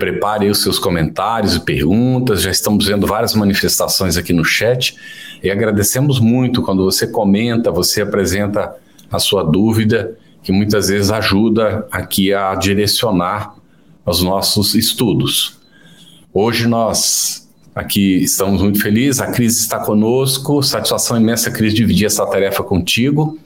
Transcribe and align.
Prepare 0.00 0.48
os 0.48 0.62
seus 0.62 0.78
comentários 0.78 1.56
e 1.56 1.60
perguntas, 1.60 2.40
já 2.40 2.50
estamos 2.50 2.86
vendo 2.86 3.06
várias 3.06 3.34
manifestações 3.34 4.16
aqui 4.16 4.32
no 4.32 4.42
chat 4.42 4.96
e 5.42 5.50
agradecemos 5.50 6.18
muito 6.18 6.62
quando 6.62 6.82
você 6.82 7.06
comenta, 7.06 7.70
você 7.70 8.00
apresenta 8.00 8.74
a 9.12 9.18
sua 9.18 9.44
dúvida, 9.44 10.16
que 10.42 10.52
muitas 10.52 10.88
vezes 10.88 11.10
ajuda 11.10 11.86
aqui 11.92 12.32
a 12.32 12.54
direcionar 12.54 13.54
os 14.06 14.22
nossos 14.22 14.74
estudos. 14.74 15.60
Hoje 16.32 16.66
nós 16.66 17.46
Aqui 17.72 18.16
estamos 18.24 18.60
muito 18.60 18.80
felizes, 18.82 19.20
a 19.20 19.30
Cris 19.30 19.58
está 19.60 19.78
conosco, 19.78 20.60
satisfação 20.60 21.16
imensa, 21.16 21.52
Cris, 21.52 21.72
dividir 21.72 22.06
essa 22.06 22.26
tarefa 22.26 22.64
contigo. 22.64 23.38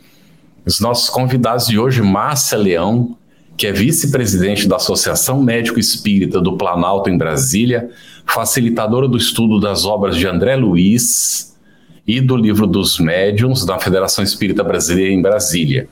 Os 0.64 0.80
nossos 0.80 1.10
convidados 1.10 1.66
de 1.66 1.78
hoje, 1.78 2.00
Márcia 2.00 2.56
Leão, 2.56 3.18
que 3.56 3.66
é 3.66 3.72
vice-presidente 3.72 4.66
da 4.66 4.76
Associação 4.76 5.42
Médico 5.42 5.78
Espírita 5.78 6.40
do 6.40 6.56
Planalto 6.56 7.08
em 7.08 7.16
Brasília, 7.16 7.90
facilitadora 8.26 9.06
do 9.06 9.16
estudo 9.16 9.60
das 9.60 9.84
obras 9.84 10.16
de 10.16 10.26
André 10.26 10.56
Luiz 10.56 11.56
e 12.06 12.20
do 12.20 12.36
livro 12.36 12.66
dos 12.66 12.98
médiuns 12.98 13.64
da 13.64 13.78
Federação 13.78 14.24
Espírita 14.24 14.64
Brasileira 14.64 15.12
em 15.12 15.22
Brasília. 15.22 15.88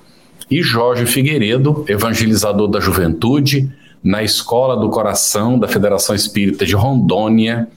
E 0.51 0.63
Jorge 0.63 1.07
Figueiredo, 1.07 1.85
evangelizador 1.89 2.69
da 2.69 2.81
juventude 2.81 3.71
na 4.03 4.23
Escola 4.23 4.77
do 4.77 4.91
Coração 4.91 5.59
da 5.59 5.69
Federação 5.69 6.15
Espírita 6.15 6.67
de 6.67 6.75
Rondônia, 6.75 7.69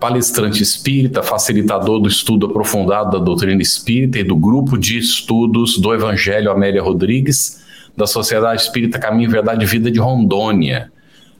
palestrante 0.00 0.62
espírita, 0.62 1.22
facilitador 1.22 2.00
do 2.00 2.08
estudo 2.08 2.46
aprofundado 2.46 3.18
da 3.18 3.24
doutrina 3.24 3.60
espírita 3.60 4.18
e 4.18 4.24
do 4.24 4.34
grupo 4.34 4.78
de 4.78 4.98
estudos 4.98 5.78
do 5.78 5.94
Evangelho 5.94 6.50
Amélia 6.50 6.82
Rodrigues, 6.82 7.60
da 7.96 8.06
Sociedade 8.06 8.62
Espírita 8.62 8.98
Caminho, 8.98 9.30
Verdade 9.30 9.64
e 9.64 9.66
Vida 9.66 9.90
de 9.90 9.98
Rondônia. 9.98 10.90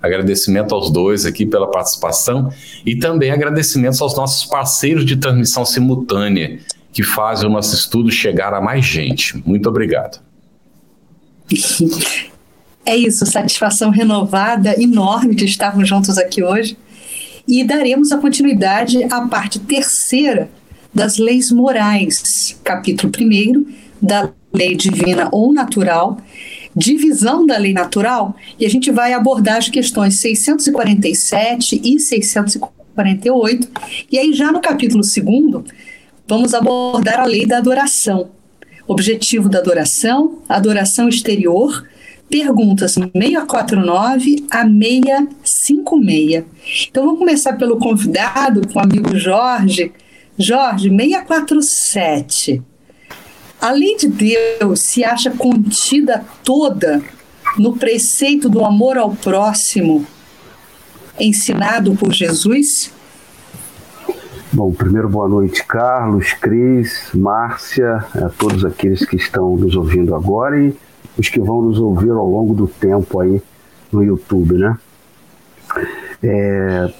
Agradecimento 0.02 0.74
aos 0.74 0.90
dois 0.90 1.26
aqui 1.26 1.44
pela 1.44 1.70
participação 1.70 2.50
e 2.86 2.96
também 2.96 3.30
agradecimentos 3.30 4.00
aos 4.00 4.16
nossos 4.16 4.46
parceiros 4.46 5.04
de 5.04 5.16
transmissão 5.16 5.64
simultânea 5.64 6.58
que 6.92 7.02
fazem 7.02 7.48
o 7.48 7.52
nosso 7.52 7.74
estudo 7.74 8.10
chegar 8.10 8.54
a 8.54 8.60
mais 8.60 8.84
gente. 8.84 9.36
Muito 9.46 9.68
obrigado. 9.68 10.20
É 12.84 12.96
isso, 12.96 13.26
satisfação 13.26 13.90
renovada, 13.90 14.74
enorme 14.80 15.34
de 15.34 15.44
estarmos 15.44 15.88
juntos 15.88 16.16
aqui 16.16 16.42
hoje 16.42 16.76
e 17.46 17.64
daremos 17.64 18.12
a 18.12 18.18
continuidade 18.18 19.02
à 19.04 19.26
parte 19.26 19.58
terceira 19.58 20.48
das 20.92 21.18
leis 21.18 21.50
morais, 21.50 22.58
capítulo 22.64 23.12
1 23.18 23.66
da 24.00 24.30
lei 24.52 24.74
divina 24.74 25.28
ou 25.32 25.52
natural, 25.52 26.18
divisão 26.74 27.46
da 27.46 27.56
lei 27.56 27.72
natural, 27.72 28.34
e 28.58 28.66
a 28.66 28.68
gente 28.68 28.90
vai 28.90 29.12
abordar 29.12 29.56
as 29.56 29.68
questões 29.68 30.16
647 30.18 31.80
e 31.82 31.98
648, 31.98 33.68
e 34.10 34.18
aí 34.18 34.32
já 34.32 34.50
no 34.52 34.60
capítulo 34.60 35.02
2 35.02 35.64
vamos 36.26 36.54
abordar 36.54 37.20
a 37.20 37.24
lei 37.24 37.46
da 37.46 37.58
adoração. 37.58 38.30
Objetivo 38.86 39.48
da 39.48 39.58
adoração, 39.58 40.42
adoração 40.48 41.08
exterior, 41.08 41.86
perguntas 42.28 42.92
649 42.94 44.46
a 44.50 44.64
656. 44.64 46.44
Então 46.88 47.04
vamos 47.04 47.18
começar 47.18 47.54
pelo 47.54 47.78
convidado, 47.78 48.66
com 48.68 48.78
o 48.78 48.82
amigo 48.82 49.16
Jorge. 49.16 49.92
Jorge, 50.38 50.88
647. 50.88 52.62
A 53.60 53.72
lei 53.72 53.94
de 53.94 54.08
Deus 54.08 54.80
se 54.80 55.04
acha 55.04 55.30
contida 55.30 56.24
toda 56.42 57.02
no 57.58 57.76
preceito 57.76 58.48
do 58.48 58.64
amor 58.64 58.96
ao 58.96 59.10
próximo 59.10 60.06
ensinado 61.18 61.94
por 61.94 62.10
Jesus? 62.10 62.90
Bom, 64.50 64.72
primeiro 64.72 65.10
boa 65.10 65.28
noite, 65.28 65.62
Carlos, 65.66 66.32
Cris, 66.32 67.10
Márcia, 67.14 68.04
a 68.14 68.30
todos 68.30 68.64
aqueles 68.64 69.04
que 69.04 69.16
estão 69.16 69.54
nos 69.56 69.76
ouvindo 69.76 70.14
agora 70.14 70.58
e 70.58 70.74
os 71.18 71.28
que 71.28 71.38
vão 71.38 71.60
nos 71.60 71.78
ouvir 71.78 72.10
ao 72.10 72.28
longo 72.28 72.54
do 72.54 72.66
tempo 72.66 73.20
aí 73.20 73.42
no 73.92 74.02
YouTube, 74.02 74.54
né? 74.54 74.78
É, 76.22 76.92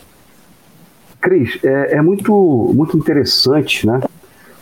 Cris, 1.23 1.59
é, 1.65 1.97
é, 1.97 2.03
muito, 2.03 2.33
muito 2.75 2.99
interessante, 2.99 3.87
né? 3.87 4.01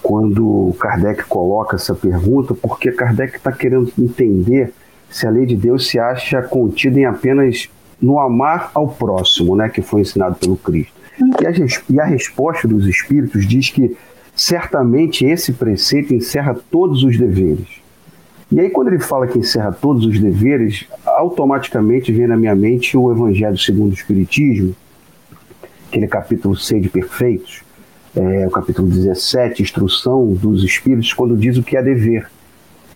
Quando 0.09 0.75
Kardec 0.81 1.25
coloca 1.25 1.77
essa 1.77 1.95
pergunta, 1.95 2.55
porque 2.55 2.91
Kardec 2.91 3.37
está 3.37 3.53
querendo 3.53 3.93
entender 3.99 4.73
se 5.11 5.27
a 5.27 5.31
lei 5.31 5.45
de 5.45 5.55
Deus 5.55 5.87
se 5.87 5.99
acha 5.99 6.41
contida 6.41 6.99
em 6.99 7.05
apenas 7.05 7.69
no 8.01 8.19
amar 8.19 8.71
ao 8.73 8.89
próximo, 8.89 9.55
né? 9.55 9.69
Que 9.69 9.83
foi 9.83 10.01
ensinado 10.01 10.37
pelo 10.37 10.57
Cristo. 10.57 10.95
E 11.43 11.47
a, 11.47 11.51
e 11.91 12.01
a 12.01 12.07
resposta 12.07 12.67
dos 12.67 12.87
Espíritos 12.87 13.47
diz 13.47 13.69
que 13.69 13.99
certamente 14.35 15.27
esse 15.27 15.53
preceito 15.53 16.15
encerra 16.15 16.57
todos 16.71 17.05
os 17.05 17.19
deveres. 17.19 17.69
E 18.51 18.61
aí, 18.61 18.71
quando 18.71 18.89
ele 18.89 19.01
fala 19.01 19.27
que 19.27 19.39
encerra 19.39 19.73
todos 19.73 20.07
os 20.07 20.19
deveres, 20.19 20.87
automaticamente 21.05 22.11
vem 22.11 22.27
na 22.27 22.35
minha 22.35 22.55
mente 22.55 22.97
o 22.97 23.13
Evangelho 23.13 23.59
segundo 23.59 23.91
o 23.91 23.95
Espiritismo, 23.95 24.75
aquele 25.87 26.07
capítulo 26.07 26.57
6 26.57 26.85
de 26.85 26.89
Perfeitos, 26.89 27.68
é, 28.17 28.47
o 28.47 28.51
capítulo 28.51 28.89
17, 28.89 29.63
Instrução 29.63 30.33
dos 30.33 30.65
Espíritos, 30.65 31.13
quando 31.13 31.37
diz 31.37 31.57
o 31.57 31.63
que 31.63 31.77
é 31.77 31.83
dever. 31.83 32.29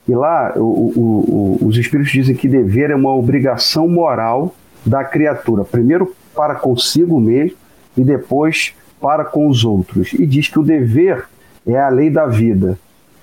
E 0.09 0.15
lá, 0.15 0.53
o, 0.57 0.61
o, 0.61 1.59
o, 1.63 1.67
os 1.67 1.77
Espíritos 1.77 2.13
dizem 2.13 2.35
que 2.35 2.49
dever 2.49 2.91
é 2.91 2.97
uma 2.97 3.15
obrigação 3.15 3.89
moral 3.89 4.55
da 4.85 5.05
criatura, 5.05 5.65
primeiro 5.65 6.15
para 6.35 6.55
consigo 6.55 7.21
mesmo 7.21 7.57
e 7.97 8.03
depois 8.03 8.75
para 9.01 9.25
com 9.25 9.49
os 9.49 9.65
outros. 9.65 10.13
E 10.13 10.27
diz 10.27 10.49
que 10.49 10.59
o 10.59 10.63
dever 10.63 11.25
é 11.67 11.79
a 11.79 11.89
lei 11.89 12.11
da 12.11 12.27
vida. 12.27 12.79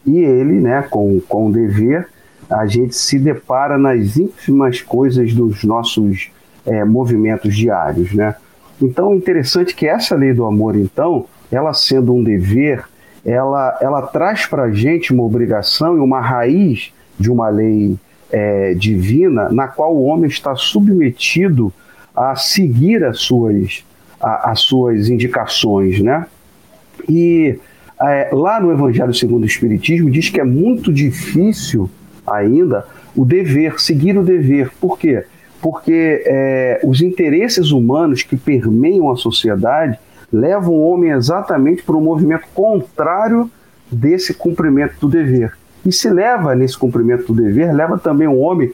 E 0.05 0.17
ele, 0.17 0.59
né, 0.59 0.85
com, 0.89 1.19
com 1.27 1.47
o 1.47 1.51
dever, 1.51 2.07
a 2.49 2.65
gente 2.65 2.95
se 2.95 3.19
depara 3.19 3.77
nas 3.77 4.17
ínfimas 4.17 4.81
coisas 4.81 5.33
dos 5.33 5.63
nossos 5.63 6.31
é, 6.65 6.83
movimentos 6.83 7.55
diários, 7.55 8.13
né? 8.13 8.35
Então, 8.81 9.13
é 9.13 9.15
interessante 9.15 9.75
que 9.75 9.85
essa 9.85 10.15
lei 10.15 10.33
do 10.33 10.45
amor, 10.45 10.75
então, 10.75 11.25
ela 11.51 11.73
sendo 11.73 12.13
um 12.13 12.23
dever, 12.23 12.83
ela, 13.25 13.77
ela 13.81 14.01
traz 14.03 14.45
para 14.45 14.63
a 14.63 14.71
gente 14.71 15.13
uma 15.13 15.23
obrigação 15.23 15.97
e 15.97 15.99
uma 15.99 16.21
raiz 16.21 16.93
de 17.19 17.29
uma 17.29 17.49
lei 17.49 17.97
é, 18.31 18.73
divina 18.73 19.49
na 19.49 19.67
qual 19.67 19.95
o 19.95 20.03
homem 20.03 20.27
está 20.27 20.55
submetido 20.55 21.73
a 22.15 22.35
seguir 22.35 23.03
as 23.03 23.19
suas, 23.19 23.83
a, 24.21 24.51
as 24.51 24.61
suas 24.61 25.09
indicações, 25.09 25.99
né? 25.99 26.25
E 27.07 27.57
é, 28.01 28.29
lá 28.31 28.59
no 28.59 28.71
Evangelho 28.71 29.13
segundo 29.13 29.43
o 29.43 29.47
Espiritismo 29.47 30.09
diz 30.09 30.29
que 30.29 30.39
é 30.39 30.43
muito 30.43 30.91
difícil 30.91 31.89
ainda 32.25 32.85
o 33.15 33.25
dever, 33.25 33.79
seguir 33.79 34.17
o 34.17 34.23
dever. 34.23 34.71
Por 34.79 34.97
quê? 34.97 35.23
Porque 35.61 36.23
é, 36.25 36.79
os 36.83 37.01
interesses 37.01 37.71
humanos 37.71 38.23
que 38.23 38.37
permeiam 38.37 39.11
a 39.11 39.17
sociedade 39.17 39.99
levam 40.31 40.73
o 40.73 40.81
homem 40.81 41.11
exatamente 41.11 41.83
para 41.83 41.95
um 41.95 42.01
movimento 42.01 42.45
contrário 42.53 43.49
desse 43.91 44.33
cumprimento 44.33 44.95
do 45.01 45.07
dever. 45.07 45.57
E 45.85 45.91
se 45.91 46.09
leva 46.09 46.55
nesse 46.55 46.77
cumprimento 46.77 47.33
do 47.33 47.41
dever, 47.41 47.73
leva 47.73 47.97
também 47.97 48.27
o 48.27 48.37
homem 48.37 48.71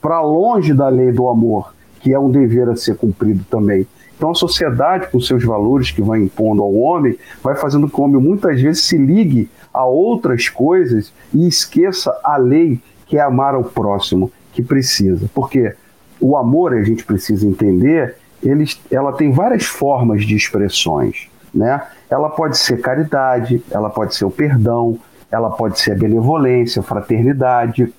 para 0.00 0.20
longe 0.20 0.74
da 0.74 0.88
lei 0.88 1.12
do 1.12 1.28
amor, 1.28 1.72
que 2.00 2.12
é 2.12 2.18
um 2.18 2.30
dever 2.30 2.68
a 2.68 2.76
ser 2.76 2.96
cumprido 2.96 3.44
também. 3.48 3.86
Então 4.16 4.30
a 4.30 4.34
sociedade, 4.34 5.08
com 5.12 5.20
seus 5.20 5.44
valores 5.44 5.92
que 5.92 6.02
vai 6.02 6.20
impondo 6.20 6.60
ao 6.60 6.74
homem, 6.74 7.16
vai 7.42 7.54
fazendo 7.54 7.88
com 7.88 7.94
que 7.94 8.00
o 8.00 8.04
homem 8.04 8.20
muitas 8.20 8.60
vezes 8.60 8.82
se 8.82 8.98
ligue 8.98 9.48
a 9.72 9.86
outras 9.86 10.48
coisas 10.48 11.12
e 11.32 11.46
esqueça 11.46 12.12
a 12.24 12.36
lei 12.36 12.80
que 13.06 13.16
é 13.16 13.20
amar 13.20 13.54
ao 13.54 13.62
próximo 13.62 14.30
que 14.52 14.60
precisa. 14.60 15.30
Porque 15.32 15.72
o 16.20 16.36
amor, 16.36 16.74
a 16.74 16.82
gente 16.82 17.04
precisa 17.04 17.46
entender, 17.46 18.16
ele, 18.42 18.64
ela 18.90 19.12
tem 19.12 19.30
várias 19.32 19.64
formas 19.64 20.24
de 20.24 20.36
expressões. 20.36 21.28
Né? 21.54 21.80
Ela 22.10 22.30
pode 22.30 22.58
ser 22.58 22.80
caridade, 22.80 23.62
ela 23.70 23.90
pode 23.90 24.14
ser 24.14 24.24
o 24.24 24.30
perdão, 24.30 24.98
ela 25.30 25.50
pode 25.50 25.78
ser 25.78 25.92
a 25.92 25.96
benevolência, 25.96 26.80
a 26.80 26.82
fraternidade. 26.82 27.92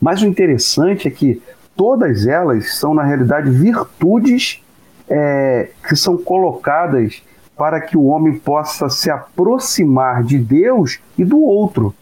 Mas 0.00 0.22
o 0.22 0.26
interessante 0.26 1.08
é 1.08 1.10
que 1.10 1.42
todas 1.76 2.26
elas 2.26 2.74
são, 2.76 2.94
na 2.94 3.02
realidade, 3.02 3.50
virtudes 3.50 4.62
é, 5.08 5.70
que 5.86 5.96
são 5.96 6.16
colocadas 6.16 7.22
para 7.56 7.80
que 7.80 7.96
o 7.96 8.04
homem 8.04 8.38
possa 8.38 8.88
se 8.88 9.10
aproximar 9.10 10.24
de 10.24 10.38
Deus 10.38 10.98
e 11.18 11.24
do 11.24 11.40
outro. 11.40 11.94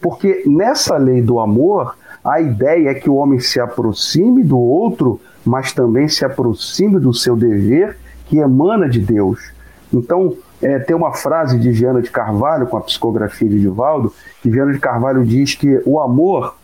Porque 0.00 0.42
nessa 0.46 0.96
lei 0.96 1.22
do 1.22 1.38
amor, 1.38 1.96
a 2.24 2.40
ideia 2.40 2.90
é 2.90 2.94
que 2.94 3.08
o 3.08 3.14
homem 3.14 3.38
se 3.38 3.60
aproxime 3.60 4.42
do 4.42 4.58
outro, 4.58 5.20
mas 5.46 5.72
também 5.72 6.08
se 6.08 6.24
aproxime 6.24 6.98
do 6.98 7.14
seu 7.14 7.36
dever 7.36 7.96
que 8.26 8.38
emana 8.38 8.88
de 8.88 9.00
Deus. 9.00 9.52
Então, 9.92 10.36
é, 10.60 10.78
tem 10.78 10.96
uma 10.96 11.12
frase 11.12 11.58
de 11.58 11.72
Giana 11.72 12.02
de 12.02 12.10
Carvalho, 12.10 12.66
com 12.66 12.76
a 12.76 12.80
psicografia 12.80 13.48
de 13.48 13.60
Divaldo, 13.60 14.12
que 14.42 14.50
Giana 14.50 14.72
de 14.72 14.78
Carvalho 14.78 15.24
diz 15.24 15.54
que 15.54 15.80
o 15.86 16.00
amor 16.00 16.56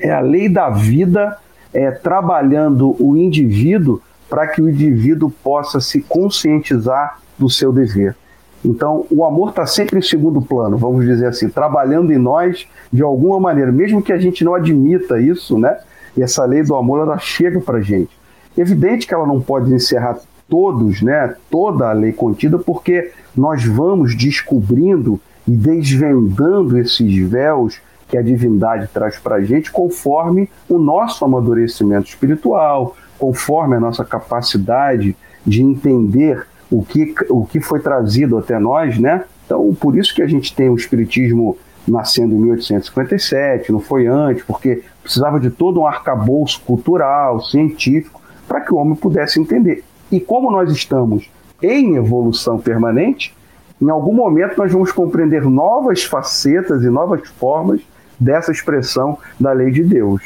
é 0.00 0.10
a 0.10 0.20
lei 0.20 0.48
da 0.48 0.68
vida 0.68 1.38
é, 1.72 1.90
trabalhando 1.90 2.94
o 2.98 3.16
indivíduo 3.16 4.02
para 4.28 4.46
que 4.46 4.60
o 4.60 4.68
indivíduo 4.68 5.30
possa 5.42 5.80
se 5.80 6.02
conscientizar 6.02 7.18
do 7.38 7.48
seu 7.48 7.72
dever. 7.72 8.16
Então, 8.64 9.06
o 9.10 9.24
amor 9.24 9.50
está 9.50 9.66
sempre 9.66 9.98
em 9.98 10.02
segundo 10.02 10.40
plano, 10.40 10.76
vamos 10.76 11.04
dizer 11.04 11.26
assim, 11.26 11.48
trabalhando 11.48 12.12
em 12.12 12.18
nós 12.18 12.66
de 12.92 13.02
alguma 13.02 13.40
maneira, 13.40 13.72
mesmo 13.72 14.02
que 14.02 14.12
a 14.12 14.18
gente 14.18 14.44
não 14.44 14.54
admita 14.54 15.20
isso, 15.20 15.58
né? 15.58 15.78
E 16.16 16.22
essa 16.22 16.44
lei 16.44 16.62
do 16.62 16.74
amor 16.74 17.00
ela 17.00 17.18
chega 17.18 17.60
para 17.60 17.78
a 17.78 17.82
gente. 17.82 18.10
Evidente 18.56 19.06
que 19.06 19.14
ela 19.14 19.26
não 19.26 19.40
pode 19.40 19.72
encerrar 19.72 20.18
todos, 20.48 21.00
né? 21.00 21.34
Toda 21.50 21.88
a 21.88 21.92
lei 21.92 22.12
contida, 22.12 22.58
porque 22.58 23.10
nós 23.34 23.64
vamos 23.64 24.16
descobrindo 24.16 25.20
e 25.48 25.52
desvendando 25.52 26.78
esses 26.78 27.16
véus 27.28 27.80
que 28.08 28.18
a 28.18 28.22
divindade 28.22 28.88
traz 28.92 29.18
para 29.18 29.36
a 29.36 29.40
gente 29.40 29.72
conforme 29.72 30.48
o 30.68 30.78
nosso 30.78 31.24
amadurecimento 31.24 32.08
espiritual, 32.08 32.94
conforme 33.18 33.76
a 33.76 33.80
nossa 33.80 34.04
capacidade 34.04 35.16
de 35.46 35.62
entender 35.62 36.46
o 36.70 36.82
que, 36.82 37.14
o 37.30 37.44
que 37.44 37.60
foi 37.60 37.80
trazido 37.80 38.36
até 38.36 38.58
nós, 38.58 38.98
né? 38.98 39.24
Então, 39.46 39.74
por 39.74 39.96
isso 39.96 40.14
que 40.14 40.22
a 40.22 40.26
gente 40.26 40.54
tem 40.54 40.68
o 40.68 40.74
Espiritismo 40.74 41.56
nascendo 41.86 42.34
em 42.34 42.38
1857, 42.38 43.72
não 43.72 43.80
foi 43.80 44.06
antes, 44.06 44.44
porque 44.44 44.82
precisava 45.02 45.40
de 45.40 45.50
todo 45.50 45.80
um 45.80 45.86
arcabouço 45.86 46.60
cultural, 46.60 47.40
científico, 47.42 48.20
para 48.46 48.60
que 48.60 48.72
o 48.72 48.76
homem 48.76 48.94
pudesse 48.94 49.40
entender. 49.40 49.84
E 50.10 50.20
como 50.20 50.50
nós 50.50 50.70
estamos 50.70 51.28
em 51.62 51.96
evolução 51.96 52.58
permanente, 52.58 53.34
em 53.80 53.90
algum 53.90 54.14
momento 54.14 54.56
nós 54.58 54.70
vamos 54.70 54.92
compreender 54.92 55.42
novas 55.42 56.04
facetas 56.04 56.82
e 56.82 56.88
novas 56.88 57.28
formas 57.28 57.80
dessa 58.18 58.52
expressão 58.52 59.18
da 59.40 59.52
lei 59.52 59.70
de 59.70 59.82
Deus. 59.82 60.22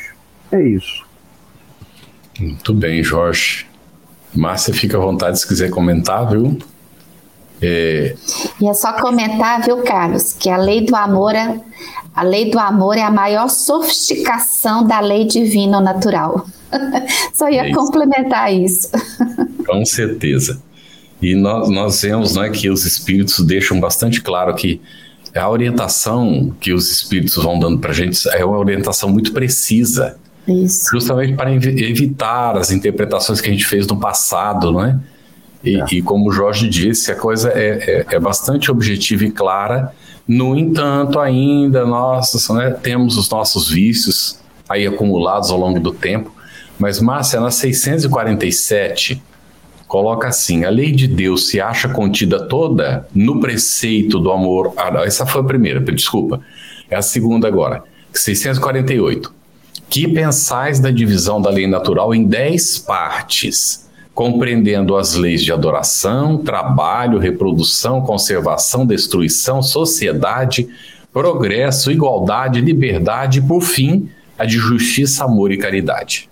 É 0.52 0.62
isso. 0.62 1.06
Muito 2.38 2.74
bem, 2.74 3.02
Jorge. 3.02 3.66
Márcia, 4.34 4.74
fica 4.74 4.98
à 4.98 5.00
vontade 5.00 5.40
se 5.40 5.48
quiser 5.48 5.70
comentar, 5.70 6.28
viu? 6.28 6.58
É... 7.60 8.14
E 8.60 8.68
é 8.68 8.74
só 8.74 8.92
comentar, 8.94 9.62
viu, 9.62 9.82
Carlos, 9.82 10.32
que 10.32 10.50
a 10.50 10.56
lei 10.56 10.84
do 10.84 10.94
amor 10.94 11.34
é, 11.34 11.60
a 12.14 12.22
lei 12.22 12.50
do 12.50 12.58
amor 12.58 12.96
é 12.96 13.02
a 13.02 13.10
maior 13.10 13.48
sofisticação 13.48 14.86
da 14.86 15.00
lei 15.00 15.24
divina 15.24 15.80
natural. 15.80 16.46
só 17.32 17.48
ia 17.48 17.62
é 17.62 17.70
isso. 17.70 17.78
complementar 17.78 18.52
isso. 18.52 18.90
Com 19.66 19.84
certeza. 19.84 20.62
E 21.20 21.34
nós, 21.34 21.68
nós 21.68 22.02
vemos 22.02 22.36
né, 22.36 22.48
que 22.50 22.68
os 22.70 22.84
espíritos 22.84 23.40
deixam 23.40 23.80
bastante 23.80 24.20
claro 24.20 24.54
que 24.54 24.80
a 25.34 25.48
orientação 25.48 26.54
que 26.60 26.72
os 26.72 26.90
espíritos 26.90 27.36
vão 27.36 27.58
dando 27.58 27.78
para 27.78 27.90
a 27.90 27.94
gente 27.94 28.18
é 28.30 28.44
uma 28.44 28.58
orientação 28.58 29.10
muito 29.10 29.32
precisa. 29.32 30.16
Isso. 30.46 30.90
Justamente 30.92 31.34
para 31.34 31.52
evitar 31.52 32.56
as 32.56 32.70
interpretações 32.70 33.40
que 33.40 33.48
a 33.48 33.52
gente 33.52 33.66
fez 33.66 33.86
no 33.86 33.98
passado, 33.98 34.72
não 34.72 34.84
é? 34.84 34.98
E, 35.62 35.80
é. 35.80 35.84
e 35.92 36.02
como 36.02 36.28
o 36.28 36.32
Jorge 36.32 36.68
disse, 36.68 37.10
a 37.10 37.16
coisa 37.16 37.50
é, 37.50 38.04
é, 38.10 38.14
é, 38.14 38.20
bastante 38.20 38.70
objetiva 38.70 39.24
e 39.24 39.30
clara. 39.30 39.92
No 40.26 40.56
entanto, 40.56 41.18
ainda 41.18 41.84
nós 41.84 42.48
né, 42.50 42.70
temos 42.70 43.16
os 43.16 43.30
nossos 43.30 43.68
vícios 43.68 44.38
aí 44.68 44.86
acumulados 44.86 45.50
ao 45.50 45.58
longo 45.58 45.80
do 45.80 45.92
tempo. 45.92 46.34
Mas, 46.78 47.00
Márcia, 47.00 47.40
na 47.40 47.50
647, 47.50 49.22
coloca 49.86 50.28
assim: 50.28 50.64
a 50.64 50.70
lei 50.70 50.92
de 50.92 51.06
Deus 51.06 51.48
se 51.48 51.60
acha 51.60 51.88
contida 51.88 52.40
toda 52.40 53.06
no 53.14 53.40
preceito 53.40 54.18
do 54.18 54.30
amor. 54.30 54.72
Ah, 54.76 55.04
essa 55.04 55.24
foi 55.24 55.40
a 55.40 55.44
primeira, 55.44 55.80
desculpa. 55.80 56.40
É 56.90 56.96
a 56.96 57.02
segunda 57.02 57.48
agora. 57.48 57.82
648. 58.12 59.32
Que 59.88 60.08
pensais 60.08 60.80
da 60.80 60.90
divisão 60.90 61.40
da 61.40 61.50
lei 61.50 61.66
natural 61.66 62.14
em 62.14 62.24
dez 62.24 62.78
partes, 62.78 63.85
compreendendo 64.16 64.96
as 64.96 65.14
leis 65.14 65.44
de 65.44 65.52
adoração, 65.52 66.38
trabalho, 66.38 67.18
reprodução, 67.18 68.00
conservação, 68.00 68.86
destruição, 68.86 69.60
sociedade, 69.60 70.66
progresso, 71.12 71.92
igualdade, 71.92 72.62
liberdade 72.62 73.40
e, 73.40 73.42
por 73.42 73.60
fim, 73.60 74.08
a 74.38 74.46
de 74.46 74.56
justiça, 74.56 75.26
amor 75.26 75.52
e 75.52 75.58
caridade? 75.58 76.30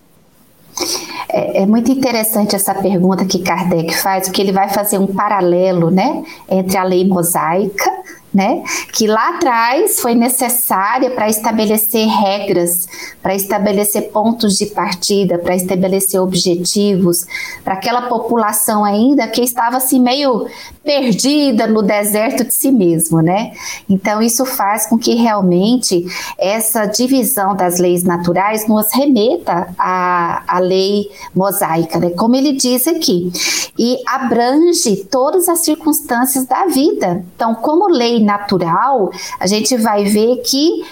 É, 1.29 1.63
é, 1.63 1.67
muito 1.67 1.91
interessante 1.91 2.57
essa 2.57 2.75
pergunta 2.75 3.27
que 3.27 3.41
Kardec 3.41 3.95
faz, 3.95 4.29
porque 4.29 4.41
ele 4.41 4.53
vai 4.53 4.71
fazer 4.71 4.97
um 4.97 5.07
paralelo 5.07 5.91
né, 5.91 6.25
entre 6.49 6.79
a 6.79 6.85
lei 6.85 7.07
mosaica 7.07 7.91
né? 8.35 8.65
Que 8.93 9.07
lá 9.07 9.37
atrás 9.37 10.01
foi 10.01 10.15
necessária 10.15 11.11
para 11.11 11.29
estabelecer 11.29 12.09
regras, 12.09 12.87
para 13.23 13.35
estabelecer 13.35 14.11
pontos 14.11 14.59
de 14.59 14.67
partida, 14.67 15.39
para 15.39 15.55
estabelecer 15.55 16.21
objetivos, 16.21 17.27
para 17.63 17.75
aquela 17.75 18.09
população 18.09 18.85
ainda 18.85 19.29
que 19.29 19.41
estava 19.41 19.77
assim 19.77 20.01
meio 20.01 20.47
perdida 20.85 21.67
no 21.67 21.83
deserto 21.83 22.45
de 22.45 22.55
si 22.55 22.71
mesmo, 22.71 23.21
né? 23.21 23.53
Então 23.89 24.21
isso 24.21 24.45
faz 24.45 24.87
com 24.87 24.99
que 24.99 25.15
realmente 25.15 26.05
essa 26.39 26.87
divisão 26.87 27.57
das 27.57 27.79
leis 27.79 28.05
naturais 28.05 28.69
nos 28.69 28.93
remeta 28.93 29.69
à, 29.79 30.43
à 30.47 30.59
lei 30.59 31.11
mosaica, 31.35 31.99
né? 31.99 32.11
Como 32.11 32.37
ele 32.37 32.53
diz 32.53 32.87
aqui, 32.87 33.33
e 33.79 33.99
abrange 34.07 34.97
todas 35.11 35.49
as 35.49 35.65
circunstâncias 35.65 36.47
da 36.47 36.67
vida. 36.67 37.25
Então, 37.35 37.55
como 37.55 37.89
lei 37.89 38.23
natural, 38.23 39.11
a 39.41 39.47
gente 39.47 39.77
vai 39.77 40.05
ver 40.05 40.37
que 40.43 40.85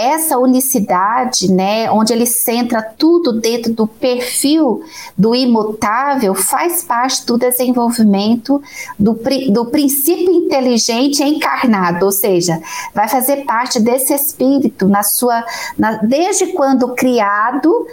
essa 0.00 0.38
unicidade, 0.38 1.52
né, 1.52 1.90
onde 1.90 2.12
ele 2.12 2.26
centra 2.26 2.80
tudo 2.82 3.32
dentro 3.32 3.72
do 3.72 3.86
perfil 3.86 4.82
do 5.16 5.34
imutável, 5.34 6.34
faz 6.34 6.82
parte 6.82 7.26
do 7.26 7.36
desenvolvimento 7.36 8.62
do, 8.98 9.18
do 9.50 9.66
princípio 9.66 10.32
inteligente 10.32 11.22
encarnado, 11.22 12.06
ou 12.06 12.12
seja, 12.12 12.60
vai 12.94 13.08
fazer 13.08 13.44
parte 13.44 13.78
desse 13.78 14.14
espírito 14.14 14.88
na 14.88 15.02
sua, 15.02 15.44
na, 15.78 15.98
desde 15.98 16.46
quando 16.48 16.94
criado 16.94 17.86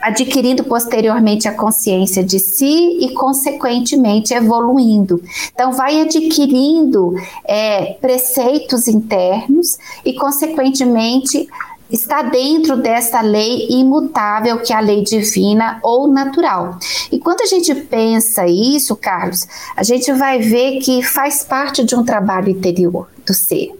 adquirindo 0.00 0.64
posteriormente 0.64 1.48
a 1.48 1.54
consciência 1.54 2.22
de 2.22 2.38
si 2.38 2.98
e, 3.00 3.12
consequentemente, 3.12 4.32
evoluindo. 4.32 5.22
Então, 5.52 5.72
vai 5.72 6.00
adquirindo 6.00 7.14
é, 7.44 7.94
preceitos 8.00 8.86
internos 8.86 9.78
e, 10.04 10.12
consequentemente, 10.12 11.48
está 11.90 12.22
dentro 12.22 12.76
dessa 12.76 13.20
lei 13.20 13.68
imutável 13.70 14.58
que 14.58 14.72
é 14.72 14.76
a 14.76 14.80
lei 14.80 15.02
divina 15.02 15.78
ou 15.82 16.08
natural. 16.08 16.78
E 17.10 17.18
quando 17.18 17.42
a 17.42 17.46
gente 17.46 17.74
pensa 17.74 18.46
isso, 18.46 18.96
Carlos, 18.96 19.46
a 19.76 19.82
gente 19.82 20.12
vai 20.12 20.38
ver 20.38 20.78
que 20.78 21.02
faz 21.02 21.42
parte 21.44 21.84
de 21.84 21.94
um 21.94 22.04
trabalho 22.04 22.48
interior 22.48 23.08
do 23.26 23.34
ser. 23.34 23.72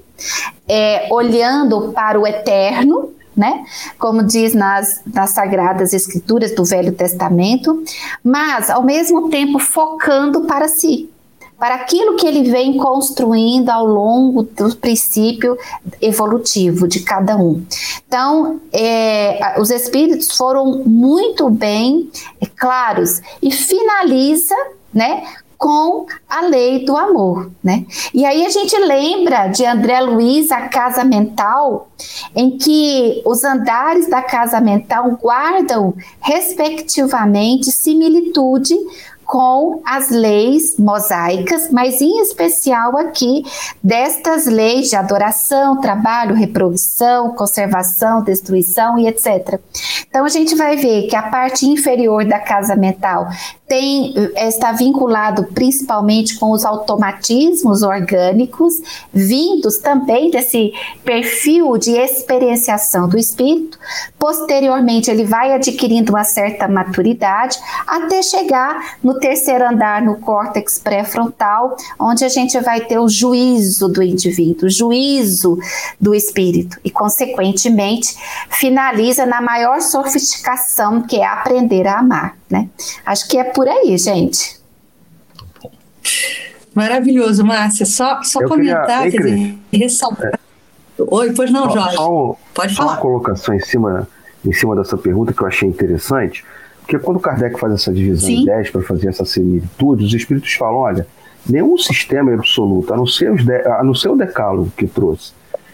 É, 0.68 1.09
olhando 1.11 1.92
para 1.92 2.18
o 2.18 2.26
eterno, 2.26 3.12
né? 3.36 3.64
Como 3.98 4.22
diz 4.22 4.54
nas, 4.54 5.00
nas 5.06 5.30
Sagradas 5.30 5.92
Escrituras 5.92 6.54
do 6.54 6.64
Velho 6.64 6.92
Testamento, 6.92 7.82
mas 8.22 8.70
ao 8.70 8.82
mesmo 8.82 9.28
tempo 9.28 9.58
focando 9.58 10.42
para 10.42 10.68
si, 10.68 11.10
para 11.58 11.76
aquilo 11.76 12.16
que 12.16 12.26
ele 12.26 12.50
vem 12.50 12.76
construindo 12.76 13.70
ao 13.70 13.86
longo 13.86 14.42
do 14.42 14.76
princípio 14.76 15.56
evolutivo 16.00 16.86
de 16.86 17.00
cada 17.00 17.36
um. 17.36 17.64
Então, 18.06 18.60
é, 18.72 19.58
os 19.58 19.70
espíritos 19.70 20.36
foram 20.36 20.82
muito 20.84 21.48
bem 21.48 22.10
é, 22.40 22.46
claros 22.46 23.20
e 23.42 23.50
finaliza 23.50 24.54
né, 24.92 25.24
com 25.64 26.04
a 26.28 26.42
lei 26.42 26.85
do 26.85 26.94
amor, 26.94 27.50
né? 27.62 27.87
E 28.12 28.26
aí 28.26 28.44
a 28.44 28.50
gente 28.50 28.76
lembra 28.76 29.47
de 29.47 29.64
André 29.64 29.99
Luiz, 29.99 30.52
a 30.52 30.68
casa 30.68 31.02
mental, 31.02 31.88
em 32.37 32.59
que 32.59 33.23
os 33.25 33.42
andares 33.44 34.06
da 34.06 34.21
casa 34.21 34.61
mental 34.61 35.12
guardam, 35.12 35.94
respectivamente, 36.21 37.73
similitude 37.73 38.75
com 39.25 39.80
as 39.87 40.11
leis 40.11 40.76
mosaicas, 40.78 41.71
mas 41.71 42.00
em 42.02 42.21
especial 42.21 42.99
aqui 42.99 43.42
destas 43.83 44.44
leis 44.44 44.90
de 44.90 44.97
adoração, 44.97 45.80
trabalho, 45.80 46.35
reprodução, 46.35 47.35
conservação, 47.35 48.23
destruição 48.23 48.99
e 48.99 49.09
etc. 49.09 49.59
Então 50.09 50.26
a 50.26 50.28
gente 50.28 50.54
vai 50.54 50.76
ver 50.76 51.06
que 51.09 51.16
a 51.16 51.23
parte 51.23 51.66
inferior 51.66 52.25
da 52.26 52.38
casa 52.38 52.76
mental 52.76 53.28
tem, 53.66 54.12
eh, 54.16 54.49
está 54.49 54.73
vinculado 54.73 55.44
principalmente 55.54 56.38
com 56.38 56.50
os 56.50 56.64
automatismos 56.64 57.83
orgânicos, 57.83 58.75
vindos 59.12 59.78
também 59.78 60.30
desse 60.30 60.73
perfil 61.02 61.78
de 61.78 61.92
experienciação 61.92 63.09
do 63.09 63.16
espírito. 63.16 63.78
Posteriormente, 64.18 65.11
ele 65.11 65.25
vai 65.25 65.52
adquirindo 65.52 66.12
uma 66.12 66.25
certa 66.25 66.68
maturidade 66.68 67.59
até 67.87 68.23
chegar 68.23 68.97
no 69.02 69.18
terceiro 69.18 69.66
andar, 69.66 70.02
no 70.02 70.16
córtex 70.18 70.78
pré-frontal, 70.78 71.76
onde 71.99 72.25
a 72.25 72.28
gente 72.28 72.59
vai 72.61 72.80
ter 72.83 72.99
o 72.99 73.09
juízo 73.09 73.88
do 73.88 74.02
indivíduo, 74.02 74.66
o 74.66 74.71
juízo 74.71 75.59
do 76.00 76.14
espírito, 76.14 76.78
e, 76.85 76.90
consequentemente, 76.90 78.14
finaliza 78.50 79.25
na 79.25 79.40
maior 79.40 79.80
sofisticação, 79.80 81.02
que 81.02 81.16
é 81.16 81.26
aprender 81.26 81.87
a 81.87 81.99
amar. 81.99 82.43
Né? 82.50 82.68
Acho 83.04 83.28
que 83.28 83.38
é 83.38 83.44
por 83.44 83.68
aí, 83.68 83.96
gente. 83.96 84.62
Maravilhoso, 86.74 87.44
Márcia. 87.44 87.86
Só, 87.86 88.22
só 88.22 88.46
comentar, 88.46 89.04
queria... 89.04 89.10
quer 89.10 89.22
dizer, 89.22 89.58
ressaltar. 89.72 90.34
É. 90.34 90.38
Oi, 90.98 91.32
pois 91.32 91.50
não, 91.50 91.70
Jorge. 91.70 91.96
Só, 91.96 92.36
Pode 92.52 92.74
só 92.74 92.82
falar. 92.82 92.92
uma 92.92 93.00
colocação 93.00 93.54
em 93.54 93.60
cima, 93.60 94.08
em 94.44 94.52
cima 94.52 94.76
dessa 94.76 94.96
pergunta 94.96 95.32
que 95.32 95.42
eu 95.42 95.46
achei 95.46 95.68
interessante, 95.68 96.44
porque 96.80 96.98
quando 96.98 97.18
Kardec 97.18 97.58
faz 97.58 97.72
essa 97.72 97.92
divisão 97.92 98.28
Sim. 98.28 98.42
em 98.42 98.44
10 98.44 98.70
para 98.70 98.82
fazer 98.82 99.08
essa 99.08 99.24
similitude, 99.24 100.04
os 100.04 100.12
espíritos 100.12 100.52
falam: 100.54 100.80
olha, 100.80 101.06
nenhum 101.48 101.76
sistema 101.78 102.30
é 102.30 102.34
absoluto, 102.34 102.92
a 102.92 102.96
não 102.96 103.06
ser, 103.06 103.32
os 103.32 103.44
de, 103.44 103.54
a 103.54 103.82
não 103.82 103.94
ser 103.94 104.08
o 104.08 104.16
decálogo 104.16 104.70
que 104.76 104.86
trouxe. 104.86 105.32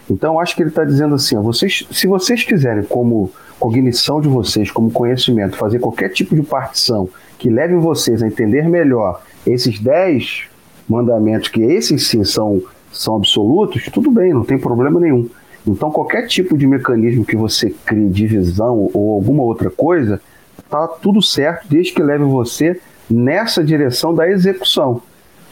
Então, 0.09 0.39
acho 0.39 0.55
que 0.55 0.61
ele 0.61 0.69
está 0.69 0.83
dizendo 0.83 1.15
assim: 1.15 1.35
ó, 1.35 1.41
vocês, 1.41 1.85
se 1.91 2.07
vocês 2.07 2.43
quiserem, 2.43 2.83
como 2.83 3.31
cognição 3.61 4.19
de 4.19 4.27
vocês, 4.27 4.71
como 4.71 4.89
conhecimento, 4.89 5.55
fazer 5.55 5.77
qualquer 5.77 6.09
tipo 6.09 6.35
de 6.35 6.41
partição 6.41 7.07
que 7.37 7.47
leve 7.47 7.75
vocês 7.75 8.23
a 8.23 8.27
entender 8.27 8.67
melhor 8.67 9.21
esses 9.45 9.79
dez 9.79 10.45
mandamentos, 10.89 11.47
que 11.47 11.61
esses 11.61 12.07
sim 12.07 12.23
são, 12.23 12.59
são 12.91 13.17
absolutos, 13.17 13.85
tudo 13.93 14.09
bem, 14.09 14.33
não 14.33 14.43
tem 14.43 14.57
problema 14.57 14.99
nenhum. 14.99 15.29
Então, 15.65 15.91
qualquer 15.91 16.25
tipo 16.25 16.57
de 16.57 16.65
mecanismo 16.65 17.23
que 17.23 17.35
você 17.35 17.69
crie, 17.85 18.09
divisão 18.09 18.89
ou 18.95 19.13
alguma 19.13 19.43
outra 19.43 19.69
coisa, 19.69 20.19
tá 20.67 20.87
tudo 20.87 21.21
certo, 21.21 21.67
desde 21.69 21.93
que 21.93 22.01
leve 22.01 22.23
você 22.23 22.81
nessa 23.07 23.63
direção 23.63 24.11
da 24.11 24.27
execução. 24.27 25.03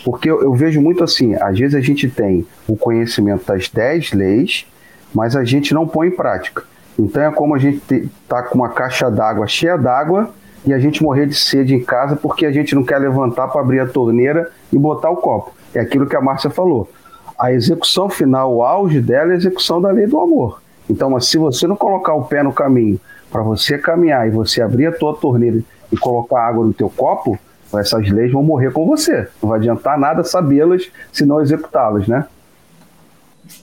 Porque 0.03 0.31
eu, 0.31 0.41
eu 0.41 0.53
vejo 0.53 0.81
muito 0.81 1.03
assim, 1.03 1.35
às 1.35 1.59
vezes 1.59 1.75
a 1.75 1.81
gente 1.81 2.09
tem 2.09 2.43
o 2.67 2.75
conhecimento 2.75 3.45
das 3.45 3.69
dez 3.69 4.11
leis, 4.11 4.65
mas 5.13 5.35
a 5.35 5.43
gente 5.43 5.75
não 5.75 5.87
põe 5.87 6.07
em 6.07 6.11
prática. 6.11 6.63
Então 6.99 7.23
é 7.23 7.31
como 7.31 7.55
a 7.55 7.57
gente 7.57 8.09
tá 8.27 8.43
com 8.43 8.55
uma 8.55 8.69
caixa 8.69 9.09
d'água 9.09 9.47
cheia 9.47 9.77
d'água 9.77 10.29
e 10.65 10.73
a 10.73 10.79
gente 10.79 11.01
morrer 11.01 11.25
de 11.27 11.33
sede 11.33 11.73
em 11.73 11.81
casa 11.81 12.17
porque 12.17 12.45
a 12.45 12.51
gente 12.51 12.75
não 12.75 12.83
quer 12.83 12.97
levantar 12.97 13.47
para 13.47 13.61
abrir 13.61 13.79
a 13.79 13.87
torneira 13.87 14.51
e 14.71 14.77
botar 14.77 15.09
o 15.09 15.15
copo. 15.15 15.53
É 15.73 15.79
aquilo 15.79 16.05
que 16.05 16.15
a 16.15 16.21
Márcia 16.21 16.49
falou. 16.49 16.89
A 17.37 17.53
execução 17.53 18.09
final, 18.09 18.53
o 18.53 18.63
auge 18.63 18.99
dela 18.99 19.31
é 19.31 19.35
a 19.35 19.37
execução 19.37 19.81
da 19.81 19.89
lei 19.89 20.07
do 20.07 20.19
amor. 20.19 20.61
Então, 20.89 21.17
se 21.21 21.37
você 21.37 21.65
não 21.65 21.75
colocar 21.77 22.13
o 22.13 22.25
pé 22.25 22.43
no 22.43 22.51
caminho 22.51 22.99
para 23.31 23.41
você 23.41 23.77
caminhar 23.77 24.27
e 24.27 24.31
você 24.31 24.61
abrir 24.61 24.87
a 24.87 24.91
tua 24.91 25.15
torneira 25.15 25.61
e 25.89 25.95
colocar 25.95 26.41
água 26.41 26.65
no 26.65 26.73
teu 26.73 26.89
copo, 26.89 27.39
essas 27.73 28.09
leis 28.09 28.33
vão 28.33 28.43
morrer 28.43 28.73
com 28.73 28.85
você. 28.85 29.29
Não 29.41 29.49
vai 29.49 29.59
adiantar 29.59 29.97
nada 29.97 30.23
sabê-las 30.23 30.89
se 31.13 31.25
não 31.25 31.39
executá-las, 31.39 32.07
né? 32.07 32.25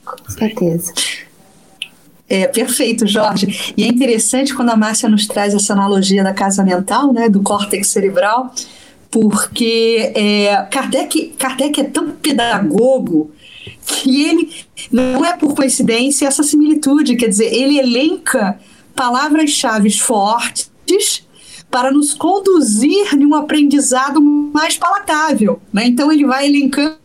Com 0.06 0.30
certeza. 0.30 0.94
É, 2.28 2.48
perfeito, 2.48 3.06
Jorge. 3.06 3.74
E 3.76 3.84
é 3.84 3.86
interessante 3.86 4.54
quando 4.54 4.70
a 4.70 4.76
Márcia 4.76 5.08
nos 5.08 5.26
traz 5.26 5.54
essa 5.54 5.72
analogia 5.72 6.24
da 6.24 6.34
casa 6.34 6.64
mental, 6.64 7.12
né, 7.12 7.28
do 7.28 7.40
córtex 7.40 7.88
cerebral, 7.88 8.52
porque 9.10 10.12
é, 10.14 10.66
Kardec, 10.70 11.34
Kardec 11.38 11.80
é 11.80 11.84
tão 11.84 12.10
pedagogo 12.10 13.30
que 13.86 14.24
ele 14.24 14.50
não 14.90 15.24
é 15.24 15.36
por 15.36 15.54
coincidência 15.54 16.26
essa 16.26 16.42
similitude, 16.42 17.16
quer 17.16 17.28
dizer, 17.28 17.52
ele 17.54 17.78
elenca 17.78 18.58
palavras-chave 18.94 19.90
fortes 19.90 20.70
para 21.70 21.90
nos 21.92 22.14
conduzir 22.14 23.14
em 23.14 23.26
um 23.26 23.34
aprendizado 23.34 24.20
mais 24.20 24.76
palatável. 24.76 25.60
Né? 25.72 25.86
Então 25.86 26.10
ele 26.10 26.24
vai 26.24 26.46
elencando 26.46 26.96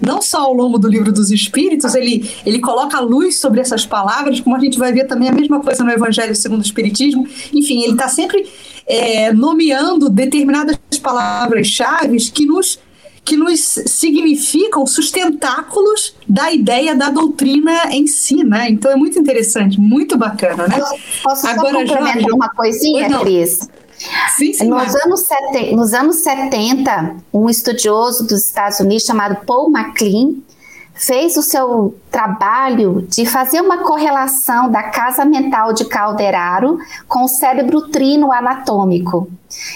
não 0.00 0.20
só 0.20 0.42
ao 0.42 0.52
longo 0.52 0.78
do 0.78 0.88
livro 0.88 1.12
dos 1.12 1.30
Espíritos, 1.30 1.94
ele, 1.94 2.28
ele 2.44 2.58
coloca 2.58 3.00
luz 3.00 3.40
sobre 3.40 3.60
essas 3.60 3.86
palavras, 3.86 4.40
como 4.40 4.56
a 4.56 4.58
gente 4.58 4.78
vai 4.78 4.92
ver 4.92 5.06
também 5.06 5.28
a 5.28 5.32
mesma 5.32 5.60
coisa 5.60 5.84
no 5.84 5.90
Evangelho 5.90 6.34
segundo 6.34 6.60
o 6.60 6.64
Espiritismo. 6.64 7.26
Enfim, 7.52 7.82
ele 7.82 7.92
está 7.92 8.08
sempre 8.08 8.46
é, 8.86 9.32
nomeando 9.32 10.08
determinadas 10.08 10.78
palavras-chave 11.02 12.18
que 12.30 12.46
nos 12.46 12.78
que 13.24 13.36
nos 13.36 13.60
significam 13.60 14.86
sustentáculos 14.86 16.14
da 16.26 16.50
ideia 16.50 16.94
da 16.94 17.10
doutrina 17.10 17.90
em 17.90 18.06
si, 18.06 18.42
né? 18.42 18.70
Então 18.70 18.90
é 18.90 18.96
muito 18.96 19.18
interessante, 19.18 19.78
muito 19.78 20.16
bacana, 20.16 20.66
né? 20.66 20.78
Posso 21.22 21.46
Agora, 21.46 21.72
só 21.72 21.78
complementar 21.80 22.14
Jorge, 22.14 22.32
uma 22.32 22.48
coisinha, 22.48 23.18
Cris? 23.20 23.68
Sim, 24.36 24.52
sim, 24.52 24.68
nos, 24.68 24.94
anos 24.94 25.20
70, 25.26 25.76
nos 25.76 25.92
anos 25.92 26.16
70, 26.16 27.16
um 27.32 27.48
estudioso 27.48 28.24
dos 28.24 28.46
Estados 28.46 28.78
Unidos 28.80 29.04
chamado 29.04 29.44
Paul 29.44 29.70
MacLean 29.70 30.34
fez 30.98 31.36
o 31.36 31.42
seu 31.42 31.94
trabalho 32.10 33.06
de 33.08 33.24
fazer 33.24 33.60
uma 33.60 33.78
correlação 33.78 34.70
da 34.70 34.82
casa 34.84 35.24
mental 35.24 35.72
de 35.72 35.84
Calderaro 35.84 36.78
com 37.06 37.24
o 37.24 37.28
cérebro 37.28 37.88
trino 37.88 38.32
anatômico. 38.32 39.30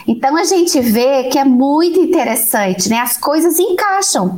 Então 0.07 0.37
a 0.37 0.45
gente 0.45 0.81
vê 0.81 1.25
que 1.25 1.38
é 1.38 1.45
muito 1.45 1.99
interessante, 2.00 2.88
né? 2.88 2.99
As 2.99 3.17
coisas 3.17 3.59
encaixam. 3.59 4.37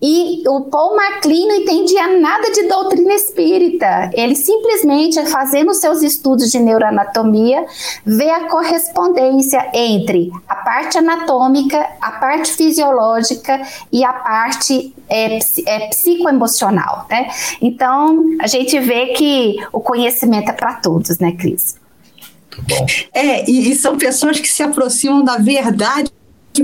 E 0.00 0.42
o 0.46 0.62
Paul 0.62 0.96
MacLean 0.96 1.46
não 1.46 1.56
entendia 1.56 2.20
nada 2.20 2.50
de 2.50 2.68
doutrina 2.68 3.14
espírita. 3.14 4.10
Ele 4.12 4.34
simplesmente, 4.36 5.24
fazendo 5.26 5.72
seus 5.72 6.02
estudos 6.02 6.50
de 6.50 6.58
neuroanatomia, 6.58 7.64
vê 8.04 8.28
a 8.28 8.48
correspondência 8.48 9.70
entre 9.72 10.30
a 10.46 10.56
parte 10.56 10.98
anatômica, 10.98 11.88
a 12.02 12.12
parte 12.12 12.52
fisiológica 12.52 13.62
e 13.90 14.04
a 14.04 14.12
parte 14.12 14.94
é, 15.08 15.38
é, 15.38 15.88
psicoemocional, 15.88 17.06
né? 17.08 17.28
Então, 17.62 18.24
a 18.40 18.46
gente 18.46 18.78
vê 18.80 19.06
que 19.14 19.56
o 19.72 19.80
conhecimento 19.80 20.50
é 20.50 20.52
para 20.52 20.74
todos, 20.74 21.18
né, 21.18 21.32
Cris? 21.32 21.82
Bom. 22.58 22.86
É, 23.12 23.48
e, 23.50 23.70
e, 23.70 23.74
são 23.74 23.96
pessoas 23.96 24.40
que 24.40 24.48
se 24.48 24.62
aproximam 24.62 25.24
da 25.24 25.36
verdade 25.38 26.10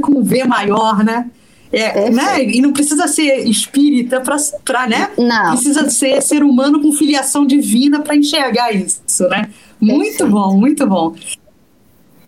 com 0.00 0.18
um 0.18 0.23
V 0.23 0.44
maior, 0.44 1.02
né? 1.04 1.30
É, 1.73 2.11
né? 2.11 2.42
E 2.44 2.61
não 2.61 2.73
precisa 2.73 3.06
ser 3.06 3.49
espírita 3.49 4.20
para, 4.20 4.88
né? 4.88 5.11
Não. 5.16 5.52
Precisa 5.52 5.88
ser 5.88 6.20
ser 6.20 6.42
humano 6.42 6.80
com 6.80 6.92
filiação 6.92 7.47
divina 7.47 8.00
para 8.00 8.16
enxergar 8.16 8.73
isso, 8.73 9.28
né? 9.28 9.50
Muito 9.80 10.18
Perfeito. 10.18 10.30
bom, 10.30 10.56
muito 10.56 10.87
bom. 10.87 11.14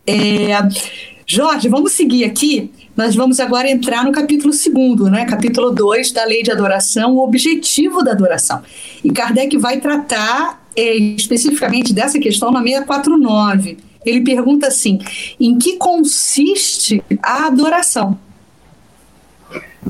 É, 0.06 0.58
Jorge, 1.26 1.68
vamos 1.68 1.92
seguir 1.92 2.24
aqui. 2.24 2.70
Nós 2.96 3.14
vamos 3.14 3.40
agora 3.40 3.70
entrar 3.70 4.04
no 4.04 4.12
capítulo 4.12 4.52
2, 4.52 5.10
né? 5.10 5.24
Capítulo 5.24 5.70
2 5.70 6.12
da 6.12 6.24
Lei 6.24 6.42
de 6.42 6.52
Adoração, 6.52 7.16
o 7.16 7.24
objetivo 7.24 8.02
da 8.02 8.12
adoração. 8.12 8.62
E 9.02 9.10
Kardec 9.10 9.56
vai 9.56 9.80
tratar 9.80 10.61
é, 10.76 10.96
especificamente 10.96 11.92
dessa 11.92 12.18
questão 12.18 12.50
na 12.50 12.62
649. 12.62 13.78
Ele 14.04 14.22
pergunta 14.22 14.66
assim: 14.66 14.98
em 15.38 15.58
que 15.58 15.76
consiste 15.76 17.02
a 17.22 17.46
adoração? 17.46 18.18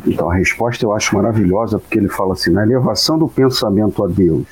Então, 0.06 0.30
a 0.30 0.34
resposta 0.34 0.84
eu 0.84 0.92
acho 0.92 1.14
maravilhosa, 1.14 1.78
porque 1.78 1.98
ele 1.98 2.08
fala 2.08 2.34
assim: 2.34 2.50
na 2.50 2.62
elevação 2.62 3.18
do 3.18 3.28
pensamento 3.28 4.04
a 4.04 4.08
Deus, 4.08 4.46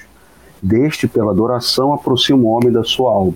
deste 0.62 1.06
pela 1.06 1.30
adoração 1.30 1.92
aproxima 1.92 2.38
o 2.38 2.46
homem 2.46 2.70
da 2.70 2.84
sua 2.84 3.10
alma. 3.10 3.34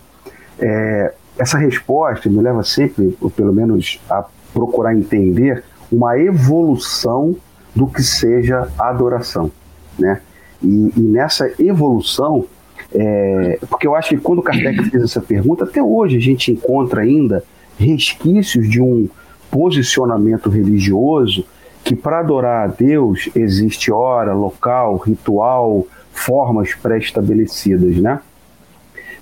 É, 0.59 1.15
essa 1.39 1.59
resposta 1.59 2.29
me 2.29 2.41
leva 2.41 2.63
sempre, 2.63 3.17
ou 3.21 3.31
pelo 3.31 3.53
menos, 3.53 4.01
a 4.09 4.25
procurar 4.53 4.95
entender 4.95 5.65
uma 5.91 6.19
evolução 6.19 7.37
do 7.75 7.87
que 7.87 8.03
seja 8.03 8.69
a 8.79 8.89
adoração, 8.89 9.51
né? 9.99 10.21
E, 10.63 10.93
e 10.97 11.01
nessa 11.01 11.51
evolução, 11.59 12.47
é, 12.95 13.59
porque 13.69 13.87
eu 13.87 13.95
acho 13.95 14.11
que 14.11 14.19
quando 14.19 14.43
Kardec 14.43 14.91
fez 14.91 15.03
essa 15.03 15.21
pergunta, 15.21 15.65
até 15.65 15.83
hoje 15.83 16.17
a 16.17 16.21
gente 16.21 16.53
encontra 16.53 17.03
ainda 17.03 17.43
resquícios 17.77 18.71
de 18.71 18.81
um 18.81 19.09
posicionamento 19.51 20.49
religioso 20.49 21.45
que 21.83 21.95
para 21.95 22.21
adorar 22.21 22.65
a 22.65 22.67
Deus 22.69 23.29
existe 23.35 23.93
hora, 23.93 24.33
local, 24.33 24.97
ritual, 24.97 25.87
formas 26.13 26.73
pré-estabelecidas, 26.75 27.97
né? 27.97 28.21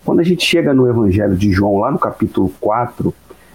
Quando 0.04 0.20
a 0.20 0.24
gente 0.24 0.44
chega 0.44 0.74
no 0.74 0.88
Evangelho 0.88 1.36
de 1.36 1.50
João, 1.50 1.78
lá 1.78 1.90
no 1.90 1.98
capítulo 1.98 2.52
4, 2.60 3.14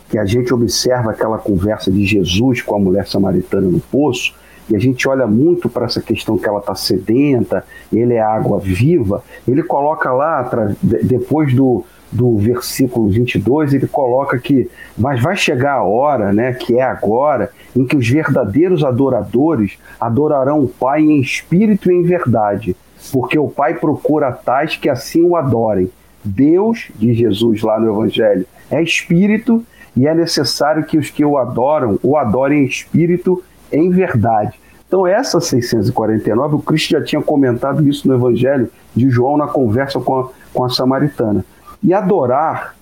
que 0.09 0.17
a 0.17 0.25
gente 0.25 0.53
observa 0.53 1.11
aquela 1.11 1.37
conversa 1.37 1.91
de 1.91 2.05
Jesus 2.05 2.61
com 2.61 2.75
a 2.75 2.79
mulher 2.79 3.07
samaritana 3.07 3.67
no 3.67 3.79
poço, 3.79 4.33
e 4.69 4.75
a 4.75 4.79
gente 4.79 5.07
olha 5.07 5.25
muito 5.25 5.69
para 5.69 5.85
essa 5.85 6.01
questão 6.01 6.37
que 6.37 6.47
ela 6.47 6.59
está 6.59 6.75
sedenta, 6.75 7.63
ele 7.91 8.13
é 8.13 8.21
água 8.21 8.59
viva, 8.59 9.23
ele 9.47 9.63
coloca 9.63 10.11
lá, 10.11 10.49
depois 10.81 11.53
do, 11.53 11.85
do 12.11 12.37
versículo 12.37 13.09
22, 13.09 13.73
ele 13.73 13.87
coloca 13.87 14.37
que 14.39 14.69
mas 14.97 15.21
vai 15.21 15.35
chegar 15.35 15.73
a 15.73 15.83
hora, 15.83 16.33
né, 16.33 16.53
que 16.53 16.77
é 16.77 16.83
agora, 16.83 17.51
em 17.75 17.85
que 17.85 17.95
os 17.95 18.07
verdadeiros 18.07 18.83
adoradores 18.83 19.77
adorarão 19.99 20.63
o 20.63 20.67
Pai 20.67 21.01
em 21.01 21.19
espírito 21.19 21.91
e 21.91 21.95
em 21.95 22.03
verdade, 22.03 22.75
porque 23.11 23.37
o 23.37 23.47
Pai 23.47 23.75
procura 23.75 24.31
tais 24.31 24.75
que 24.75 24.89
assim 24.89 25.21
o 25.21 25.35
adorem. 25.35 25.89
Deus, 26.23 26.89
diz 26.95 27.15
Jesus 27.17 27.61
lá 27.61 27.79
no 27.79 27.91
Evangelho, 27.93 28.45
é 28.69 28.81
espírito 28.81 29.63
e 29.95 30.07
é 30.07 30.13
necessário 30.13 30.83
que 30.83 30.97
os 30.97 31.09
que 31.09 31.23
o 31.23 31.37
adoram 31.37 31.99
o 32.03 32.17
adorem 32.17 32.63
em 32.63 32.65
espírito 32.65 33.41
em 33.71 33.89
verdade. 33.89 34.59
Então, 34.87 35.05
essa 35.05 35.41
649, 35.41 36.55
o 36.55 36.59
Cristo 36.59 36.91
já 36.91 37.03
tinha 37.03 37.21
comentado 37.21 37.85
isso 37.87 38.07
no 38.07 38.15
Evangelho 38.15 38.69
de 38.95 39.09
João 39.09 39.35
na 39.35 39.47
conversa 39.47 39.99
com 39.99 40.19
a, 40.19 40.29
com 40.53 40.63
a 40.63 40.69
samaritana. 40.69 41.43
E 41.83 41.93
adorar 41.93 42.73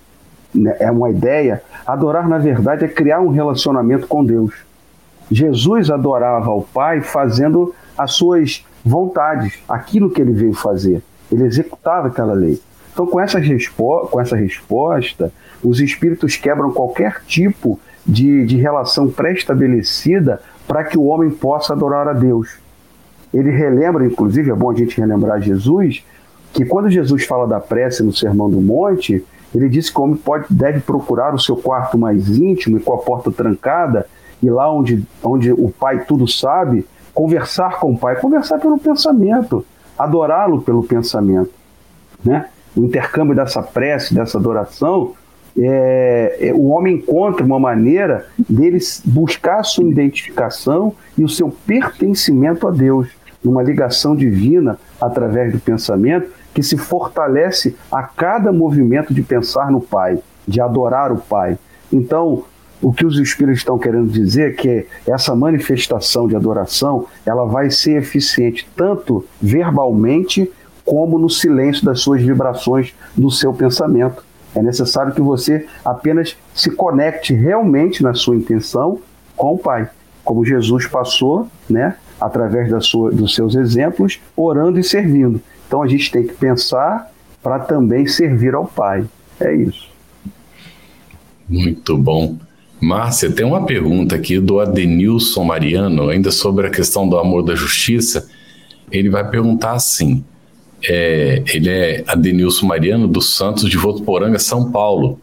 né, 0.53 0.75
é 0.79 0.91
uma 0.91 1.09
ideia, 1.09 1.63
adorar 1.85 2.29
na 2.29 2.37
verdade 2.37 2.85
é 2.85 2.87
criar 2.87 3.21
um 3.21 3.29
relacionamento 3.29 4.07
com 4.07 4.23
Deus. 4.23 4.53
Jesus 5.31 5.89
adorava 5.89 6.51
ao 6.51 6.61
Pai 6.61 7.01
fazendo 7.01 7.73
as 7.97 8.11
suas 8.11 8.63
vontades, 8.83 9.57
aquilo 9.67 10.11
que 10.11 10.21
ele 10.21 10.31
veio 10.31 10.53
fazer. 10.53 11.01
Ele 11.31 11.43
executava 11.43 12.07
aquela 12.07 12.33
lei. 12.33 12.61
Então, 12.93 13.07
com 13.07 13.19
essa, 13.19 13.41
com 13.77 14.21
essa 14.21 14.35
resposta, 14.35 15.31
os 15.63 15.79
espíritos 15.79 16.37
quebram 16.37 16.71
qualquer 16.71 17.23
tipo 17.25 17.79
de, 18.05 18.45
de 18.45 18.57
relação 18.57 19.09
pré-estabelecida 19.09 20.39
para 20.67 20.83
que 20.83 20.97
o 20.97 21.05
homem 21.05 21.29
possa 21.29 21.73
adorar 21.73 22.07
a 22.07 22.13
Deus. 22.13 22.57
Ele 23.33 23.51
relembra, 23.51 24.05
inclusive, 24.05 24.49
é 24.49 24.55
bom 24.55 24.71
a 24.71 24.75
gente 24.75 24.99
relembrar 24.99 25.41
Jesus, 25.41 26.03
que 26.53 26.65
quando 26.65 26.89
Jesus 26.89 27.25
fala 27.25 27.47
da 27.47 27.59
prece 27.59 28.01
no 28.01 28.13
Sermão 28.13 28.49
do 28.49 28.61
Monte, 28.61 29.23
ele 29.53 29.69
disse 29.69 29.91
que 29.91 29.99
o 29.99 30.03
homem 30.03 30.15
pode, 30.15 30.45
deve 30.49 30.79
procurar 30.79 31.33
o 31.33 31.39
seu 31.39 31.55
quarto 31.55 31.97
mais 31.97 32.29
íntimo 32.29 32.77
e 32.77 32.79
com 32.79 32.93
a 32.93 32.97
porta 32.97 33.31
trancada, 33.31 34.07
e 34.41 34.49
lá 34.49 34.71
onde, 34.71 35.05
onde 35.23 35.51
o 35.51 35.69
Pai 35.69 36.05
tudo 36.05 36.27
sabe, 36.27 36.85
conversar 37.13 37.79
com 37.79 37.93
o 37.93 37.97
Pai, 37.97 38.19
conversar 38.19 38.59
pelo 38.59 38.77
pensamento, 38.77 39.65
adorá-lo 39.97 40.61
pelo 40.61 40.83
pensamento. 40.83 41.51
Né? 42.23 42.45
O 42.75 42.83
intercâmbio 42.83 43.35
dessa 43.35 43.61
prece, 43.61 44.13
dessa 44.13 44.37
adoração, 44.37 45.13
é, 45.57 46.37
é, 46.49 46.53
o 46.53 46.65
homem 46.65 46.95
encontra 46.97 47.45
uma 47.45 47.59
maneira 47.59 48.25
dele 48.37 48.77
buscar 49.05 49.63
sua 49.63 49.89
identificação 49.89 50.93
e 51.17 51.23
o 51.23 51.29
seu 51.29 51.49
pertencimento 51.49 52.67
a 52.67 52.71
Deus, 52.71 53.07
numa 53.43 53.63
ligação 53.63 54.15
divina 54.15 54.77
através 54.99 55.51
do 55.51 55.59
pensamento 55.59 56.27
que 56.53 56.63
se 56.63 56.77
fortalece 56.77 57.75
a 57.91 58.03
cada 58.03 58.51
movimento 58.51 59.13
de 59.13 59.21
pensar 59.21 59.71
no 59.71 59.81
Pai, 59.81 60.17
de 60.47 60.61
adorar 60.61 61.11
o 61.11 61.17
Pai. 61.17 61.57
Então, 61.91 62.43
o 62.81 62.93
que 62.93 63.05
os 63.05 63.17
espíritos 63.17 63.59
estão 63.59 63.77
querendo 63.77 64.09
dizer 64.09 64.51
é 64.51 64.53
que 64.53 64.87
essa 65.07 65.35
manifestação 65.35 66.27
de 66.27 66.35
adoração, 66.35 67.07
ela 67.25 67.45
vai 67.45 67.69
ser 67.69 67.97
eficiente 67.97 68.67
tanto 68.75 69.25
verbalmente 69.41 70.51
como 70.85 71.17
no 71.17 71.29
silêncio 71.29 71.83
das 71.83 72.01
suas 72.01 72.21
vibrações 72.21 72.93
do 73.15 73.31
seu 73.31 73.53
pensamento. 73.53 74.23
É 74.55 74.61
necessário 74.61 75.13
que 75.13 75.21
você 75.21 75.67
apenas 75.83 76.35
se 76.53 76.71
conecte 76.71 77.33
realmente 77.33 78.01
na 78.01 78.13
sua 78.13 78.35
intenção 78.35 78.99
com 79.35 79.53
o 79.53 79.57
Pai, 79.57 79.89
como 80.23 80.45
Jesus 80.45 80.87
passou, 80.87 81.47
né, 81.69 81.95
através 82.19 82.71
da 82.71 82.79
sua, 82.79 83.11
dos 83.11 83.35
seus 83.35 83.55
exemplos, 83.55 84.19
orando 84.35 84.79
e 84.79 84.83
servindo. 84.83 85.41
Então 85.67 85.83
a 85.83 85.87
gente 85.87 86.09
tem 86.09 86.25
que 86.25 86.33
pensar 86.33 87.11
para 87.43 87.59
também 87.59 88.07
servir 88.07 88.55
ao 88.55 88.65
Pai. 88.65 89.05
É 89.39 89.53
isso. 89.53 89.89
Muito 91.47 91.97
bom. 91.97 92.37
Márcia, 92.81 93.31
tem 93.31 93.45
uma 93.45 93.65
pergunta 93.65 94.15
aqui 94.15 94.39
do 94.39 94.59
Adenilson 94.59 95.43
Mariano, 95.43 96.09
ainda 96.09 96.31
sobre 96.31 96.67
a 96.67 96.69
questão 96.69 97.07
do 97.07 97.17
amor 97.17 97.43
da 97.43 97.55
justiça. 97.55 98.27
Ele 98.91 99.09
vai 99.09 99.29
perguntar 99.29 99.73
assim: 99.73 100.23
é, 100.89 101.43
ele 101.47 101.69
é 101.69 102.03
Adenilson 102.07 102.65
Mariano 102.65 103.07
dos 103.07 103.35
Santos 103.35 103.69
de 103.69 103.77
Votuporanga, 103.77 104.39
São 104.39 104.71
Paulo. 104.71 105.19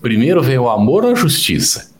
Primeiro 0.00 0.42
veio 0.42 0.62
o 0.62 0.68
amor 0.68 1.04
ou 1.04 1.12
a 1.12 1.14
justiça? 1.14 1.92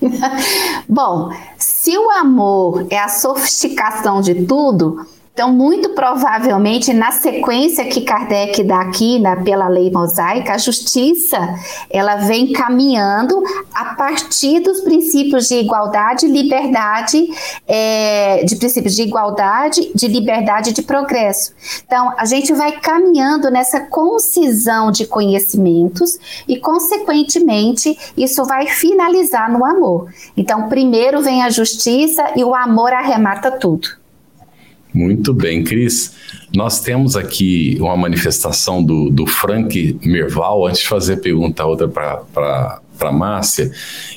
Bom, 0.88 1.30
se 1.56 1.96
o 1.96 2.10
amor 2.10 2.86
é 2.90 2.98
a 2.98 3.08
sofisticação 3.08 4.20
de 4.20 4.46
tudo, 4.46 5.06
então, 5.38 5.52
muito 5.52 5.90
provavelmente, 5.90 6.92
na 6.92 7.12
sequência 7.12 7.84
que 7.84 8.00
Kardec 8.00 8.60
dá 8.64 8.80
aqui, 8.80 9.20
na, 9.20 9.36
pela 9.36 9.68
lei 9.68 9.88
mosaica, 9.88 10.54
a 10.54 10.58
justiça 10.58 11.38
ela 11.88 12.16
vem 12.16 12.52
caminhando 12.52 13.40
a 13.72 13.94
partir 13.94 14.58
dos 14.58 14.80
princípios 14.80 15.46
de 15.46 15.54
igualdade, 15.54 16.26
liberdade, 16.26 17.24
é, 17.68 18.42
de 18.42 18.56
princípios 18.56 18.96
de 18.96 19.02
igualdade, 19.02 19.92
de 19.94 20.08
liberdade 20.08 20.70
e 20.70 20.72
de 20.72 20.82
progresso. 20.82 21.52
Então, 21.86 22.12
a 22.18 22.24
gente 22.24 22.52
vai 22.52 22.72
caminhando 22.72 23.48
nessa 23.48 23.78
concisão 23.78 24.90
de 24.90 25.06
conhecimentos 25.06 26.18
e, 26.48 26.56
consequentemente, 26.58 27.96
isso 28.16 28.44
vai 28.44 28.66
finalizar 28.66 29.48
no 29.52 29.64
amor. 29.64 30.12
Então, 30.36 30.68
primeiro 30.68 31.22
vem 31.22 31.44
a 31.44 31.48
justiça 31.48 32.32
e 32.34 32.42
o 32.42 32.56
amor 32.56 32.92
arremata 32.92 33.52
tudo. 33.52 33.98
Muito 34.98 35.32
bem, 35.32 35.62
Cris. 35.62 36.12
Nós 36.52 36.80
temos 36.80 37.14
aqui 37.14 37.76
uma 37.78 37.96
manifestação 37.96 38.82
do, 38.82 39.10
do 39.10 39.26
Frank 39.28 39.96
Merval, 40.04 40.66
antes 40.66 40.80
de 40.80 40.88
fazer 40.88 41.12
a 41.12 41.18
pergunta 41.18 41.64
outra 41.64 41.86
para 41.86 43.12
Márcia, 43.12 43.70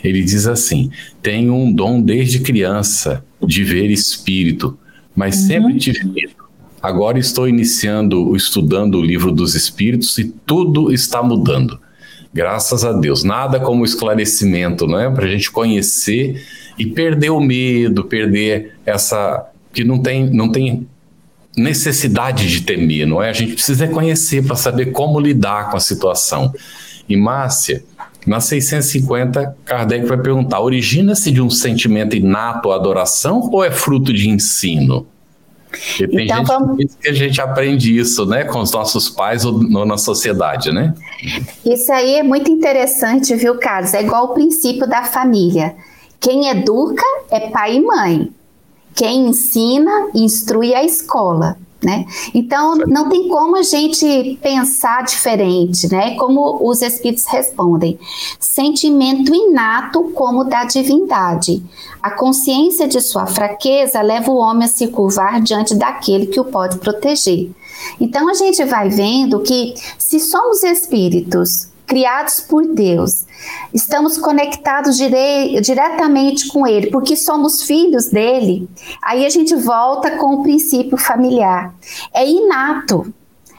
ele 0.04 0.24
diz 0.24 0.48
assim: 0.48 0.89
tenho 1.22 1.54
um 1.54 1.72
dom 1.72 2.02
desde 2.02 2.39
criança 2.39 3.24
de 3.46 3.63
ver 3.63 3.91
espírito, 3.91 4.76
mas 5.15 5.41
uhum. 5.41 5.48
sempre 5.48 5.78
tive 5.78 6.04
medo. 6.04 6.34
Agora 6.82 7.20
estou 7.20 7.48
iniciando, 7.48 8.36
estudando 8.36 8.96
o 8.96 9.04
livro 9.04 9.32
dos 9.32 9.54
espíritos 9.54 10.17
e 10.17 10.34
tudo 10.48 10.91
está 10.91 11.22
mudando. 11.22 11.80
Graças 12.34 12.84
a 12.84 12.91
Deus. 12.91 13.24
Nada 13.24 13.60
como 13.60 13.86
esclarecimento, 13.86 14.88
não 14.88 15.00
é? 15.00 15.12
Para 15.12 15.26
a 15.26 15.30
gente 15.30 15.52
conhecer 15.52 16.44
e 16.76 16.88
perder 16.88 17.30
o 17.30 17.39
medo, 17.39 18.06
perder 18.06 18.74
essa 18.84 19.51
que 19.74 19.84
não 19.84 20.00
tem, 20.00 20.30
não 20.30 20.52
tem 20.52 20.88
necessidade 21.56 22.48
de 22.48 22.62
temer, 22.62 23.06
não 23.06 23.22
é? 23.22 23.30
A 23.30 23.34
gente 23.34 23.54
precisa 23.54 23.88
conhecer 23.88 24.46
para 24.46 24.56
saber 24.56 24.88
como 24.88 25.20
lidar 25.20 25.70
com 25.70 25.78
a 25.78 25.80
situação. 25.80 26.54
E 27.08 27.18
Márcia, 27.18 27.84
na 28.26 28.40
650, 28.40 29.56
Kardec 29.66 30.06
vai 30.06 30.18
perguntar: 30.18 30.60
origina-se 30.60 31.32
de 31.32 31.42
um 31.42 31.50
sentimento 31.50 32.16
inato 32.16 32.72
à 32.72 32.76
adoração 32.76 33.50
ou 33.52 33.64
é 33.64 33.72
fruto 33.72 34.14
de 34.14 34.30
ensino? 34.30 35.08
Porque 35.70 36.08
tem 36.08 36.26
então, 36.26 36.38
gente 36.38 36.48
vamos... 36.48 36.78
que, 36.78 36.86
que 37.02 37.10
a 37.10 37.14
gente 37.14 37.40
aprende 37.40 37.98
isso, 37.98 38.26
né, 38.26 38.44
com 38.44 38.60
os 38.60 38.72
nossos 38.72 39.10
pais 39.10 39.46
ou 39.46 39.64
na 39.86 39.98
sociedade, 39.98 40.72
né? 40.72 40.94
Isso 41.66 41.92
aí 41.94 42.16
é 42.16 42.24
muito 42.24 42.52
interessante, 42.52 43.34
viu, 43.36 43.56
Carlos? 43.58 43.94
É 43.94 44.02
igual 44.02 44.26
o 44.26 44.34
princípio 44.34 44.88
da 44.88 45.04
família. 45.04 45.74
Quem 46.20 46.50
educa 46.50 47.04
é 47.32 47.50
pai 47.50 47.78
e 47.78 47.82
mãe. 47.82 48.32
Quem 48.95 49.27
ensina, 49.27 50.10
instrui 50.13 50.73
a 50.73 50.84
escola. 50.84 51.58
Né? 51.84 52.06
Então, 52.36 52.75
não 52.75 53.10
tem 53.10 53.27
como 53.27 53.56
a 53.56 53.63
gente 53.63 54.38
pensar 54.39 55.04
diferente, 55.04 55.91
né? 55.91 56.13
Como 56.15 56.60
os 56.69 56.80
espíritos 56.84 57.25
respondem. 57.25 57.97
Sentimento 58.39 59.34
inato 59.34 60.12
como 60.13 60.43
da 60.43 60.63
divindade. 60.63 61.63
A 61.99 62.12
consciência 62.12 62.88
de 62.88 63.01
sua 63.01 63.25
fraqueza 63.25 63.99
leva 64.04 64.30
o 64.30 64.38
homem 64.38 64.65
a 64.65 64.67
se 64.67 64.89
curvar 64.89 65.41
diante 65.41 65.73
daquele 65.73 66.27
que 66.27 66.39
o 66.39 66.45
pode 66.45 66.77
proteger. 66.77 67.49
Então, 67.99 68.30
a 68.30 68.36
gente 68.36 68.63
vai 68.63 68.88
vendo 68.88 69.39
que, 69.39 69.73
se 69.97 70.19
somos 70.19 70.62
espíritos 70.62 71.71
criados 71.91 72.39
por 72.39 72.65
Deus. 72.65 73.25
Estamos 73.73 74.17
conectados 74.17 74.95
dire 74.95 75.60
diretamente 75.60 76.47
com 76.47 76.65
Ele, 76.65 76.89
porque 76.89 77.17
somos 77.17 77.63
filhos 77.63 78.06
dele. 78.08 78.69
Aí 79.04 79.25
a 79.25 79.30
gente 79.30 79.54
volta 79.56 80.12
com 80.12 80.36
o 80.36 80.41
princípio 80.41 80.97
familiar. 80.97 81.75
É 82.13 82.25
inato. 82.25 83.13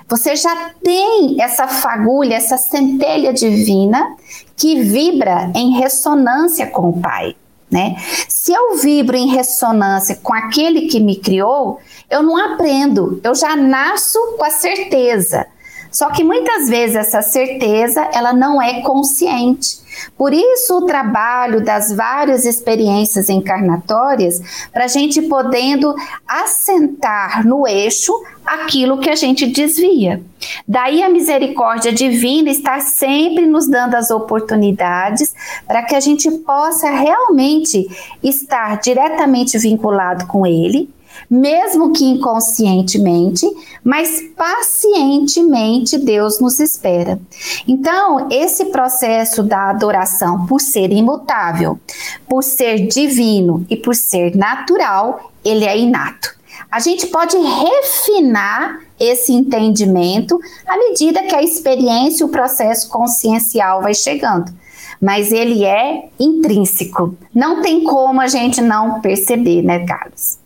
Você 0.09 0.35
já 0.35 0.71
tem 0.83 1.43
essa 1.43 1.69
fagulha, 1.69 2.35
essa 2.37 2.57
centelha 2.57 3.35
divina 3.35 4.17
que 4.57 4.81
vibra 4.81 5.53
em 5.55 5.79
ressonância 5.79 6.67
com 6.67 6.89
o 6.89 7.01
Pai. 7.03 7.37
Né? 7.71 7.97
Se 8.29 8.51
eu 8.51 8.79
vibro 8.79 9.15
em 9.15 9.29
ressonância 9.29 10.19
com 10.23 10.33
aquele 10.33 10.89
que 10.89 11.01
me 11.01 11.17
criou, 11.17 11.81
eu 12.09 12.23
não 12.23 12.39
aprendo, 12.39 13.21
eu 13.23 13.35
já 13.35 13.55
nasço 13.57 14.19
com 14.39 14.45
a 14.45 14.51
certeza 14.51 15.47
Só 15.93 16.11
que 16.11 16.25
muitas 16.25 16.69
vezes 16.69 16.97
essa 16.97 17.21
certeza 17.21 18.09
ela 18.13 18.33
não 18.33 18.61
é 18.61 18.81
consciente. 18.81 19.83
Por 20.17 20.33
isso 20.33 20.79
o 20.79 20.87
trabalho 20.87 21.63
das 21.63 21.93
várias 21.95 22.47
experiências 22.47 23.29
encarnatórias, 23.29 24.41
para 24.73 24.85
a 24.85 24.89
gente 24.89 25.21
podendo 25.23 25.95
assentar 26.27 27.47
no 27.47 27.67
eixo 27.67 28.13
aquilo 28.45 28.99
que 28.99 29.11
a 29.11 29.15
gente 29.15 29.47
desvia. 29.47 30.23
Daí 30.67 31.03
a 31.03 31.11
misericórdia 31.11 31.93
divina 31.93 32.51
está 32.51 32.81
sempre 32.81 33.47
nos 33.47 33.69
dando 33.69 33.95
as 33.95 34.11
oportunidades 34.11 35.35
para 35.67 35.83
que 35.83 35.95
a 35.95 36.01
gente 36.01 36.31
possa 36.39 36.91
realmente 36.91 37.87
estar 38.23 38.81
diretamente 38.81 39.59
vinculado 39.59 40.27
com 40.27 40.47
Ele 40.47 40.91
mesmo 41.33 41.95
que 41.95 42.05
inconscientemente, 42.05 43.47
mas 43.83 44.21
pacientemente 44.37 45.97
Deus 45.97 46.39
nos 46.39 46.61
espera. 46.61 47.19
Então, 47.67 48.29
esse 48.31 48.67
processo 48.67 49.43
da 49.43 49.71
adoração, 49.71 50.45
por 50.45 50.61
ser 50.61 50.93
imutável, 50.93 51.81
por 52.29 52.45
ser 52.45 52.87
divino 52.87 53.65
e 53.71 53.79
por 53.79 53.95
ser 53.95 54.37
natural, 54.37 55.33
ele 55.43 55.65
é 55.65 55.79
inato. 55.79 56.37
A 56.71 56.81
gente 56.81 57.07
pode 57.07 57.35
refinar 57.39 58.81
esse 59.01 59.33
entendimento 59.33 60.39
à 60.69 60.77
medida 60.77 61.23
que 61.23 61.35
a 61.35 61.43
experiência 61.43 62.25
e 62.25 62.27
o 62.27 62.31
processo 62.31 62.91
consciencial 62.91 63.81
vai 63.81 63.95
chegando 63.95 64.53
mas 65.01 65.33
ele 65.33 65.65
é 65.65 66.11
intrínseco. 66.17 67.17
Não 67.35 67.61
tem 67.61 67.83
como 67.83 68.21
a 68.21 68.29
gente 68.29 68.61
não 68.61 69.01
perceber, 69.01 69.61
né, 69.61 69.85
Carlos? 69.85 70.39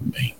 Bem. 0.00 0.34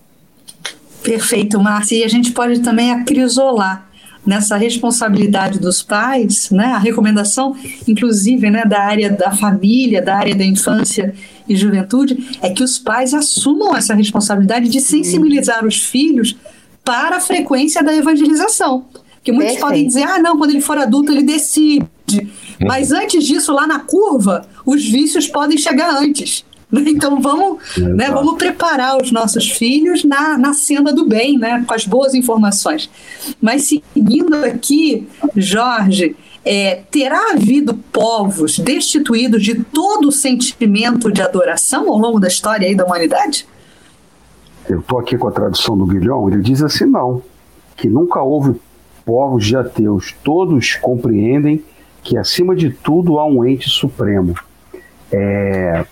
Perfeito, 1.03 1.61
Márcia. 1.61 1.97
E 1.97 2.05
a 2.05 2.09
gente 2.09 2.33
pode 2.33 2.61
também 2.61 2.91
acrisolar 2.93 3.89
nessa 4.27 4.57
responsabilidade 4.57 5.59
dos 5.59 5.83
pais, 5.83 6.51
né? 6.51 6.67
A 6.67 6.79
recomendação, 6.79 7.57
inclusive, 7.87 8.51
né, 8.51 8.65
da 8.65 8.81
área 8.81 9.11
da 9.11 9.31
família, 9.31 10.03
da 10.03 10.17
área 10.17 10.35
da 10.35 10.45
infância 10.45 11.15
e 11.49 11.57
juventude, 11.57 12.37
é 12.43 12.51
que 12.51 12.63
os 12.63 12.79
pais 12.79 13.15
assumam 13.15 13.75
essa 13.75 13.95
responsabilidade 13.95 14.69
de 14.69 14.81
sensibilizar 14.81 15.65
os 15.65 15.79
filhos 15.79 16.37
para 16.85 17.17
a 17.17 17.21
frequência 17.21 17.83
da 17.83 17.95
evangelização. 17.97 18.85
Porque 19.15 19.33
muitos 19.33 19.55
Perfeito. 19.55 19.67
podem 19.67 19.87
dizer, 19.87 20.03
ah, 20.03 20.19
não, 20.19 20.37
quando 20.37 20.51
ele 20.51 20.61
for 20.61 20.77
adulto 20.77 21.13
ele 21.13 21.23
decide. 21.23 21.87
Mas 22.61 22.93
antes 22.93 23.25
disso, 23.25 23.53
lá 23.53 23.67
na 23.67 23.81
curva, 23.81 24.47
os 24.65 24.85
vícios 24.85 25.27
podem 25.27 25.57
chegar 25.57 25.91
antes. 25.97 26.45
Então 26.71 27.21
vamos, 27.21 27.77
né, 27.79 28.11
vamos 28.11 28.37
preparar 28.37 29.01
os 29.01 29.11
nossos 29.11 29.51
filhos 29.51 30.05
na, 30.05 30.37
na 30.37 30.53
senda 30.53 30.93
do 30.93 31.07
bem, 31.07 31.39
né, 31.39 31.65
com 31.67 31.75
as 31.75 31.87
boas 31.87 32.15
informações. 32.15 32.91
Mas 33.41 33.65
seguindo 33.69 34.35
aqui, 34.37 35.09
Jorge, 35.35 36.15
é, 36.45 36.83
terá 36.91 37.33
havido 37.33 37.75
povos 37.75 38.59
destituídos 38.59 39.43
de 39.43 39.63
todo 39.65 40.09
o 40.09 40.13
sentimento 40.13 41.11
de 41.11 41.23
adoração 41.23 41.89
ao 41.89 41.99
longo 41.99 42.21
da 42.21 42.29
história 42.29 42.67
aí 42.67 42.75
da 42.75 42.85
humanidade? 42.85 43.47
Eu 44.69 44.81
estou 44.81 44.99
aqui 44.99 45.17
com 45.17 45.29
a 45.29 45.33
tradução 45.33 45.77
do 45.77 45.87
Guilhom, 45.87 46.29
ele 46.29 46.43
diz 46.43 46.63
assim: 46.63 46.85
não, 46.85 47.23
que 47.77 47.89
nunca 47.89 48.21
houve 48.21 48.61
povos 49.05 49.47
de 49.47 49.57
ateus, 49.57 50.15
todos 50.23 50.77
compreendem 50.77 51.65
que 52.03 52.17
acima 52.17 52.55
de 52.55 52.71
tudo 52.71 53.19
há 53.19 53.27
um 53.27 53.45
ente 53.45 53.69
supremo. 53.69 54.35
É, 55.11 55.87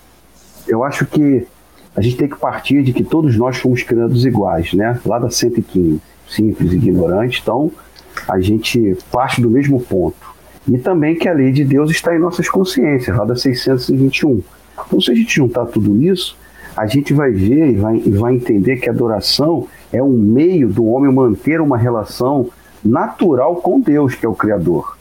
eu 0.69 0.85
acho 0.85 1.07
que 1.07 1.47
a 1.95 2.01
gente 2.01 2.17
tem 2.17 2.29
que 2.29 2.39
partir 2.39 2.83
de 2.83 2.93
que 2.93 3.03
todos 3.03 3.37
nós 3.37 3.57
fomos 3.57 3.83
criados 3.83 4.25
iguais, 4.25 4.75
né? 4.75 5.01
Lá 5.05 5.19
da 5.19 5.31
115, 5.31 6.01
simples, 6.29 6.73
ignorante, 6.73 7.41
então 7.43 7.71
a 8.29 8.39
gente 8.41 8.97
parte 9.11 9.41
do 9.41 9.49
mesmo 9.49 9.81
ponto. 9.81 10.35
E 10.69 10.77
também 10.79 11.15
que 11.15 11.29
a 11.29 11.33
lei 11.33 11.53
de 11.53 11.65
Deus 11.65 11.91
está 11.91 12.15
em 12.15 12.19
nossas 12.19 12.49
consciências, 12.49 13.17
lá 13.17 13.25
da 13.25 13.37
621. 13.37 14.43
Então, 14.87 15.01
se 15.01 15.11
a 15.11 15.15
gente 15.15 15.35
juntar 15.35 15.67
tudo 15.67 16.03
isso, 16.03 16.37
a 16.77 16.87
gente 16.87 17.15
vai 17.15 17.31
ver 17.31 17.71
e 17.71 17.77
vai, 17.77 17.97
e 17.97 18.11
vai 18.11 18.35
entender 18.35 18.77
que 18.77 18.89
a 18.89 18.93
adoração 18.93 19.67
é 19.93 20.03
um 20.03 20.13
meio 20.13 20.69
do 20.69 20.85
homem 20.87 21.13
manter 21.13 21.61
uma 21.61 21.79
relação 21.79 22.51
natural 22.85 23.57
com 23.57 23.81
Deus, 23.81 24.15
que 24.15 24.27
é 24.27 24.29
o 24.29 24.35
Criador. 24.35 24.99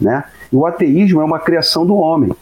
Né? 0.00 0.22
E 0.52 0.56
o 0.56 0.66
ateísmo 0.66 1.20
é 1.20 1.24
uma 1.24 1.40
criação 1.40 1.84
do 1.84 1.96
homem 1.96 2.32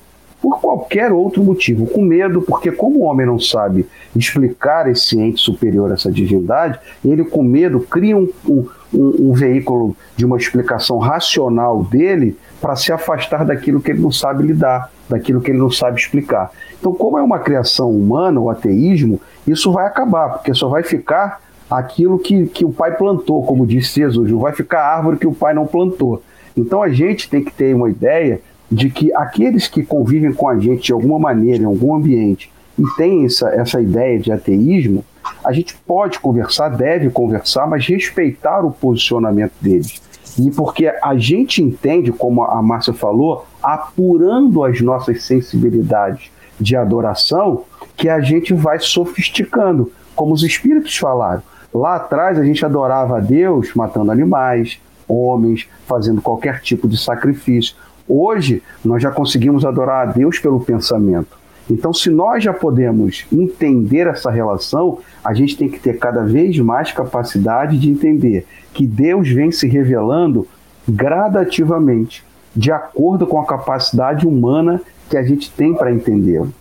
por 0.40 0.60
qualquer 0.60 1.12
outro 1.12 1.42
motivo, 1.42 1.86
com 1.86 2.02
medo, 2.02 2.42
porque 2.42 2.70
como 2.70 3.00
o 3.00 3.02
homem 3.04 3.26
não 3.26 3.38
sabe 3.38 3.86
explicar 4.14 4.88
esse 4.90 5.18
ente 5.18 5.40
superior, 5.40 5.90
essa 5.90 6.10
divindade, 6.10 6.78
ele 7.04 7.24
com 7.24 7.42
medo 7.42 7.80
cria 7.80 8.16
um, 8.16 8.28
um, 8.46 8.68
um 8.92 9.32
veículo 9.32 9.96
de 10.16 10.24
uma 10.24 10.36
explicação 10.36 10.98
racional 10.98 11.82
dele 11.82 12.36
para 12.60 12.76
se 12.76 12.92
afastar 12.92 13.44
daquilo 13.44 13.80
que 13.80 13.90
ele 13.90 14.00
não 14.00 14.12
sabe 14.12 14.42
lidar, 14.42 14.90
daquilo 15.08 15.40
que 15.40 15.50
ele 15.50 15.58
não 15.58 15.70
sabe 15.70 16.00
explicar. 16.00 16.50
Então, 16.78 16.92
como 16.92 17.18
é 17.18 17.22
uma 17.22 17.38
criação 17.38 17.90
humana, 17.90 18.40
o 18.40 18.50
ateísmo, 18.50 19.20
isso 19.46 19.72
vai 19.72 19.86
acabar, 19.86 20.30
porque 20.30 20.54
só 20.54 20.68
vai 20.68 20.82
ficar 20.82 21.40
aquilo 21.70 22.18
que, 22.18 22.46
que 22.46 22.64
o 22.64 22.72
pai 22.72 22.96
plantou, 22.96 23.44
como 23.44 23.66
disse 23.66 24.00
Jesus, 24.00 24.30
vai 24.30 24.52
ficar 24.52 24.82
árvore 24.82 25.18
que 25.18 25.26
o 25.26 25.34
pai 25.34 25.52
não 25.52 25.66
plantou. 25.66 26.22
Então 26.56 26.82
a 26.82 26.88
gente 26.88 27.28
tem 27.28 27.44
que 27.44 27.52
ter 27.52 27.74
uma 27.74 27.90
ideia 27.90 28.40
de 28.70 28.90
que 28.90 29.14
aqueles 29.14 29.68
que 29.68 29.84
convivem 29.84 30.32
com 30.32 30.48
a 30.48 30.58
gente 30.58 30.86
de 30.86 30.92
alguma 30.92 31.18
maneira, 31.18 31.62
em 31.62 31.66
algum 31.66 31.94
ambiente, 31.94 32.50
e 32.78 32.82
têm 32.96 33.24
essa, 33.24 33.48
essa 33.50 33.80
ideia 33.80 34.18
de 34.18 34.32
ateísmo, 34.32 35.04
a 35.44 35.52
gente 35.52 35.76
pode 35.86 36.18
conversar, 36.20 36.68
deve 36.68 37.10
conversar, 37.10 37.66
mas 37.66 37.86
respeitar 37.86 38.64
o 38.64 38.70
posicionamento 38.70 39.52
deles. 39.60 40.00
E 40.38 40.50
porque 40.50 40.92
a 41.02 41.16
gente 41.16 41.62
entende, 41.62 42.12
como 42.12 42.44
a 42.44 42.62
Márcia 42.62 42.92
falou, 42.92 43.46
apurando 43.62 44.64
as 44.64 44.80
nossas 44.80 45.22
sensibilidades 45.22 46.30
de 46.60 46.76
adoração, 46.76 47.64
que 47.96 48.08
a 48.08 48.20
gente 48.20 48.52
vai 48.52 48.78
sofisticando, 48.78 49.90
como 50.14 50.34
os 50.34 50.42
espíritos 50.42 50.96
falaram. 50.96 51.42
Lá 51.72 51.96
atrás 51.96 52.38
a 52.38 52.44
gente 52.44 52.64
adorava 52.64 53.16
a 53.16 53.20
Deus 53.20 53.74
matando 53.74 54.10
animais, 54.10 54.78
homens, 55.08 55.66
fazendo 55.86 56.20
qualquer 56.20 56.60
tipo 56.60 56.88
de 56.88 56.96
sacrifício. 56.96 57.76
Hoje, 58.08 58.62
nós 58.84 59.02
já 59.02 59.10
conseguimos 59.10 59.64
adorar 59.64 60.08
a 60.08 60.12
Deus 60.12 60.38
pelo 60.38 60.60
pensamento. 60.60 61.36
Então, 61.68 61.92
se 61.92 62.10
nós 62.10 62.44
já 62.44 62.52
podemos 62.52 63.26
entender 63.32 64.06
essa 64.06 64.30
relação, 64.30 65.00
a 65.24 65.34
gente 65.34 65.56
tem 65.56 65.68
que 65.68 65.80
ter 65.80 65.98
cada 65.98 66.22
vez 66.22 66.56
mais 66.58 66.92
capacidade 66.92 67.76
de 67.78 67.90
entender 67.90 68.46
que 68.72 68.86
Deus 68.86 69.28
vem 69.28 69.50
se 69.50 69.66
revelando 69.66 70.46
gradativamente, 70.88 72.24
de 72.54 72.70
acordo 72.70 73.26
com 73.26 73.40
a 73.40 73.46
capacidade 73.46 74.26
humana 74.26 74.80
que 75.10 75.16
a 75.16 75.24
gente 75.24 75.50
tem 75.50 75.74
para 75.74 75.92
entendê-lo. 75.92 76.52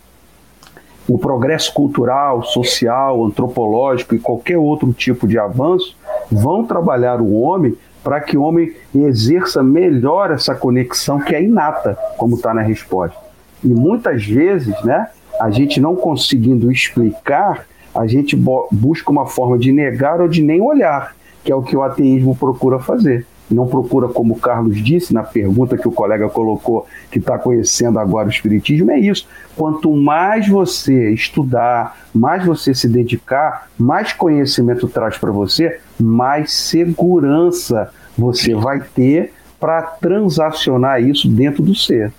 O 1.08 1.16
progresso 1.16 1.72
cultural, 1.72 2.42
social, 2.42 3.24
antropológico 3.24 4.16
e 4.16 4.18
qualquer 4.18 4.58
outro 4.58 4.92
tipo 4.92 5.28
de 5.28 5.38
avanço 5.38 5.96
vão 6.30 6.64
trabalhar 6.64 7.20
o 7.20 7.32
homem 7.32 7.76
para 8.06 8.20
que 8.20 8.38
o 8.38 8.42
homem 8.42 8.72
exerça 8.94 9.64
melhor 9.64 10.30
essa 10.30 10.54
conexão 10.54 11.18
que 11.18 11.34
é 11.34 11.42
inata, 11.42 11.98
como 12.16 12.36
está 12.36 12.54
na 12.54 12.62
resposta. 12.62 13.18
E 13.64 13.66
muitas 13.66 14.24
vezes, 14.24 14.80
né, 14.84 15.08
a 15.40 15.50
gente 15.50 15.80
não 15.80 15.96
conseguindo 15.96 16.70
explicar, 16.70 17.66
a 17.92 18.06
gente 18.06 18.36
busca 18.36 19.10
uma 19.10 19.26
forma 19.26 19.58
de 19.58 19.72
negar 19.72 20.20
ou 20.20 20.28
de 20.28 20.40
nem 20.40 20.60
olhar, 20.60 21.16
que 21.42 21.50
é 21.50 21.54
o 21.56 21.64
que 21.64 21.76
o 21.76 21.82
ateísmo 21.82 22.36
procura 22.36 22.78
fazer. 22.78 23.26
Não 23.50 23.66
procura, 23.66 24.08
como 24.08 24.34
o 24.34 24.38
Carlos 24.38 24.82
disse 24.82 25.14
na 25.14 25.22
pergunta 25.22 25.78
que 25.78 25.86
o 25.86 25.92
colega 25.92 26.28
colocou, 26.28 26.86
que 27.10 27.18
está 27.18 27.38
conhecendo 27.38 27.98
agora 27.98 28.26
o 28.26 28.30
Espiritismo, 28.30 28.90
é 28.90 28.98
isso. 28.98 29.26
Quanto 29.54 29.94
mais 29.94 30.48
você 30.48 31.12
estudar, 31.12 32.08
mais 32.12 32.44
você 32.44 32.74
se 32.74 32.88
dedicar, 32.88 33.68
mais 33.78 34.12
conhecimento 34.12 34.88
traz 34.88 35.16
para 35.16 35.30
você, 35.30 35.78
mais 35.98 36.52
segurança 36.52 37.90
você 38.18 38.54
vai 38.54 38.80
ter 38.80 39.32
para 39.60 39.82
transacionar 39.82 41.02
isso 41.02 41.28
dentro 41.28 41.62
do 41.62 41.74
ser. 41.74 42.12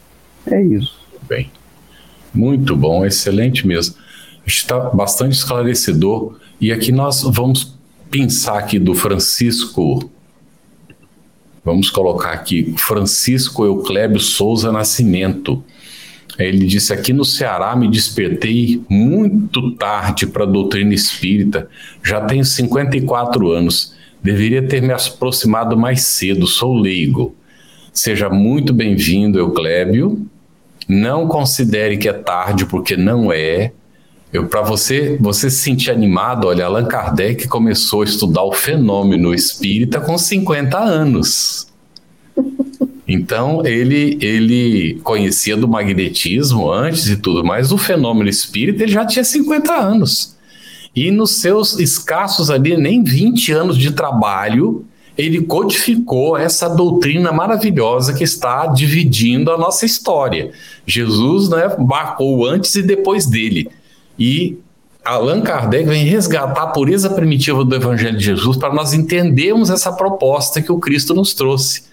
É 0.50 0.62
isso. 0.62 0.98
Bem, 1.28 1.52
muito 2.34 2.76
bom, 2.76 3.06
excelente 3.06 3.68
mesmo. 3.68 3.96
Está 4.46 4.80
bastante 4.80 5.34
esclarecedor. 5.34 6.38
E 6.60 6.72
aqui 6.72 6.92
nós 6.92 7.22
vamos 7.24 7.78
pensar 8.10 8.58
aqui 8.58 8.80
do 8.80 8.96
Francisco. 8.96 10.10
Vamos 11.68 11.90
colocar 11.90 12.32
aqui 12.32 12.74
Francisco 12.78 13.66
Euclébio 13.66 14.22
Souza 14.22 14.72
Nascimento. 14.72 15.62
Ele 16.40 16.66
disse: 16.66 16.94
Aqui 16.94 17.12
no 17.12 17.26
Ceará 17.26 17.76
me 17.76 17.92
despertei 17.92 18.82
muito 18.88 19.74
tarde 19.74 20.26
para 20.28 20.44
a 20.44 20.48
doutrina 20.48 20.94
espírita, 20.94 21.70
já 22.02 22.22
tenho 22.22 22.46
54 22.46 23.52
anos. 23.52 23.94
Deveria 24.24 24.66
ter 24.66 24.82
me 24.82 24.94
aproximado 24.94 25.76
mais 25.76 26.04
cedo, 26.04 26.48
sou 26.48 26.74
leigo. 26.74 27.36
Seja 27.92 28.30
muito 28.30 28.74
bem-vindo, 28.74 29.38
Euclébio. 29.38 30.26
Não 30.88 31.28
considere 31.28 31.98
que 31.98 32.08
é 32.08 32.14
tarde, 32.14 32.66
porque 32.66 32.96
não 32.96 33.30
é. 33.30 33.74
Para 34.50 34.62
você, 34.62 35.18
você 35.20 35.50
se 35.50 35.58
sentir 35.58 35.90
animado, 35.90 36.48
olha, 36.48 36.66
Allan 36.66 36.86
Kardec 36.86 37.48
começou 37.48 38.02
a 38.02 38.06
estudar 38.06 38.44
o 38.44 38.52
fenômeno 38.52 39.34
espírita 39.34 40.02
com 40.02 40.18
50 40.18 40.78
anos. 40.78 41.68
Então, 43.08 43.66
ele, 43.66 44.18
ele 44.22 45.00
conhecia 45.02 45.56
do 45.56 45.68
magnetismo 45.68 46.70
antes 46.70 47.08
e 47.08 47.16
tudo, 47.16 47.44
mas 47.44 47.72
o 47.72 47.78
fenômeno 47.78 48.30
espírita 48.30 48.84
ele 48.84 48.92
já 48.92 49.06
tinha 49.06 49.24
50 49.24 49.74
anos. 49.74 50.36
E 50.94 51.10
nos 51.10 51.40
seus 51.40 51.80
escassos 51.80 52.50
ali, 52.50 52.76
nem 52.76 53.02
20 53.04 53.54
anos 53.54 53.78
de 53.78 53.92
trabalho, 53.92 54.86
ele 55.18 55.42
codificou 55.42 56.38
essa 56.38 56.68
doutrina 56.68 57.32
maravilhosa 57.32 58.14
que 58.14 58.26
está 58.26 58.68
dividindo 58.68 59.52
a 59.52 59.58
nossa 59.58 59.86
história. 59.86 60.52
Jesus 60.86 61.50
né, 61.50 61.76
marcou 61.80 62.46
antes 62.46 62.76
e 62.76 62.84
depois 62.84 63.26
dele. 63.26 63.70
E 64.18 64.60
Allan 65.04 65.42
Kardec 65.42 65.88
vem 65.88 66.06
resgatar 66.06 66.64
a 66.64 66.68
pureza 66.68 67.10
primitiva 67.10 67.64
do 67.64 67.76
Evangelho 67.76 68.18
de 68.18 68.26
Jesus 68.26 68.58
para 68.58 68.74
nós 68.74 68.94
entendermos 68.94 69.70
essa 69.70 69.92
proposta 69.92 70.62
que 70.62 70.72
o 70.72 70.80
Cristo 70.80 71.14
nos 71.14 71.34
trouxe. 71.34 71.84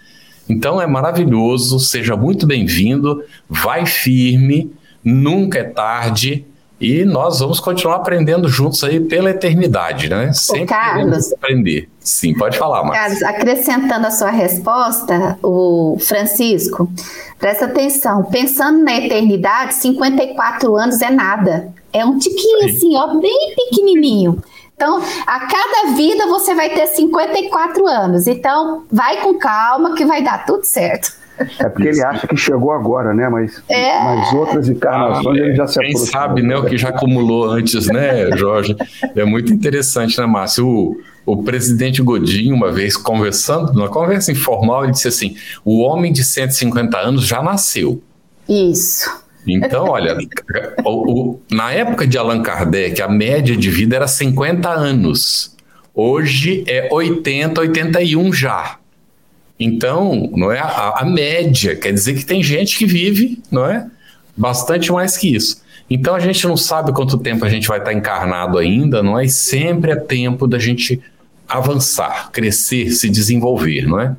Então 0.49 0.81
é 0.81 0.85
maravilhoso, 0.85 1.79
seja 1.79 2.15
muito 2.15 2.45
bem-vindo, 2.45 3.23
vai 3.49 3.85
firme, 3.85 4.71
nunca 5.03 5.59
é 5.59 5.63
tarde. 5.63 6.45
E 6.79 7.05
nós 7.05 7.39
vamos 7.39 7.61
continuar 7.61 7.95
aprendendo 7.95 8.49
juntos 8.49 8.83
aí 8.83 8.99
pela 8.99 9.29
eternidade, 9.29 10.09
né? 10.09 10.33
Sempre 10.33 10.65
Carlos, 10.65 11.31
aprender. 11.31 11.89
Sim, 12.01 12.33
pode 12.33 12.57
falar, 12.57 12.83
Marcos. 12.83 12.99
Carlos, 12.99 13.23
acrescentando 13.23 14.07
a 14.07 14.11
sua 14.11 14.29
resposta, 14.29 15.39
o 15.41 15.97
Francisco, 16.01 16.91
presta 17.39 17.65
atenção. 17.65 18.23
Pensando 18.25 18.83
na 18.83 18.97
eternidade, 18.97 19.75
54 19.75 20.75
anos 20.75 21.01
é 21.01 21.09
nada. 21.09 21.73
É 21.95 22.03
um 22.03 22.19
tiquinho 22.19 22.65
assim, 22.65 22.95
ó, 22.97 23.15
bem 23.19 23.55
pequenininho. 23.55 24.41
Então, 24.75 25.01
a 25.25 25.39
cada 25.39 25.95
vida 25.95 26.27
você 26.27 26.53
vai 26.53 26.69
ter 26.69 26.87
54 26.87 27.87
anos. 27.87 28.27
Então, 28.27 28.83
vai 28.91 29.21
com 29.21 29.35
calma 29.35 29.95
que 29.95 30.05
vai 30.05 30.21
dar 30.21 30.45
tudo 30.45 30.65
certo. 30.65 31.13
É 31.59 31.69
porque 31.69 31.87
ele 31.87 32.03
acha 32.03 32.27
que 32.27 32.35
chegou 32.35 32.71
agora, 32.71 33.13
né? 33.13 33.29
Mas, 33.29 33.61
é. 33.69 34.03
mas 34.03 34.33
outras 34.33 34.67
encarnações 34.67 35.41
ah, 35.41 35.45
ele 35.45 35.55
já 35.55 35.67
se 35.67 35.79
Quem 35.79 35.95
sabe, 35.95 36.41
né? 36.41 36.57
O 36.57 36.65
que 36.65 36.77
já 36.77 36.89
acumulou 36.89 37.45
antes, 37.45 37.87
né, 37.87 38.29
Jorge? 38.37 38.75
É 39.15 39.23
muito 39.23 39.53
interessante, 39.53 40.19
né, 40.19 40.25
Márcio? 40.25 40.67
O, 40.67 40.97
o 41.25 41.43
presidente 41.43 42.01
Godinho, 42.01 42.55
uma 42.55 42.71
vez 42.71 42.95
conversando, 42.95 43.73
numa 43.73 43.89
conversa 43.89 44.31
informal, 44.31 44.83
ele 44.83 44.93
disse 44.93 45.07
assim: 45.07 45.35
o 45.63 45.81
homem 45.81 46.11
de 46.11 46.23
150 46.23 46.97
anos 46.97 47.25
já 47.25 47.41
nasceu. 47.41 48.01
Isso. 48.47 49.24
Então, 49.47 49.85
olha, 49.89 50.17
o, 50.83 50.89
o, 51.11 51.41
na 51.51 51.71
época 51.71 52.07
de 52.07 52.17
Allan 52.17 52.41
Kardec, 52.41 53.01
a 53.01 53.07
média 53.07 53.55
de 53.55 53.69
vida 53.69 53.95
era 53.95 54.07
50 54.07 54.69
anos. 54.69 55.55
Hoje 55.93 56.63
é 56.67 56.89
80, 56.91 57.61
81 57.61 58.33
já. 58.33 58.77
Então, 59.59 60.29
não 60.35 60.51
é 60.51 60.59
a, 60.59 60.95
a, 60.97 61.05
média, 61.05 61.75
quer 61.75 61.93
dizer 61.93 62.15
que 62.15 62.25
tem 62.25 62.43
gente 62.43 62.77
que 62.77 62.85
vive, 62.85 63.41
não 63.49 63.65
é? 63.65 63.87
Bastante 64.35 64.91
mais 64.91 65.17
que 65.17 65.33
isso. 65.33 65.63
Então 65.89 66.15
a 66.15 66.19
gente 66.19 66.45
não 66.47 66.57
sabe 66.57 66.91
quanto 66.91 67.17
tempo 67.17 67.45
a 67.45 67.49
gente 67.49 67.67
vai 67.67 67.77
estar 67.77 67.93
encarnado 67.93 68.57
ainda, 68.57 69.01
não 69.01 69.17
é? 69.17 69.25
E 69.25 69.29
sempre 69.29 69.91
é 69.91 69.95
tempo 69.95 70.47
da 70.47 70.59
gente 70.59 71.01
avançar, 71.47 72.31
crescer, 72.31 72.91
se 72.91 73.09
desenvolver, 73.09 73.87
não 73.87 73.99
é? 73.99 74.15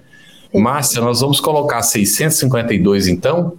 Márcia, 0.54 1.02
nós 1.02 1.20
vamos 1.20 1.40
colocar 1.40 1.82
652 1.82 3.08
então. 3.08 3.54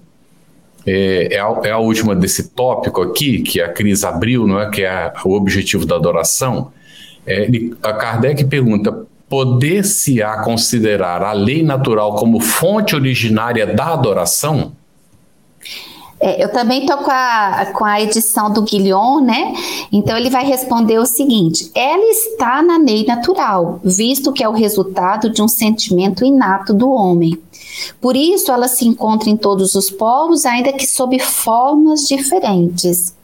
É, 0.90 1.36
é, 1.36 1.40
a, 1.40 1.60
é 1.66 1.72
a 1.72 1.78
última 1.80 2.16
desse 2.16 2.52
tópico 2.52 3.02
aqui, 3.02 3.42
que 3.42 3.60
a 3.60 3.68
Cris 3.68 4.06
abriu, 4.06 4.48
não 4.48 4.58
é? 4.58 4.70
Que 4.70 4.84
é 4.84 5.12
o 5.26 5.34
objetivo 5.34 5.86
da 5.86 5.98
adoração. 5.98 6.72
É, 7.26 7.44
ele, 7.44 7.76
a 7.84 7.92
Kardec 7.92 8.46
pergunta 8.46 9.06
poder-se-á 9.28 10.42
considerar 10.44 11.22
a 11.22 11.34
lei 11.34 11.62
natural 11.62 12.16
como 12.16 12.40
fonte 12.40 12.96
originária 12.96 13.68
da 13.68 13.88
adoração? 13.88 14.72
É, 16.20 16.44
eu 16.44 16.52
também 16.52 16.82
estou 16.82 16.98
com 16.98 17.12
a, 17.12 17.68
com 17.74 17.86
a 17.86 18.02
edição 18.02 18.52
do 18.52 18.64
Guilhom, 18.64 19.22
né? 19.22 19.54
Então 19.92 20.18
ele 20.18 20.30
vai 20.30 20.44
responder 20.44 20.98
o 20.98 21.06
seguinte: 21.06 21.72
ela 21.76 22.06
está 22.06 22.62
na 22.62 22.78
lei 22.78 23.06
natural, 23.06 23.80
visto 23.84 24.34
que 24.34 24.44
é 24.44 24.50
o 24.50 24.54
resultado 24.54 25.30
de 25.30 25.42
um 25.42 25.48
sentimento 25.48 26.26
inato 26.26 26.74
do 26.74 26.90
homem. 26.90 27.40
Por 28.02 28.16
isso 28.16 28.52
ela 28.52 28.68
se 28.68 28.88
encontra 28.88 29.30
em 29.30 29.38
todos 29.38 29.76
os 29.76 29.92
povos, 29.92 30.46
ainda 30.46 30.74
que 30.74 30.88
sob 30.88 31.20
formas 31.20 32.08
diferentes. 32.08 33.17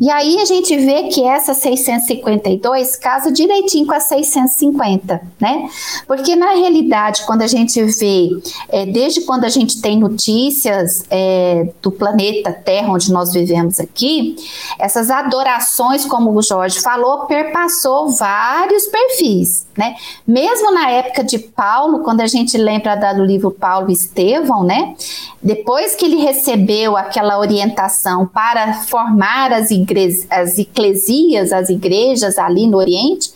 E 0.00 0.10
aí 0.10 0.40
a 0.40 0.44
gente 0.44 0.76
vê 0.76 1.04
que 1.04 1.24
essa 1.24 1.54
652 1.54 2.96
casa 2.96 3.30
direitinho 3.30 3.86
com 3.86 3.94
a 3.94 4.00
650, 4.00 5.20
né? 5.38 5.68
Porque 6.06 6.34
na 6.34 6.52
realidade, 6.52 7.24
quando 7.26 7.42
a 7.42 7.46
gente 7.46 7.82
vê, 7.82 8.30
é, 8.68 8.86
desde 8.86 9.22
quando 9.22 9.44
a 9.44 9.48
gente 9.48 9.80
tem 9.80 9.98
notícias 9.98 11.04
é, 11.10 11.68
do 11.82 11.90
planeta 11.90 12.52
Terra, 12.52 12.92
onde 12.92 13.12
nós 13.12 13.32
vivemos 13.32 13.78
aqui, 13.78 14.36
essas 14.78 15.10
adorações, 15.10 16.04
como 16.04 16.32
o 16.32 16.42
Jorge 16.42 16.80
falou, 16.80 17.26
perpassou 17.26 18.08
vários 18.08 18.86
perfis, 18.86 19.66
né? 19.76 19.94
Mesmo 20.26 20.72
na 20.72 20.90
época 20.90 21.22
de 21.22 21.38
Paulo, 21.38 22.00
quando 22.00 22.20
a 22.20 22.26
gente 22.26 22.56
lembra 22.56 22.96
do 23.12 23.24
livro 23.24 23.50
Paulo 23.50 23.90
e 23.90 23.92
Estevão, 23.92 24.62
né? 24.62 24.94
Depois 25.42 25.94
que 25.94 26.04
ele 26.04 26.16
recebeu 26.16 26.96
aquela 26.96 27.38
orientação 27.38 28.26
para 28.26 28.74
formar 28.84 29.41
as, 29.50 29.70
igre 29.70 30.26
as 30.30 30.58
eclesias, 30.58 31.52
as 31.52 31.70
igrejas 31.70 32.38
ali 32.38 32.66
no 32.66 32.76
Oriente, 32.76 33.32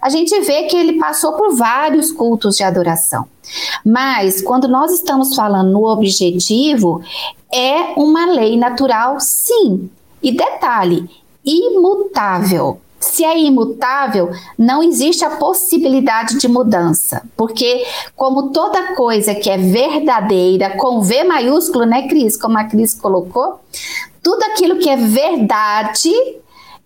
a 0.00 0.08
gente 0.08 0.38
vê 0.40 0.62
que 0.64 0.76
ele 0.76 0.98
passou 0.98 1.32
por 1.32 1.54
vários 1.54 2.12
cultos 2.12 2.56
de 2.56 2.62
adoração. 2.62 3.26
Mas 3.84 4.40
quando 4.40 4.68
nós 4.68 4.92
estamos 4.92 5.34
falando 5.34 5.72
no 5.72 5.84
objetivo, 5.84 7.02
é 7.52 7.92
uma 7.96 8.26
lei 8.26 8.56
natural, 8.56 9.18
sim. 9.18 9.90
E 10.22 10.32
detalhe, 10.32 11.08
imutável. 11.44 12.80
Se 13.00 13.24
é 13.24 13.38
imutável, 13.38 14.30
não 14.58 14.82
existe 14.82 15.24
a 15.24 15.30
possibilidade 15.30 16.38
de 16.38 16.46
mudança, 16.46 17.22
porque 17.34 17.86
como 18.14 18.50
toda 18.50 18.94
coisa 18.94 19.34
que 19.34 19.48
é 19.48 19.56
verdadeira, 19.56 20.76
com 20.76 21.00
V 21.00 21.24
maiúsculo, 21.24 21.86
né, 21.86 22.06
Cris, 22.08 22.36
como 22.36 22.58
a 22.58 22.64
Cris 22.64 22.92
colocou, 22.92 23.58
tudo 24.22 24.42
aquilo 24.44 24.78
que 24.78 24.88
é 24.88 24.96
verdade, 24.96 26.12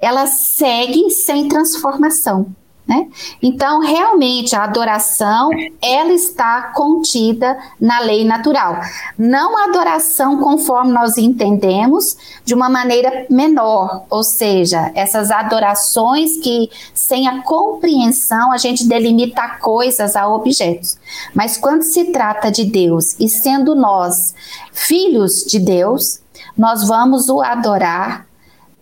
ela 0.01 0.27
segue 0.27 1.11
sem 1.11 1.49
transformação. 1.49 2.47
Né? 2.87 3.09
Então, 3.42 3.81
realmente, 3.81 4.55
a 4.55 4.64
adoração 4.64 5.49
ela 5.81 6.12
está 6.12 6.70
contida 6.75 7.59
na 7.81 8.01
lei 8.01 8.27
natural. 8.27 8.79
Não 9.16 9.57
a 9.57 9.64
adoração 9.64 10.38
conforme 10.38 10.92
nós 10.92 11.16
entendemos, 11.16 12.14
de 12.44 12.53
uma 12.53 12.68
maneira 12.68 13.27
menor, 13.31 14.05
ou 14.11 14.23
seja, 14.23 14.92
essas 14.94 15.31
adorações 15.31 16.37
que, 16.37 16.68
sem 16.92 17.27
a 17.27 17.42
compreensão, 17.42 18.53
a 18.53 18.59
gente 18.59 18.87
delimita 18.87 19.57
coisas 19.61 20.14
a 20.14 20.29
objetos. 20.29 20.99
Mas 21.33 21.57
quando 21.57 21.85
se 21.85 22.12
trata 22.12 22.51
de 22.51 22.64
Deus 22.64 23.18
e 23.18 23.31
sendo 23.31 23.75
nós 23.75 24.35
filhos 24.73 25.47
de 25.47 25.59
Deus, 25.59 26.20
nós 26.56 26.86
vamos 26.86 27.28
o 27.28 27.40
adorar 27.40 28.26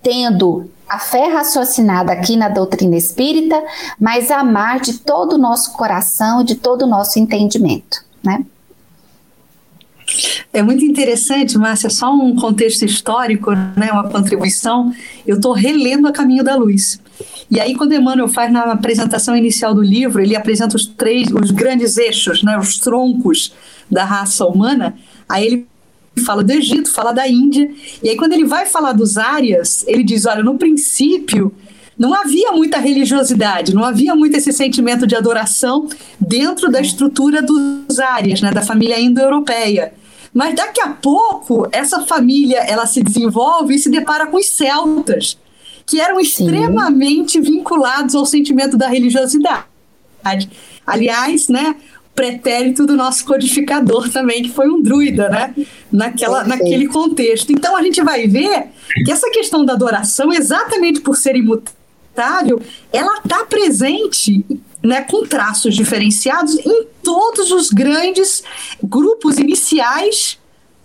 tendo 0.03 0.71
a 0.89 0.99
fé 0.99 1.29
raciocinada 1.29 2.13
aqui 2.13 2.37
na 2.37 2.49
doutrina 2.49 2.97
espírita, 2.97 3.63
mas 3.99 4.31
amar 4.31 4.81
de 4.81 4.99
todo 4.99 5.35
o 5.35 5.39
nosso 5.39 5.73
coração 5.73 6.45
de 6.45 6.57
todo 6.57 6.83
o 6.83 6.87
nosso 6.87 7.19
entendimento, 7.19 8.05
né? 8.23 8.45
É 10.53 10.63
muito 10.63 10.85
interessante, 10.85 11.57
Márcia, 11.57 11.89
só 11.89 12.13
um 12.13 12.37
contexto 12.37 12.85
histórico, 12.85 13.53
né, 13.53 13.91
uma 13.91 14.11
contribuição. 14.11 14.93
Eu 15.27 15.37
estou 15.37 15.53
relendo 15.53 16.07
A 16.07 16.13
Caminho 16.13 16.45
da 16.45 16.55
Luz. 16.55 17.01
E 17.51 17.59
aí, 17.59 17.75
quando 17.75 17.95
Emmanuel 17.95 18.29
faz 18.29 18.53
na 18.53 18.73
apresentação 18.73 19.35
inicial 19.37 19.75
do 19.75 19.83
livro, 19.83 20.21
ele 20.21 20.37
apresenta 20.37 20.77
os 20.77 20.87
três, 20.87 21.29
os 21.31 21.51
grandes 21.51 21.97
eixos, 21.97 22.43
né, 22.43 22.59
os 22.59 22.79
troncos 22.79 23.55
da 23.91 24.05
raça 24.05 24.45
humana. 24.45 24.95
Aí 25.29 25.47
ele 25.47 25.67
fala 26.21 26.43
do 26.43 26.51
Egito, 26.53 26.91
fala 26.91 27.13
da 27.13 27.27
Índia. 27.29 27.71
E 28.03 28.09
aí, 28.09 28.17
quando 28.17 28.33
ele 28.33 28.45
vai 28.45 28.67
falar 28.67 28.93
dos 28.93 29.17
áreas, 29.17 29.85
ele 29.87 30.03
diz: 30.03 30.27
olha, 30.27 30.43
no 30.43 30.59
princípio. 30.59 31.53
Não 31.99 32.15
havia 32.15 32.51
muita 32.53 32.79
religiosidade, 32.79 33.75
não 33.75 33.85
havia 33.85 34.17
muito 34.17 34.35
esse 34.35 34.51
sentimento 34.51 35.07
de 35.07 35.15
adoração 35.15 35.89
dentro 36.19 36.71
da 36.71 36.81
estrutura 36.81 37.43
dos 37.43 37.99
áreas, 38.01 38.41
né, 38.41 38.51
da 38.51 38.63
família 38.63 38.99
indo-europeia. 38.99 39.93
Mas 40.33 40.55
daqui 40.55 40.81
a 40.81 40.89
pouco, 40.89 41.69
essa 41.71 42.01
família 42.07 42.61
ela 42.61 42.87
se 42.87 43.03
desenvolve 43.03 43.75
e 43.75 43.79
se 43.79 43.91
depara 43.91 44.27
com 44.27 44.39
os 44.39 44.47
celtas, 44.47 45.39
que 45.85 46.01
eram 46.01 46.17
Sim. 46.17 46.23
extremamente 46.23 47.39
vinculados 47.39 48.15
ao 48.15 48.25
sentimento 48.25 48.77
da 48.77 48.89
religiosidade. 48.89 49.67
Aliás, 50.87 51.49
né, 51.49 51.77
pretérito 52.15 52.87
do 52.87 52.95
nosso 52.95 53.25
codificador 53.25 54.11
também, 54.11 54.43
que 54.43 54.51
foi 54.51 54.69
um 54.69 54.83
druida, 54.83 55.29
né? 55.29 55.55
Naquela, 55.91 56.45
naquele 56.45 56.87
contexto. 56.87 57.53
Então 57.53 57.77
a 57.77 57.83
gente 57.83 58.03
vai 58.03 58.27
ver 58.27 58.69
que 59.05 59.11
essa 59.11 59.31
questão 59.31 59.65
da 59.65 59.73
adoração, 59.73 60.33
exatamente 60.33 61.01
por 61.01 61.17
ser 61.17 61.37
imutável, 61.37 62.61
ela 62.93 63.19
está 63.19 63.45
presente 63.47 64.45
né, 64.83 65.03
com 65.03 65.27
traços 65.27 65.75
diferenciados 65.75 66.55
em 66.59 66.87
todos 67.03 67.51
os 67.51 67.71
grandes 67.71 68.43
grupos 68.83 69.39
iniciais 69.39 70.39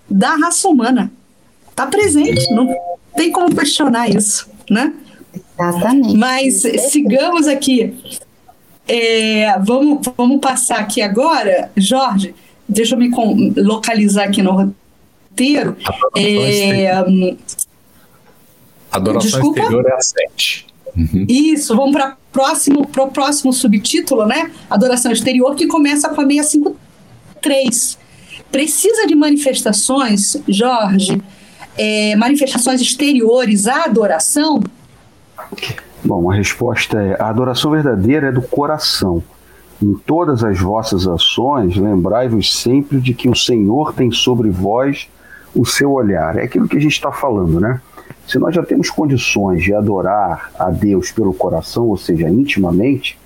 da 0.10 0.36
raça 0.36 0.68
humana. 0.68 1.12
Está 1.70 1.88
presente, 1.88 2.52
não 2.54 2.74
tem 3.16 3.32
como 3.32 3.54
questionar 3.54 4.10
isso, 4.10 4.50
né? 4.70 4.94
Exatamente. 5.60 6.16
Mas 6.16 6.62
sigamos 6.90 7.48
aqui. 7.48 7.94
É, 8.88 9.58
vamos, 9.60 10.08
vamos 10.15 10.39
passar 10.39 10.80
aqui 10.80 11.02
agora, 11.02 11.71
Jorge. 11.76 12.34
Deixa 12.67 12.95
eu 12.95 13.00
me 13.00 13.10
localizar 13.58 14.26
aqui 14.26 14.41
no 14.41 14.52
roteiro. 14.52 15.76
É, 16.15 16.91
Adoração 18.91 19.30
Desculpa? 19.30 19.60
exterior 19.60 19.86
é 19.86 19.93
a 19.93 20.02
7. 20.02 20.67
Uhum. 20.95 21.26
Isso, 21.28 21.76
vamos 21.76 21.91
para 21.91 22.17
próximo, 22.32 22.82
o 22.82 23.08
próximo 23.08 23.54
subtítulo, 23.54 24.26
né? 24.26 24.52
Adoração 24.69 25.12
exterior, 25.12 25.56
que 25.56 25.67
começa 25.67 26.10
com 26.10 26.21
a 26.21 26.26
653. 26.26 27.97
Precisa 28.52 29.06
de 29.06 29.15
manifestações, 29.15 30.38
Jorge, 30.47 31.21
é, 31.78 32.15
manifestações 32.15 32.82
exteriores 32.82 33.67
à 33.67 33.84
adoração? 33.84 34.63
Bom, 36.08 36.32
a 36.32 36.36
resposta 36.36 37.02
é: 37.02 37.22
a 37.22 37.28
adoração 37.28 37.72
verdadeira 37.72 38.28
é 38.28 38.32
do 38.32 38.41
coração. 38.41 39.22
Em 39.84 39.93
todas 39.93 40.41
as 40.41 40.58
vossas 40.58 41.06
ações, 41.06 41.76
lembrai-vos 41.76 42.62
sempre 42.62 43.02
de 43.02 43.13
que 43.13 43.28
o 43.28 43.36
Senhor 43.36 43.93
tem 43.93 44.10
sobre 44.10 44.50
vós 44.50 45.10
o 45.54 45.65
seu 45.65 45.91
olhar. 45.91 46.38
É 46.38 46.43
aquilo 46.43 46.65
que 46.65 46.78
a 46.78 46.80
gente 46.80 46.93
está 46.93 47.12
falando, 47.12 47.60
né? 47.60 47.82
Se 48.26 48.39
nós 48.39 48.56
já 48.56 48.63
temos 48.63 48.89
condições 48.89 49.62
de 49.62 49.74
adorar 49.74 50.50
a 50.58 50.70
Deus 50.70 51.12
pelo 51.12 51.34
coração, 51.34 51.89
ou 51.89 51.98
seja, 51.98 52.30
intimamente, 52.30 53.20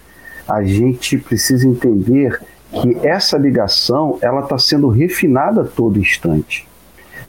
a 0.47 0.63
gente 0.63 1.19
precisa 1.19 1.67
entender 1.67 2.41
que 2.71 2.97
essa 3.07 3.37
ligação 3.37 4.17
ela 4.23 4.41
está 4.41 4.57
sendo 4.57 4.89
refinada 4.89 5.61
a 5.61 5.65
todo 5.65 5.99
instante. 5.99 6.67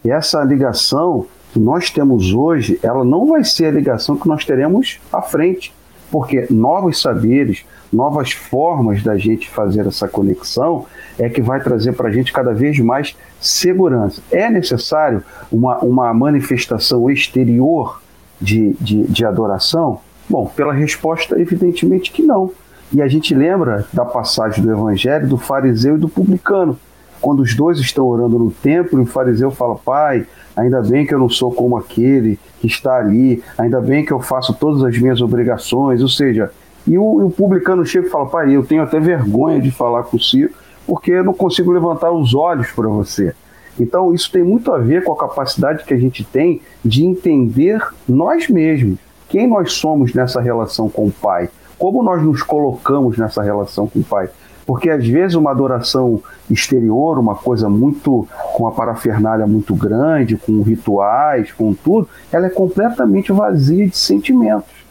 E 0.02 0.10
essa 0.10 0.42
ligação 0.42 1.26
que 1.52 1.58
nós 1.58 1.90
temos 1.90 2.32
hoje, 2.32 2.78
ela 2.82 3.04
não 3.04 3.26
vai 3.26 3.44
ser 3.44 3.66
a 3.66 3.70
ligação 3.70 4.16
que 4.16 4.26
nós 4.26 4.44
teremos 4.44 4.98
à 5.12 5.20
frente, 5.20 5.72
porque 6.10 6.46
novos 6.50 7.00
saberes, 7.00 7.64
novas 7.92 8.32
formas 8.32 9.02
da 9.02 9.16
gente 9.18 9.50
fazer 9.50 9.86
essa 9.86 10.08
conexão 10.08 10.86
é 11.18 11.28
que 11.28 11.42
vai 11.42 11.62
trazer 11.62 11.92
para 11.92 12.08
a 12.08 12.12
gente 12.12 12.32
cada 12.32 12.52
vez 12.52 12.78
mais 12.78 13.14
segurança. 13.40 14.22
É 14.30 14.50
necessário 14.50 15.22
uma, 15.50 15.78
uma 15.80 16.14
manifestação 16.14 17.10
exterior 17.10 18.00
de, 18.40 18.74
de, 18.80 19.04
de 19.04 19.24
adoração? 19.24 20.00
Bom, 20.28 20.46
pela 20.46 20.72
resposta, 20.72 21.38
evidentemente 21.38 22.10
que 22.10 22.22
não. 22.22 22.50
E 22.94 23.00
a 23.00 23.08
gente 23.08 23.34
lembra 23.34 23.86
da 23.92 24.04
passagem 24.04 24.62
do 24.64 24.70
Evangelho 24.70 25.28
do 25.28 25.38
fariseu 25.38 25.96
e 25.96 25.98
do 25.98 26.08
publicano. 26.08 26.78
Quando 27.20 27.40
os 27.40 27.54
dois 27.54 27.78
estão 27.78 28.06
orando 28.06 28.38
no 28.38 28.50
templo, 28.50 28.98
e 28.98 29.02
o 29.02 29.06
fariseu 29.06 29.50
fala: 29.50 29.76
Pai, 29.76 30.26
ainda 30.56 30.80
bem 30.82 31.06
que 31.06 31.14
eu 31.14 31.18
não 31.18 31.28
sou 31.28 31.52
como 31.52 31.76
aquele 31.76 32.38
que 32.60 32.66
está 32.66 32.96
ali, 32.96 33.42
ainda 33.56 33.80
bem 33.80 34.04
que 34.04 34.12
eu 34.12 34.20
faço 34.20 34.54
todas 34.54 34.82
as 34.82 34.98
minhas 34.98 35.20
obrigações. 35.20 36.02
Ou 36.02 36.08
seja, 36.08 36.50
e 36.86 36.98
o, 36.98 37.26
o 37.26 37.30
publicano 37.30 37.84
chega 37.84 38.06
e 38.06 38.10
fala: 38.10 38.26
Pai, 38.26 38.54
eu 38.54 38.64
tenho 38.64 38.82
até 38.82 38.98
vergonha 38.98 39.60
de 39.60 39.70
falar 39.70 40.04
consigo, 40.04 40.54
porque 40.86 41.12
eu 41.12 41.24
não 41.24 41.34
consigo 41.34 41.70
levantar 41.70 42.10
os 42.10 42.34
olhos 42.34 42.70
para 42.70 42.88
você. 42.88 43.34
Então, 43.78 44.12
isso 44.12 44.30
tem 44.30 44.42
muito 44.42 44.70
a 44.72 44.78
ver 44.78 45.02
com 45.02 45.12
a 45.12 45.16
capacidade 45.16 45.84
que 45.84 45.94
a 45.94 45.98
gente 45.98 46.24
tem 46.24 46.60
de 46.84 47.04
entender 47.04 47.80
nós 48.06 48.48
mesmos, 48.48 48.98
quem 49.28 49.48
nós 49.48 49.72
somos 49.72 50.12
nessa 50.12 50.40
relação 50.40 50.90
com 50.90 51.06
o 51.06 51.10
Pai, 51.10 51.48
como 51.78 52.02
nós 52.02 52.22
nos 52.22 52.42
colocamos 52.42 53.16
nessa 53.16 53.42
relação 53.42 53.86
com 53.86 54.00
o 54.00 54.04
Pai. 54.04 54.28
Porque 54.66 54.90
às 54.90 55.06
vezes 55.06 55.34
uma 55.34 55.50
adoração 55.50 56.22
exterior, 56.50 57.18
uma 57.18 57.34
coisa 57.34 57.68
muito 57.68 58.26
com 58.54 58.66
a 58.66 58.72
parafernália 58.72 59.46
muito 59.46 59.74
grande, 59.74 60.36
com 60.36 60.62
rituais, 60.62 61.52
com 61.52 61.74
tudo, 61.74 62.08
ela 62.30 62.46
é 62.46 62.50
completamente 62.50 63.32
vazia 63.32 63.86
de 63.86 63.96
sentimentos. 63.96 64.82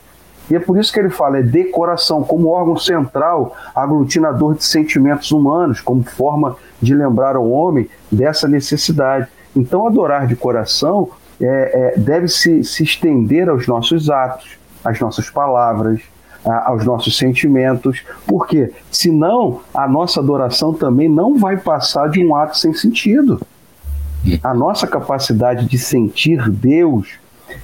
E 0.50 0.56
é 0.56 0.60
por 0.60 0.78
isso 0.78 0.92
que 0.92 1.00
ele 1.00 1.10
fala, 1.10 1.38
é 1.38 1.44
decoração, 1.44 2.24
como 2.24 2.50
órgão 2.50 2.76
central, 2.76 3.56
aglutinador 3.74 4.56
de 4.56 4.66
sentimentos 4.66 5.32
humanos, 5.32 5.80
como 5.80 6.04
forma 6.04 6.58
de 6.82 6.94
lembrar 6.94 7.38
ao 7.38 7.50
homem 7.50 7.90
dessa 8.12 8.50
necessidade. 8.50 9.30
Então, 9.56 9.88
adorar 9.88 10.28
de 10.28 10.36
coração 10.36 11.10
é, 11.40 11.94
é, 11.96 12.00
deve 12.00 12.28
se, 12.28 12.66
se 12.66 12.84
estender 12.84 13.48
aos 13.48 13.66
nossos 13.66 14.10
atos, 14.10 14.58
às 14.84 15.00
nossas 15.00 15.30
palavras, 15.30 16.02
aos 16.43 16.86
nossos 16.86 17.17
sentimentos, 17.17 18.04
porque 18.25 18.71
senão 18.91 19.62
a 19.73 19.88
nossa 19.88 20.19
adoração 20.19 20.73
também 20.73 21.08
não 21.08 21.38
vai 21.38 21.58
passar 21.58 22.10
de 22.10 22.23
um 22.25 22.36
ato 22.36 22.58
sem 22.58 22.73
sentido. 22.73 23.39
A 24.43 24.54
nossa 24.54 24.88
capacidade 24.88 25.65
de 25.67 25.77
sentir 25.77 26.49
Deus, 26.49 27.19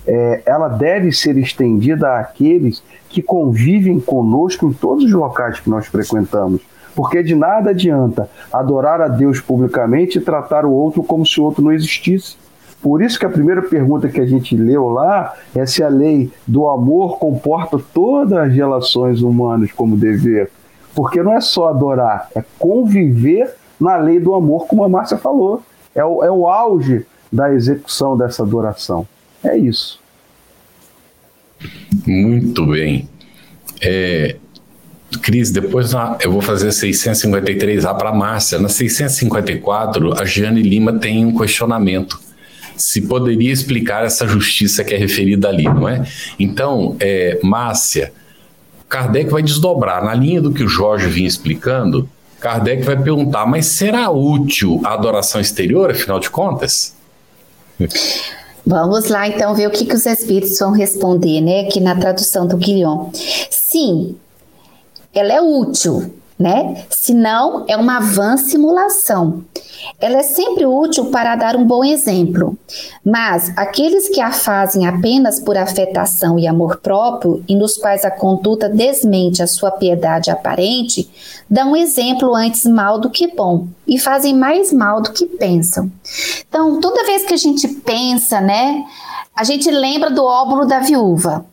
é, 0.06 0.42
ela 0.46 0.68
deve 0.68 1.12
ser 1.12 1.38
estendida 1.38 2.18
àqueles 2.18 2.84
que 3.10 3.22
convivem 3.22 4.00
conosco 4.00 4.68
em 4.68 4.74
todos 4.74 5.06
os 5.06 5.12
locais 5.12 5.60
que 5.60 5.70
nós 5.70 5.88
frequentamos. 5.88 6.62
Porque 6.96 7.22
de 7.22 7.36
nada 7.36 7.70
adianta 7.70 8.28
adorar 8.52 9.02
a 9.02 9.08
Deus 9.08 9.40
publicamente 9.40 10.18
e 10.18 10.22
tratar 10.22 10.66
o 10.66 10.72
outro 10.72 11.04
como 11.04 11.26
se 11.26 11.40
o 11.40 11.44
outro 11.44 11.64
não 11.64 11.72
existisse. 11.72 12.36
Por 12.82 13.02
isso 13.02 13.20
que 13.20 13.26
a 13.26 13.30
primeira 13.30 13.62
pergunta 13.62 14.08
que 14.08 14.22
a 14.22 14.26
gente 14.26 14.56
leu 14.56 14.88
lá 14.90 15.34
é 15.56 15.66
se 15.66 15.82
a 15.82 15.90
lei 15.90 16.32
do 16.46 16.68
amor 16.68 17.18
comporta 17.18 17.80
todas 17.94 18.38
as 18.38 18.54
relações 18.54 19.22
humanas 19.22 19.72
como 19.72 19.98
dever. 19.98 20.52
Porque 20.94 21.22
não 21.22 21.34
é 21.34 21.42
só 21.42 21.70
adorar, 21.70 22.30
é 22.36 22.44
conviver 22.58 23.54
na 23.80 23.98
lei 23.98 24.20
do 24.20 24.34
amor, 24.34 24.68
como 24.68 24.84
a 24.84 24.90
Márcia 24.90 25.18
falou. 25.18 25.64
É 25.94 26.04
o, 26.04 26.24
é 26.24 26.32
o 26.32 26.48
auge 26.48 27.06
da 27.32 27.54
execução 27.54 28.18
dessa 28.18 28.44
adoração. 28.44 29.08
É 29.44 29.58
isso. 29.58 30.00
Muito 32.06 32.66
bem. 32.68 33.10
É, 33.82 34.38
Cris, 35.22 35.52
depois 35.52 35.92
eu 36.22 36.32
vou 36.32 36.42
fazer 36.42 36.70
653A 36.70 37.96
para 37.98 38.10
a 38.10 38.14
Márcia. 38.14 38.60
Na 38.60 38.70
654, 38.70 40.22
a 40.22 40.26
Jane 40.26 40.62
Lima 40.62 40.94
tem 41.00 41.26
um 41.26 41.36
questionamento 41.36 42.27
se 42.78 43.02
poderia 43.02 43.52
explicar 43.52 44.06
essa 44.06 44.28
justiça 44.28 44.84
que 44.84 44.94
é 44.94 44.98
referida 44.98 45.48
ali, 45.50 45.66
não 45.66 45.88
é? 45.88 46.06
Então, 46.40 46.96
é, 47.00 47.40
Márcia, 47.44 48.14
Kardec 48.88 49.30
vai 49.30 49.44
desdobrar. 49.44 50.04
Na 50.04 50.14
linha 50.14 50.42
do 50.42 50.54
que 50.54 50.64
o 50.64 50.68
Jorge 50.68 51.08
vinha 51.08 51.28
explicando, 51.28 52.10
Kardec 52.40 52.84
vai 52.84 53.02
perguntar, 53.02 53.46
mas 53.46 53.66
será 53.66 54.10
útil 54.10 54.82
a 54.84 54.94
adoração 54.94 55.42
exterior, 55.42 55.92
afinal 55.92 56.20
de 56.20 56.30
contas? 56.30 56.96
Vamos 58.66 59.08
lá 59.10 59.28
então 59.28 59.56
ver 59.56 59.68
o 59.68 59.72
que, 59.72 59.86
que 59.86 59.96
os 59.96 60.06
espíritos 60.06 60.60
vão 60.60 60.72
responder, 60.72 61.42
né? 61.42 61.62
Aqui 61.62 61.80
na 61.80 61.96
tradução 61.96 62.48
do 62.48 62.58
Guilhom. 62.58 63.12
Sim, 63.50 64.16
ela 65.14 65.34
é 65.34 65.42
útil, 65.42 66.14
né? 66.40 66.86
Senão 66.90 67.66
é 67.68 67.76
uma 67.76 68.00
vã 68.00 68.38
simulação. 68.38 69.44
Ela 70.00 70.18
é 70.18 70.24
sempre 70.24 70.66
útil 70.66 71.06
para 71.06 71.36
dar 71.36 71.56
um 71.56 71.66
bom 71.66 71.84
exemplo, 71.84 72.58
mas 73.04 73.52
aqueles 73.56 74.10
que 74.10 74.22
a 74.22 74.32
fazem 74.32 74.88
apenas 74.88 75.40
por 75.40 75.58
afetação 75.58 76.38
e 76.38 76.48
amor 76.48 76.78
próprio 76.78 77.44
e 77.48 77.56
nos 77.56 77.78
quais 77.78 78.06
a 78.06 78.12
conduta 78.12 78.70
desmente 78.70 79.42
a 79.42 79.48
sua 79.48 79.72
piedade 79.72 80.30
aparente, 80.30 81.10
dão 81.50 81.76
exemplo 81.76 82.36
antes 82.36 82.66
mal 82.66 83.00
do 83.00 83.10
que 83.10 83.28
bom 83.28 83.68
e 83.88 83.98
fazem 83.98 84.36
mais 84.36 84.72
mal 84.72 85.02
do 85.02 85.12
que 85.12 85.26
pensam. 85.26 85.92
Então, 86.48 86.80
toda 86.80 87.06
vez 87.06 87.24
que 87.24 87.34
a 87.34 87.38
gente 87.38 87.68
pensa, 87.68 88.42
né, 88.42 88.84
a 89.36 89.44
gente 89.44 89.70
lembra 89.72 90.12
do 90.12 90.24
óbolo 90.24 90.66
da 90.66 90.80
viúva. 90.80 91.46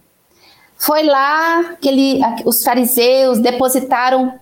Foi 0.77 1.05
lá 1.05 1.77
que 1.81 1.89
ele, 1.89 2.21
os 2.45 2.63
fariseus 2.63 3.39
depositaram 3.39 4.35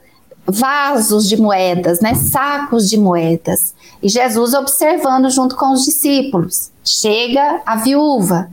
vasos 0.47 1.29
de 1.29 1.37
moedas, 1.37 2.01
né, 2.01 2.15
sacos 2.15 2.89
de 2.89 2.99
moedas. 2.99 3.75
E 4.03 4.09
Jesus 4.09 4.55
observando 4.55 5.31
junto 5.31 5.57
com 5.57 5.73
os 5.73 5.85
discípulos. 5.85 6.71
Chega 6.85 7.63
a 7.65 7.77
viúva, 7.77 8.51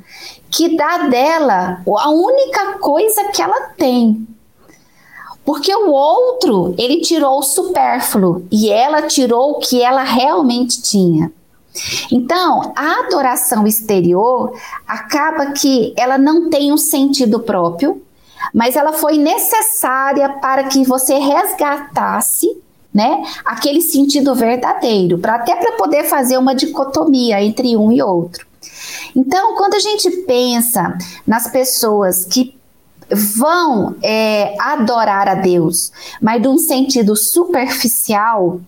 que 0.52 0.76
dá 0.76 1.08
dela 1.08 1.82
a 1.86 2.10
única 2.10 2.78
coisa 2.80 3.26
que 3.30 3.42
ela 3.42 3.70
tem. 3.78 4.28
Porque 5.44 5.74
o 5.74 5.90
outro, 5.90 6.76
ele 6.78 7.02
tirou 7.02 7.40
o 7.40 7.44
supérfluo 7.44 8.46
e 8.52 8.70
ela 8.70 9.04
tirou 9.04 9.52
o 9.52 9.60
que 9.60 9.82
ela 9.82 10.04
realmente 10.04 10.82
tinha. 10.82 11.32
Então, 12.12 12.72
a 12.76 13.00
adoração 13.00 13.66
exterior 13.66 14.54
acaba 14.88 15.48
que 15.48 15.94
ela 15.98 16.18
não 16.18 16.50
tem 16.50 16.72
um 16.72 16.78
sentido 16.78 17.40
próprio, 17.40 18.02
mas 18.54 18.76
ela 18.76 18.94
foi 18.94 19.18
necessária 19.18 20.30
para 20.30 20.66
que 20.66 20.84
você 20.84 21.16
resgatasse 21.16 22.58
né, 22.94 23.24
aquele 23.46 23.82
sentido 23.82 24.34
verdadeiro, 24.34 25.20
para 25.20 25.36
até 25.36 25.56
para 25.56 25.74
poder 25.74 26.06
fazer 26.06 26.38
uma 26.38 26.56
dicotomia 26.56 27.42
entre 27.42 27.78
um 27.78 27.92
e 27.92 28.02
outro. 28.02 28.48
Então, 29.16 29.56
quando 29.56 29.76
a 29.76 29.80
gente 29.80 30.10
pensa 30.24 30.98
nas 31.26 31.50
pessoas 31.52 32.26
que 32.26 32.58
vão 33.38 33.96
é, 34.04 34.56
adorar 34.60 35.28
a 35.28 35.36
Deus, 35.36 35.92
mas 36.22 36.42
de 36.42 36.48
um 36.48 36.58
sentido 36.58 37.16
superficial, 37.16 38.60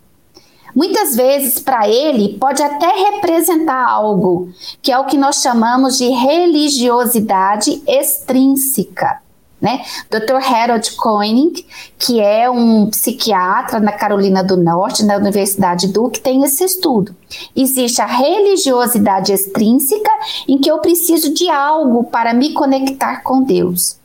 muitas 0.76 1.16
vezes 1.16 1.60
para 1.60 1.88
ele 1.88 2.38
pode 2.40 2.62
até 2.64 2.88
representar 3.12 3.88
algo 3.88 4.50
que 4.82 4.92
é 4.92 4.98
o 4.98 5.06
que 5.06 5.18
nós 5.18 5.42
chamamos 5.42 5.98
de 5.98 6.08
religiosidade 6.08 7.82
extrínseca. 7.88 9.22
Né? 9.62 9.84
Dr. 10.10 10.38
Harold 10.44 10.92
Koenig, 10.96 11.68
que 12.00 12.20
é 12.20 12.50
um 12.50 12.90
psiquiatra 12.90 13.80
na 13.80 13.92
Carolina 13.92 14.44
do 14.44 14.58
Norte, 14.58 15.06
na 15.06 15.18
Universidade 15.18 15.88
Duke, 15.90 16.20
tem 16.20 16.44
esse 16.44 16.64
estudo. 16.64 17.16
Existe 17.56 18.02
a 18.02 18.08
religiosidade 18.08 19.32
extrínseca, 19.32 20.10
em 20.48 20.58
que 20.58 20.72
eu 20.72 20.80
preciso 20.80 21.32
de 21.32 21.48
algo 21.48 22.06
para 22.06 22.34
me 22.34 22.54
conectar 22.54 23.22
com 23.22 23.44
Deus. 23.44 24.02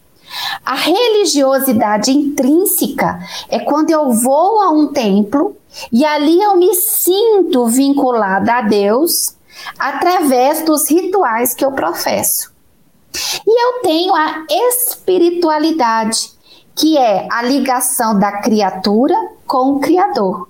A 0.64 0.74
religiosidade 0.74 2.10
intrínseca 2.10 3.20
é 3.48 3.58
quando 3.58 3.90
eu 3.90 4.12
vou 4.12 4.60
a 4.60 4.70
um 4.70 4.88
templo 4.88 5.56
e 5.92 6.04
ali 6.04 6.40
eu 6.42 6.56
me 6.56 6.74
sinto 6.74 7.66
vinculada 7.66 8.54
a 8.54 8.62
Deus 8.62 9.34
através 9.78 10.62
dos 10.64 10.90
rituais 10.90 11.54
que 11.54 11.64
eu 11.64 11.72
professo. 11.72 12.55
E 13.46 13.62
eu 13.64 13.82
tenho 13.82 14.14
a 14.14 14.44
espiritualidade, 14.48 16.30
que 16.74 16.96
é 16.98 17.26
a 17.30 17.42
ligação 17.42 18.18
da 18.18 18.40
criatura 18.40 19.14
com 19.46 19.72
o 19.72 19.80
Criador. 19.80 20.48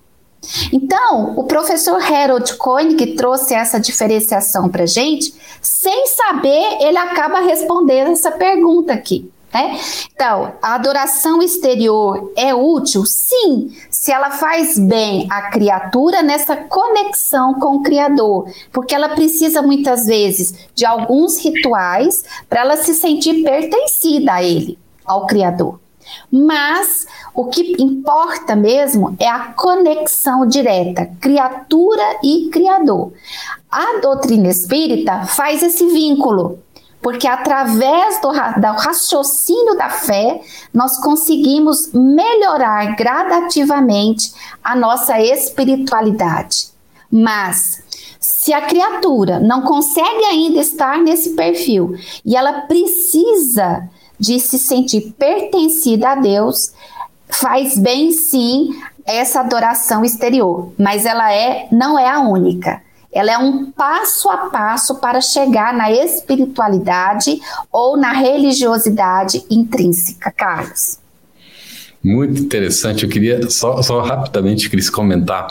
Então, 0.72 1.34
o 1.36 1.44
professor 1.44 2.00
Harold 2.00 2.54
Koenig 2.56 3.14
trouxe 3.16 3.54
essa 3.54 3.80
diferenciação 3.80 4.68
para 4.68 4.86
gente, 4.86 5.34
sem 5.60 6.06
saber, 6.06 6.78
ele 6.80 6.98
acaba 6.98 7.40
respondendo 7.40 8.12
essa 8.12 8.30
pergunta 8.30 8.92
aqui. 8.92 9.30
Né? 9.56 9.80
Então, 10.14 10.52
a 10.60 10.74
adoração 10.74 11.40
exterior 11.40 12.30
é 12.36 12.54
útil? 12.54 13.06
Sim, 13.06 13.74
se 13.90 14.12
ela 14.12 14.30
faz 14.30 14.78
bem 14.78 15.26
a 15.30 15.50
criatura 15.50 16.22
nessa 16.22 16.54
conexão 16.56 17.54
com 17.54 17.76
o 17.76 17.82
Criador, 17.82 18.52
porque 18.70 18.94
ela 18.94 19.08
precisa 19.08 19.62
muitas 19.62 20.04
vezes 20.04 20.68
de 20.74 20.84
alguns 20.84 21.42
rituais 21.42 22.22
para 22.50 22.60
ela 22.60 22.76
se 22.76 22.92
sentir 22.92 23.42
pertencida 23.42 24.34
a 24.34 24.42
Ele, 24.42 24.78
ao 25.06 25.26
Criador. 25.26 25.80
Mas 26.30 27.06
o 27.34 27.46
que 27.46 27.82
importa 27.82 28.54
mesmo 28.54 29.16
é 29.18 29.26
a 29.26 29.54
conexão 29.54 30.46
direta, 30.46 31.10
criatura 31.18 32.18
e 32.22 32.50
criador. 32.50 33.10
A 33.70 34.00
doutrina 34.00 34.48
espírita 34.48 35.24
faz 35.24 35.62
esse 35.62 35.86
vínculo 35.86 36.58
porque 37.00 37.26
através 37.26 38.20
do, 38.20 38.30
do 38.30 38.72
raciocínio 38.78 39.76
da 39.76 39.90
fé, 39.90 40.40
nós 40.72 40.98
conseguimos 40.98 41.92
melhorar 41.92 42.96
gradativamente 42.96 44.32
a 44.62 44.74
nossa 44.74 45.20
espiritualidade. 45.20 46.68
Mas, 47.10 47.82
se 48.18 48.52
a 48.52 48.62
criatura 48.62 49.38
não 49.38 49.62
consegue 49.62 50.24
ainda 50.24 50.60
estar 50.60 50.98
nesse 50.98 51.30
perfil 51.30 51.96
e 52.24 52.36
ela 52.36 52.62
precisa 52.62 53.88
de 54.18 54.40
se 54.40 54.58
sentir 54.58 55.14
pertencida 55.18 56.10
a 56.10 56.14
Deus, 56.16 56.72
faz 57.28 57.78
bem 57.78 58.12
sim 58.12 58.70
essa 59.04 59.40
adoração 59.40 60.04
exterior, 60.04 60.72
mas 60.78 61.06
ela 61.06 61.32
é 61.32 61.68
não 61.70 61.98
é 61.98 62.08
a 62.08 62.20
única. 62.20 62.82
Ela 63.16 63.32
é 63.32 63.38
um 63.38 63.70
passo 63.70 64.28
a 64.28 64.50
passo 64.50 64.96
para 64.96 65.22
chegar 65.22 65.72
na 65.72 65.90
espiritualidade 65.90 67.40
ou 67.72 67.96
na 67.96 68.12
religiosidade 68.12 69.42
intrínseca, 69.50 70.30
Carlos. 70.30 70.98
Muito 72.04 72.38
interessante. 72.42 73.04
Eu 73.04 73.08
queria 73.08 73.48
só, 73.48 73.80
só 73.80 74.02
rapidamente, 74.02 74.68
Cris, 74.68 74.90
comentar 74.90 75.48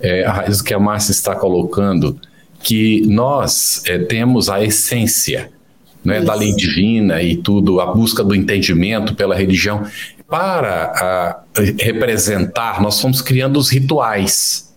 é, 0.00 0.24
isso 0.48 0.64
que 0.64 0.72
a 0.72 0.78
Márcia 0.78 1.12
está 1.12 1.36
colocando, 1.36 2.18
que 2.62 3.06
nós 3.06 3.82
é, 3.86 3.98
temos 3.98 4.48
a 4.48 4.64
essência 4.64 5.52
né, 6.02 6.22
da 6.22 6.34
lei 6.34 6.56
divina 6.56 7.22
e 7.22 7.36
tudo, 7.36 7.78
a 7.78 7.92
busca 7.92 8.24
do 8.24 8.34
entendimento 8.34 9.14
pela 9.14 9.34
religião. 9.34 9.86
Para 10.26 10.84
a, 10.96 11.42
representar, 11.78 12.80
nós 12.80 12.98
fomos 12.98 13.20
criando 13.20 13.58
os 13.58 13.68
rituais 13.68 14.71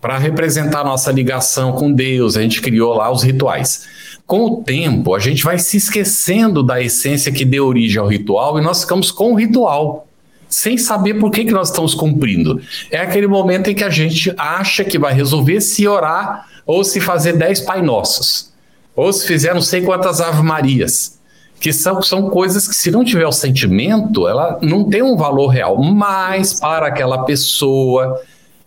para 0.00 0.18
representar 0.18 0.84
nossa 0.84 1.10
ligação 1.10 1.72
com 1.72 1.92
Deus. 1.92 2.36
A 2.36 2.42
gente 2.42 2.60
criou 2.60 2.94
lá 2.94 3.10
os 3.10 3.22
rituais. 3.22 3.86
Com 4.26 4.44
o 4.44 4.62
tempo, 4.62 5.14
a 5.14 5.18
gente 5.18 5.42
vai 5.44 5.58
se 5.58 5.76
esquecendo 5.76 6.62
da 6.62 6.82
essência 6.82 7.30
que 7.30 7.44
deu 7.44 7.66
origem 7.66 8.00
ao 8.00 8.08
ritual 8.08 8.58
e 8.58 8.62
nós 8.62 8.80
ficamos 8.82 9.10
com 9.10 9.32
o 9.32 9.36
ritual, 9.36 10.08
sem 10.48 10.76
saber 10.76 11.14
por 11.14 11.30
que, 11.30 11.44
que 11.44 11.52
nós 11.52 11.68
estamos 11.68 11.94
cumprindo. 11.94 12.60
É 12.90 12.98
aquele 12.98 13.28
momento 13.28 13.70
em 13.70 13.74
que 13.74 13.84
a 13.84 13.90
gente 13.90 14.32
acha 14.36 14.84
que 14.84 14.98
vai 14.98 15.14
resolver 15.14 15.60
se 15.60 15.86
orar 15.86 16.46
ou 16.66 16.82
se 16.82 17.00
fazer 17.00 17.34
dez 17.34 17.60
Pai 17.60 17.82
Nossos, 17.82 18.52
ou 18.96 19.12
se 19.12 19.26
fizer 19.26 19.54
não 19.54 19.62
sei 19.62 19.82
quantas 19.82 20.20
Ave 20.20 20.42
Marias 20.42 21.16
que 21.60 21.72
são, 21.72 22.02
são 22.02 22.28
coisas 22.28 22.68
que, 22.68 22.74
se 22.74 22.90
não 22.90 23.04
tiver 23.04 23.26
o 23.26 23.32
sentimento, 23.32 24.28
ela 24.28 24.58
não 24.62 24.84
tem 24.84 25.02
um 25.02 25.16
valor 25.16 25.48
real. 25.48 25.82
Mas 25.82 26.60
para 26.60 26.86
aquela 26.86 27.24
pessoa 27.24 28.20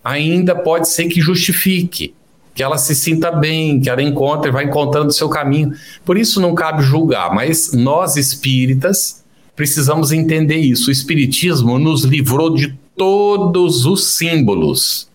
ainda 0.10 0.55
pode 0.55 0.89
ser 0.89 1.07
que 1.07 1.22
justifique, 1.22 2.14
que 2.55 2.64
ela 2.64 2.78
se 2.78 2.95
sinta 2.95 3.32
bem, 3.32 3.80
que 3.80 3.89
ela 3.89 4.01
encontre, 4.01 4.51
vai 4.51 4.66
encontrando 4.66 5.10
o 5.10 5.14
seu 5.14 5.30
caminho. 5.30 5.74
Por 6.03 6.18
isso 6.18 6.41
não 6.41 6.55
cabe 6.55 6.82
julgar, 6.82 7.34
mas 7.34 7.74
nós 7.74 8.18
espíritas 8.18 9.24
precisamos 9.55 10.12
entender 10.12 10.57
isso. 10.57 10.89
O 10.89 10.91
espiritismo 10.91 11.78
nos 11.78 12.03
livrou 12.03 12.55
de 12.55 12.78
todos 12.97 13.86
os 13.86 14.16
símbolos, 14.16 15.07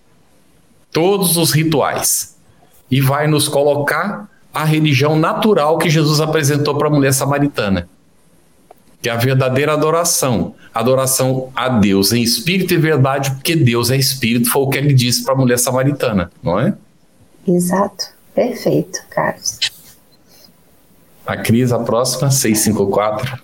todos 0.93 1.37
os 1.37 1.51
rituais 1.51 2.37
e 2.91 3.01
vai 3.01 3.27
nos 3.27 3.49
colocar 3.49 4.31
a 4.53 4.65
religião 4.65 5.19
natural 5.19 5.79
que 5.79 5.91
Jesus 5.91 6.21
apresentou 6.21 6.77
para 6.77 6.87
a 6.87 6.91
mulher 6.91 7.13
samaritana 7.13 7.89
que 9.05 9.11
é 9.11 9.13
a 9.13 9.17
verdadeira 9.17 9.75
adoração. 9.75 10.55
Adoração 10.73 11.51
a 11.55 11.69
Deus 11.69 12.11
em 12.11 12.23
espírito 12.23 12.73
e 12.73 12.79
verdade, 12.79 13.33
porque 13.33 13.55
Deus 13.55 13.91
é 13.91 13.99
espírito, 13.99 14.49
foi 14.49 14.63
o 14.63 14.69
que 14.71 14.79
ele 14.79 14.95
disse 14.95 15.23
para 15.23 15.35
a 15.35 15.37
mulher 15.37 15.59
samaritana, 15.59 16.33
não 16.43 16.59
é? 16.59 16.73
Exato. 17.47 18.07
Perfeito, 18.35 18.99
Carlos. 19.11 19.59
A 21.27 21.37
Cris, 21.37 21.71
a 21.71 21.81
próxima, 21.81 22.31
654. 22.31 23.43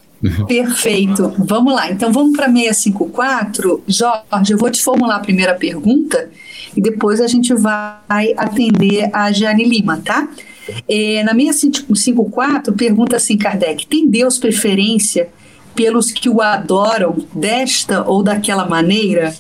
Perfeito. 0.49 1.35
Vamos 1.39 1.75
lá. 1.75 1.91
Então 1.91 2.11
vamos 2.11 2.35
para 2.35 2.47
654. 2.47 3.85
Jorge, 3.87 4.53
eu 4.53 4.57
vou 4.57 4.71
te 4.71 4.83
formular 4.83 5.17
a 5.17 5.21
primeira 5.21 5.55
pergunta 5.55 6.31
e 6.75 6.81
depois 6.81 7.21
a 7.21 7.27
gente 7.27 7.53
vai 7.53 8.33
atender 8.35 9.11
a 9.13 9.31
Jane 9.31 9.65
Lima, 9.65 10.01
tá? 10.03 10.27
É, 10.89 11.23
na 11.23 11.35
654 11.35 12.73
pergunta 12.73 13.17
assim 13.17 13.37
Kardec: 13.37 13.87
tem 13.87 14.09
Deus 14.09 14.39
preferência 14.39 15.29
pelos 15.81 16.13
que 16.13 16.29
o 16.29 16.43
adoram 16.43 17.17
desta 17.33 18.03
ou 18.07 18.23
daquela 18.23 18.67
maneira. 18.67 19.33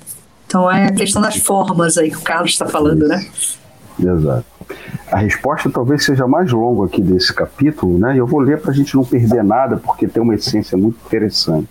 Então 0.47 0.70
é 0.70 0.86
a 0.86 0.93
questão 0.93 1.20
das 1.20 1.36
formas 1.36 1.99
aí 1.99 2.11
que 2.11 2.16
o 2.16 2.22
Carlos 2.22 2.53
está 2.53 2.64
falando, 2.64 3.07
né? 3.07 3.26
Exato. 3.99 4.47
A 5.12 5.18
resposta 5.18 5.68
talvez 5.68 6.03
seja 6.03 6.26
mais 6.26 6.51
longa 6.51 6.86
aqui 6.86 7.03
desse 7.03 7.30
capítulo, 7.34 7.99
né? 7.99 8.14
E 8.14 8.18
eu 8.18 8.26
vou 8.26 8.41
ler 8.41 8.59
para 8.59 8.70
a 8.70 8.74
gente 8.74 8.97
não 8.97 9.05
perder 9.05 9.45
nada, 9.45 9.76
porque 9.76 10.09
tem 10.09 10.22
uma 10.22 10.34
essência 10.34 10.78
muito 10.78 10.97
interessante. 11.05 11.68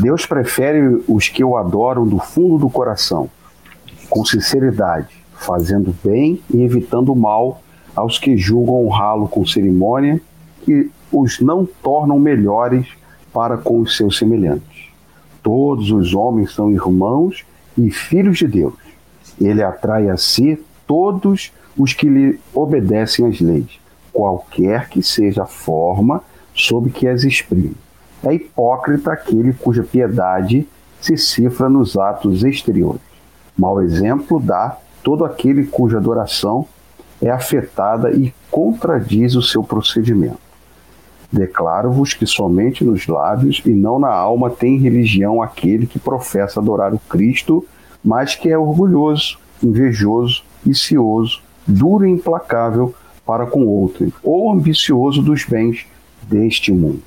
Deus 0.00 0.24
prefere 0.24 1.02
os 1.08 1.28
que 1.28 1.42
o 1.42 1.56
adoram 1.56 2.06
do 2.06 2.20
fundo 2.20 2.58
do 2.58 2.70
coração, 2.70 3.28
com 4.08 4.24
sinceridade, 4.24 5.16
fazendo 5.34 5.92
bem 6.04 6.40
e 6.48 6.62
evitando 6.62 7.12
o 7.12 7.16
mal 7.16 7.60
aos 7.96 8.20
que 8.20 8.36
julgam 8.36 8.86
honrá-lo 8.86 9.26
com 9.26 9.44
cerimônia 9.44 10.20
e 10.68 10.88
os 11.10 11.40
não 11.40 11.66
tornam 11.82 12.20
melhores 12.20 12.86
para 13.34 13.58
com 13.58 13.80
os 13.80 13.96
seus 13.96 14.16
semelhantes. 14.16 14.88
Todos 15.42 15.90
os 15.90 16.14
homens 16.14 16.54
são 16.54 16.70
irmãos 16.70 17.44
e 17.76 17.90
filhos 17.90 18.38
de 18.38 18.46
Deus. 18.46 18.74
Ele 19.40 19.62
atrai 19.62 20.08
a 20.08 20.16
si 20.16 20.58
todos 20.86 21.52
os 21.76 21.92
que 21.92 22.08
lhe 22.08 22.38
obedecem 22.54 23.26
às 23.26 23.40
leis, 23.40 23.80
qualquer 24.12 24.88
que 24.88 25.02
seja 25.02 25.42
a 25.42 25.46
forma 25.46 26.22
sob 26.54 26.88
que 26.90 27.08
as 27.08 27.24
exprime. 27.24 27.74
É 28.22 28.32
hipócrita 28.32 29.12
aquele 29.12 29.52
cuja 29.52 29.82
piedade 29.82 30.66
se 31.00 31.16
cifra 31.16 31.68
nos 31.68 31.98
atos 31.98 32.44
exteriores. 32.44 33.02
Mau 33.58 33.82
exemplo 33.82 34.40
dá 34.40 34.78
todo 35.02 35.24
aquele 35.24 35.66
cuja 35.66 35.98
adoração 35.98 36.66
é 37.20 37.30
afetada 37.30 38.10
e 38.12 38.32
contradiz 38.50 39.34
o 39.34 39.42
seu 39.42 39.62
procedimento. 39.62 40.38
Declaro-vos 41.34 42.14
que 42.14 42.26
somente 42.26 42.84
nos 42.84 43.06
lábios 43.06 43.60
e 43.66 43.70
não 43.70 43.98
na 43.98 44.12
alma 44.12 44.48
tem 44.50 44.78
religião 44.78 45.42
aquele 45.42 45.86
que 45.86 45.98
professa 45.98 46.60
adorar 46.60 46.94
o 46.94 46.98
Cristo 46.98 47.66
mas 48.04 48.34
que 48.34 48.50
é 48.50 48.58
orgulhoso, 48.58 49.38
invejoso 49.62 50.44
e 50.66 50.74
cioso, 50.74 51.40
duro 51.66 52.06
e 52.06 52.10
implacável 52.10 52.94
para 53.24 53.46
com 53.46 53.66
outro, 53.66 54.12
ou 54.22 54.52
ambicioso 54.52 55.22
dos 55.22 55.44
bens 55.44 55.86
deste 56.22 56.70
mundo. 56.70 57.02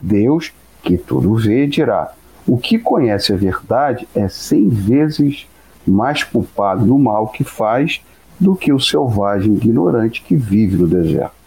Deus, 0.00 0.50
que 0.82 0.96
tudo 0.96 1.34
vê, 1.34 1.66
dirá: 1.66 2.14
o 2.46 2.56
que 2.56 2.78
conhece 2.78 3.34
a 3.34 3.36
verdade 3.36 4.08
é 4.14 4.26
cem 4.28 4.68
vezes 4.70 5.46
mais 5.86 6.24
culpado 6.24 6.86
no 6.86 6.98
mal 6.98 7.28
que 7.28 7.44
faz 7.44 8.00
do 8.38 8.54
que 8.54 8.72
o 8.72 8.80
selvagem 8.80 9.52
ignorante 9.52 10.22
que 10.22 10.34
vive 10.34 10.76
no 10.76 10.88
deserto. 10.88 11.39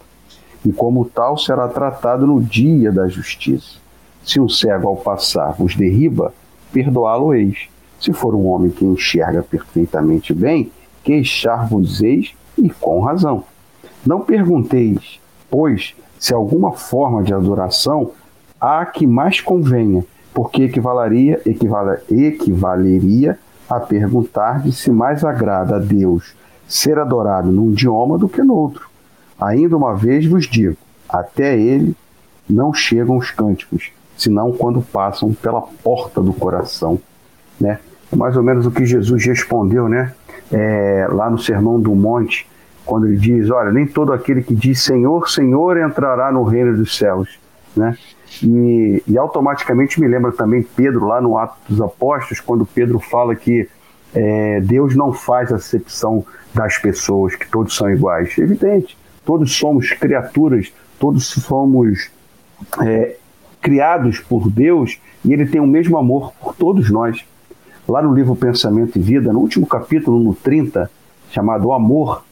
E 0.66 0.72
como 0.72 1.06
tal 1.06 1.38
será 1.38 1.68
tratado 1.68 2.26
no 2.26 2.42
dia 2.42 2.92
da 2.92 3.08
justiça. 3.08 3.78
Se 4.24 4.40
um 4.40 4.48
cego 4.48 4.88
ao 4.88 4.96
passar 4.96 5.54
vos 5.54 5.76
derriba, 5.76 6.34
perdoá-lo-eis. 6.72 7.68
Se 8.00 8.14
for 8.14 8.34
um 8.36 8.48
homem 8.48 8.70
que 8.70 8.86
enxerga 8.86 9.44
perfeitamente 9.44 10.34
bem, 10.34 10.72
queixar-vos-eis 11.04 12.34
e 12.58 12.70
com 12.70 13.02
razão. 13.02 13.44
Não 14.06 14.22
pergunteis, 14.22 15.20
pois, 15.50 15.96
se 16.20 16.34
alguma 16.34 16.72
forma 16.72 17.24
de 17.24 17.34
adoração 17.34 18.12
há 18.60 18.86
que 18.86 19.06
mais 19.06 19.42
convenha, 19.42 20.06
porque 20.34 20.64
equivaleria, 20.64 21.42
equivale, 21.46 22.00
equivaleria 22.10 23.38
a 23.70 23.80
perguntar 23.80 24.66
se 24.72 24.92
mais 24.92 25.24
agrada 25.24 25.76
a 25.76 25.80
Deus 25.80 26.36
ser 26.68 26.98
adorado 26.98 27.52
num 27.52 27.72
idioma 27.72 28.18
do 28.18 28.28
que 28.28 28.42
no 28.42 28.56
outro. 28.56 28.90
Ainda 29.48 29.76
uma 29.76 29.96
vez 29.96 30.26
vos 30.26 30.46
digo: 30.48 30.78
até 31.10 31.58
ele 31.58 31.96
não 32.50 32.74
chegam 32.74 33.18
os 33.18 33.32
cânticos, 33.32 33.92
senão 34.18 34.52
quando 34.52 34.82
passam 34.82 35.34
pela 35.34 35.62
porta 35.62 36.22
do 36.22 36.34
coração. 36.34 37.00
Né? 37.60 37.80
É 38.12 38.16
mais 38.16 38.38
ou 38.38 38.44
menos 38.44 38.66
o 38.66 38.72
que 38.72 38.86
Jesus 38.86 39.26
respondeu 39.26 39.88
né? 39.90 40.14
É, 40.52 41.08
lá 41.10 41.30
no 41.30 41.38
Sermão 41.38 41.80
do 41.80 41.96
Monte, 41.96 42.48
quando 42.86 43.08
ele 43.08 43.18
diz: 43.18 43.50
Olha, 43.50 43.72
nem 43.72 43.86
todo 43.86 44.14
aquele 44.14 44.44
que 44.44 44.54
diz 44.54 44.82
Senhor, 44.82 45.30
Senhor 45.30 45.78
entrará 45.78 46.32
no 46.32 46.44
reino 46.44 46.76
dos 46.76 46.98
céus. 46.98 47.40
Né? 47.76 47.98
E, 48.42 49.04
e, 49.08 49.18
automaticamente 49.18 50.00
me 50.00 50.08
lembra 50.08 50.32
também 50.32 50.64
Pedro, 50.64 51.06
lá 51.08 51.20
no 51.20 51.38
Ato 51.38 51.56
dos 51.68 51.82
Apóstolos, 51.82 52.40
quando 52.40 52.66
Pedro 52.66 53.00
fala 53.00 53.36
que 53.36 53.68
é, 54.14 54.60
Deus 54.62 54.96
não 54.96 55.12
faz 55.12 55.52
acepção 55.52 56.26
das 56.54 56.78
pessoas, 56.78 57.36
que 57.36 57.50
todos 57.50 57.76
são 57.76 57.90
iguais. 57.90 58.38
Evidente, 58.38 58.98
todos 59.26 59.56
somos 59.56 59.92
criaturas, 59.92 60.72
todos 61.00 61.28
somos 61.28 62.10
é, 62.82 63.16
criados 63.62 64.20
por 64.20 64.50
Deus 64.50 65.00
e 65.24 65.34
Ele 65.34 65.46
tem 65.46 65.62
o 65.62 65.68
mesmo 65.68 65.98
amor 65.98 66.34
por 66.42 66.56
todos 66.56 66.90
nós. 66.90 67.24
Lá 67.88 68.02
no 68.02 68.14
livro 68.14 68.36
Pensamento 68.36 68.98
e 68.98 69.02
Vida, 69.02 69.34
no 69.34 69.40
último 69.40 69.66
capítulo, 69.66 70.18
no 70.20 70.34
30, 70.34 70.90
chamado 71.32 71.72
Amor, 71.74 72.24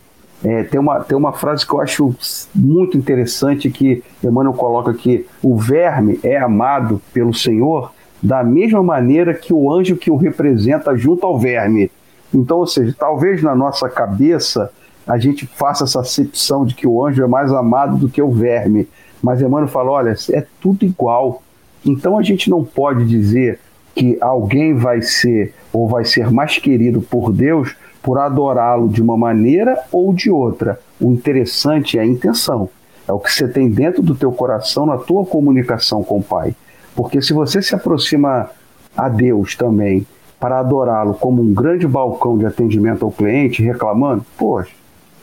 é, 0.44 0.64
tem, 0.64 0.80
uma, 0.80 1.00
tem 1.02 1.18
uma 1.18 1.34
frase 1.34 1.66
que 1.66 1.74
eu 1.74 1.82
acho 1.82 2.16
muito 2.56 2.98
interessante 2.98 3.70
que 3.70 4.04
Emmanuel 4.24 4.54
coloca 4.54 4.94
que 4.94 5.26
o 5.42 5.56
verme 5.56 6.20
é 6.24 6.38
amado 6.38 7.02
pelo 7.14 7.34
Senhor 7.34 7.92
da 8.22 8.44
mesma 8.44 8.82
maneira 8.82 9.34
que 9.34 9.54
o 9.54 9.72
anjo 9.72 9.96
que 9.96 10.10
o 10.10 10.16
representa 10.16 10.96
junto 10.96 11.26
ao 11.26 11.38
verme. 11.38 11.92
Então, 12.34 12.58
ou 12.58 12.68
seja, 12.68 12.96
talvez 12.98 13.44
na 13.44 13.56
nossa 13.56 13.90
cabeça 13.90 14.72
a 15.12 15.18
gente 15.18 15.46
faça 15.46 15.84
essa 15.84 16.00
acepção 16.00 16.64
de 16.66 16.74
que 16.74 16.88
o 16.88 17.06
anjo 17.06 17.22
é 17.22 17.28
mais 17.28 17.52
amado 17.52 17.98
do 17.98 18.08
que 18.08 18.22
o 18.22 18.32
verme. 18.32 18.88
Mas 19.22 19.42
Emmanuel 19.42 19.68
fala: 19.68 19.92
olha, 19.92 20.16
é 20.32 20.46
tudo 20.62 20.86
igual. 20.86 21.44
Então 21.86 22.18
a 22.18 22.24
gente 22.24 22.50
não 22.50 22.64
pode 22.64 23.06
dizer 23.06 23.60
que 23.94 24.18
alguém 24.22 24.74
vai 24.74 25.02
ser 25.02 25.54
ou 25.74 25.86
vai 25.86 26.06
ser 26.06 26.32
mais 26.32 26.58
querido 26.58 27.02
por 27.02 27.34
Deus 27.34 27.76
por 28.02 28.20
adorá-lo 28.20 28.88
de 28.88 29.02
uma 29.02 29.18
maneira 29.18 29.78
ou 29.92 30.14
de 30.14 30.32
outra. 30.32 30.80
O 30.98 31.12
interessante 31.12 32.00
é 32.00 32.02
a 32.02 32.06
intenção. 32.06 32.70
É 33.06 33.12
o 33.12 33.20
que 33.20 33.34
você 33.34 33.50
tem 33.50 33.70
dentro 33.70 34.02
do 34.02 34.16
teu 34.16 34.32
coração 34.32 34.86
na 34.86 34.98
tua 34.98 35.26
comunicação 35.26 36.02
com 36.02 36.20
o 36.20 36.24
Pai. 36.24 36.56
Porque 36.96 37.22
se 37.22 37.34
você 37.34 37.62
se 37.62 37.76
aproxima 37.76 38.50
a 38.96 39.10
Deus 39.10 39.58
também 39.58 40.08
para 40.40 40.60
adorá-lo 40.60 41.16
como 41.16 41.42
um 41.42 41.54
grande 41.54 41.86
balcão 41.86 42.38
de 42.38 42.46
atendimento 42.46 43.04
ao 43.04 43.12
cliente, 43.12 43.62
reclamando, 43.62 44.26
poxa, 44.38 44.72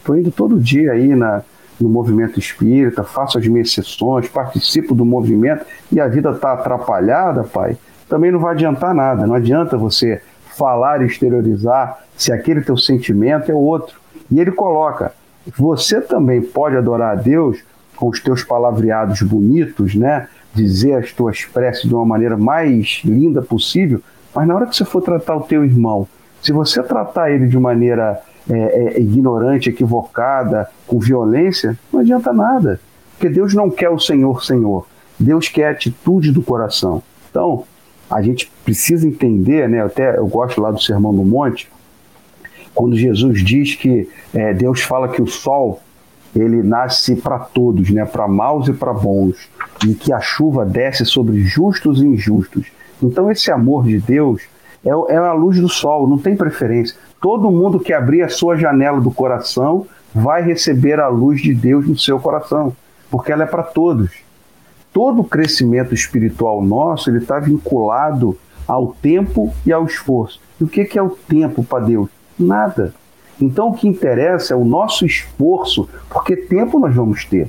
estou 0.08 0.16
indo 0.16 0.30
todo 0.30 0.58
dia 0.58 0.92
aí 0.92 1.14
na, 1.14 1.42
no 1.78 1.88
movimento 1.88 2.38
espírita, 2.38 3.04
faço 3.04 3.38
as 3.38 3.46
minhas 3.46 3.72
sessões, 3.72 4.28
participo 4.28 4.94
do 4.94 5.04
movimento 5.04 5.66
e 5.92 6.00
a 6.00 6.08
vida 6.08 6.30
está 6.30 6.54
atrapalhada, 6.54 7.44
pai, 7.44 7.76
também 8.08 8.32
não 8.32 8.40
vai 8.40 8.54
adiantar 8.54 8.94
nada. 8.94 9.26
Não 9.26 9.34
adianta 9.34 9.76
você 9.76 10.22
falar 10.56 11.02
e 11.02 11.06
exteriorizar 11.06 11.98
se 12.16 12.32
aquele 12.32 12.62
teu 12.62 12.76
sentimento 12.78 13.52
é 13.52 13.54
outro. 13.54 14.00
E 14.30 14.40
ele 14.40 14.50
coloca: 14.50 15.12
você 15.56 16.00
também 16.00 16.40
pode 16.40 16.76
adorar 16.76 17.12
a 17.12 17.20
Deus 17.20 17.62
com 17.94 18.08
os 18.08 18.20
teus 18.20 18.42
palavreados 18.42 19.20
bonitos, 19.20 19.94
né? 19.94 20.28
Dizer 20.54 20.94
as 20.94 21.12
tuas 21.12 21.44
preces 21.44 21.82
de 21.82 21.94
uma 21.94 22.06
maneira 22.06 22.36
mais 22.36 23.02
linda 23.04 23.42
possível, 23.42 24.00
mas 24.34 24.48
na 24.48 24.54
hora 24.54 24.66
que 24.66 24.74
você 24.74 24.84
for 24.84 25.02
tratar 25.02 25.36
o 25.36 25.42
teu 25.42 25.64
irmão, 25.64 26.08
se 26.40 26.52
você 26.52 26.82
tratar 26.82 27.30
ele 27.30 27.46
de 27.46 27.58
maneira 27.58 28.18
é, 28.50 28.96
é, 28.96 29.00
ignorante, 29.00 29.68
equivocada, 29.68 30.68
com 30.86 30.98
violência, 30.98 31.78
não 31.92 32.00
adianta 32.00 32.32
nada. 32.32 32.80
Porque 33.12 33.28
Deus 33.28 33.54
não 33.54 33.70
quer 33.70 33.90
o 33.90 33.98
Senhor, 33.98 34.44
Senhor. 34.44 34.86
Deus 35.18 35.48
quer 35.48 35.68
a 35.68 35.70
atitude 35.72 36.30
do 36.30 36.42
coração. 36.42 37.02
Então, 37.30 37.64
a 38.10 38.22
gente 38.22 38.50
precisa 38.64 39.06
entender, 39.06 39.68
né? 39.68 39.82
Até 39.82 40.16
eu 40.16 40.26
gosto 40.26 40.60
lá 40.60 40.70
do 40.70 40.80
Sermão 40.80 41.14
do 41.14 41.24
Monte, 41.24 41.70
quando 42.74 42.96
Jesus 42.96 43.44
diz 43.44 43.74
que 43.74 44.08
é, 44.32 44.54
Deus 44.54 44.80
fala 44.82 45.08
que 45.08 45.20
o 45.20 45.26
sol 45.26 45.80
ele 46.34 46.62
nasce 46.62 47.16
para 47.16 47.38
todos, 47.38 47.90
né? 47.90 48.04
Para 48.04 48.28
maus 48.28 48.68
e 48.68 48.72
para 48.72 48.92
bons, 48.92 49.48
e 49.86 49.94
que 49.94 50.12
a 50.12 50.20
chuva 50.20 50.64
desce 50.64 51.04
sobre 51.04 51.40
justos 51.42 52.00
e 52.00 52.06
injustos. 52.06 52.66
Então 53.02 53.30
esse 53.30 53.50
amor 53.50 53.84
de 53.84 53.98
Deus 53.98 54.42
é, 54.84 55.14
é 55.14 55.16
a 55.16 55.32
luz 55.32 55.60
do 55.60 55.68
sol, 55.68 56.06
não 56.06 56.18
tem 56.18 56.36
preferência. 56.36 56.96
Todo 57.20 57.50
mundo 57.50 57.80
que 57.80 57.92
abrir 57.92 58.22
a 58.22 58.28
sua 58.28 58.56
janela 58.56 59.00
do 59.00 59.10
coração 59.10 59.86
vai 60.14 60.42
receber 60.42 61.00
a 61.00 61.08
luz 61.08 61.40
de 61.40 61.54
Deus 61.54 61.86
no 61.86 61.98
seu 61.98 62.18
coração, 62.18 62.74
porque 63.10 63.32
ela 63.32 63.44
é 63.44 63.46
para 63.46 63.62
todos 63.62 64.28
todo 64.92 65.20
o 65.20 65.24
crescimento 65.24 65.94
espiritual 65.94 66.60
nosso 66.60 67.08
ele 67.08 67.18
está 67.18 67.38
vinculado 67.38 68.36
ao 68.66 68.88
tempo 68.88 69.54
e 69.64 69.72
ao 69.72 69.86
esforço. 69.86 70.40
E 70.60 70.64
o 70.64 70.68
que, 70.68 70.84
que 70.84 70.98
é 70.98 71.02
o 71.02 71.10
tempo 71.10 71.62
para 71.62 71.84
Deus? 71.84 72.10
Nada. 72.36 72.92
Então 73.40 73.68
o 73.68 73.74
que 73.74 73.86
interessa 73.86 74.54
é 74.54 74.56
o 74.56 74.64
nosso 74.64 75.06
esforço, 75.06 75.88
porque 76.10 76.34
tempo 76.34 76.78
nós 76.78 76.94
vamos 76.94 77.24
ter. 77.24 77.48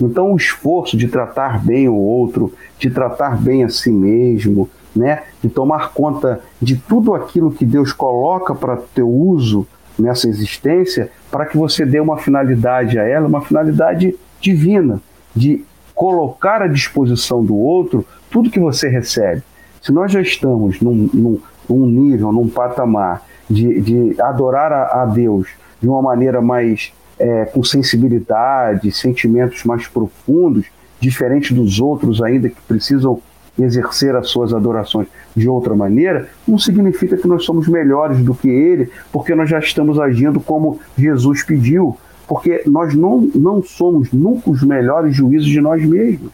Então 0.00 0.32
o 0.32 0.36
esforço 0.36 0.96
de 0.96 1.08
tratar 1.08 1.64
bem 1.64 1.88
o 1.88 1.94
outro, 1.94 2.52
de 2.78 2.90
tratar 2.90 3.40
bem 3.40 3.64
a 3.64 3.68
si 3.68 3.90
mesmo, 3.90 4.68
né? 4.94 5.22
de 5.42 5.48
tomar 5.48 5.92
conta 5.92 6.40
de 6.60 6.76
tudo 6.76 7.14
aquilo 7.14 7.50
que 7.50 7.64
Deus 7.64 7.92
coloca 7.92 8.54
para 8.54 8.76
teu 8.76 9.08
uso 9.08 9.66
nessa 9.98 10.28
existência, 10.28 11.10
para 11.30 11.46
que 11.46 11.56
você 11.56 11.84
dê 11.84 11.98
uma 12.00 12.18
finalidade 12.18 12.98
a 12.98 13.02
ela, 13.02 13.26
uma 13.26 13.40
finalidade 13.40 14.16
divina, 14.40 15.00
de 15.34 15.64
colocar 15.94 16.62
à 16.62 16.68
disposição 16.68 17.44
do 17.44 17.56
outro 17.56 18.06
tudo 18.30 18.50
que 18.50 18.60
você 18.60 18.88
recebe. 18.88 19.42
Se 19.82 19.92
nós 19.92 20.12
já 20.12 20.20
estamos 20.20 20.80
num, 20.80 21.10
num, 21.12 21.40
num 21.68 21.86
nível, 21.86 22.32
num 22.32 22.48
patamar 22.48 23.22
de, 23.48 23.80
de 23.80 24.22
adorar 24.22 24.72
a, 24.72 25.02
a, 25.02 25.06
Deus 25.06 25.48
de 25.80 25.88
uma 25.88 26.02
maneira 26.02 26.40
mais 26.40 26.92
é, 27.18 27.46
com 27.46 27.64
sensibilidade, 27.64 28.92
sentimentos 28.92 29.64
mais 29.64 29.88
profundos, 29.88 30.66
diferente 31.00 31.54
dos 31.54 31.80
outros 31.80 32.22
ainda 32.22 32.48
que 32.48 32.60
precisam 32.62 33.20
exercer 33.58 34.14
as 34.14 34.28
suas 34.28 34.54
adorações 34.54 35.08
de 35.34 35.48
outra 35.48 35.74
maneira, 35.74 36.28
não 36.46 36.58
significa 36.58 37.16
que 37.16 37.26
nós 37.26 37.44
somos 37.44 37.68
melhores 37.68 38.22
do 38.22 38.34
que 38.34 38.48
ele, 38.48 38.90
porque 39.12 39.34
nós 39.34 39.48
já 39.50 39.58
estamos 39.58 39.98
agindo 39.98 40.40
como 40.40 40.80
Jesus 40.96 41.42
pediu, 41.42 41.96
porque 42.26 42.62
nós 42.66 42.94
não, 42.94 43.28
não 43.34 43.62
somos 43.62 44.12
nunca 44.12 44.50
os 44.50 44.62
melhores 44.62 45.14
juízes 45.14 45.48
de 45.48 45.60
nós 45.60 45.84
mesmos. 45.84 46.32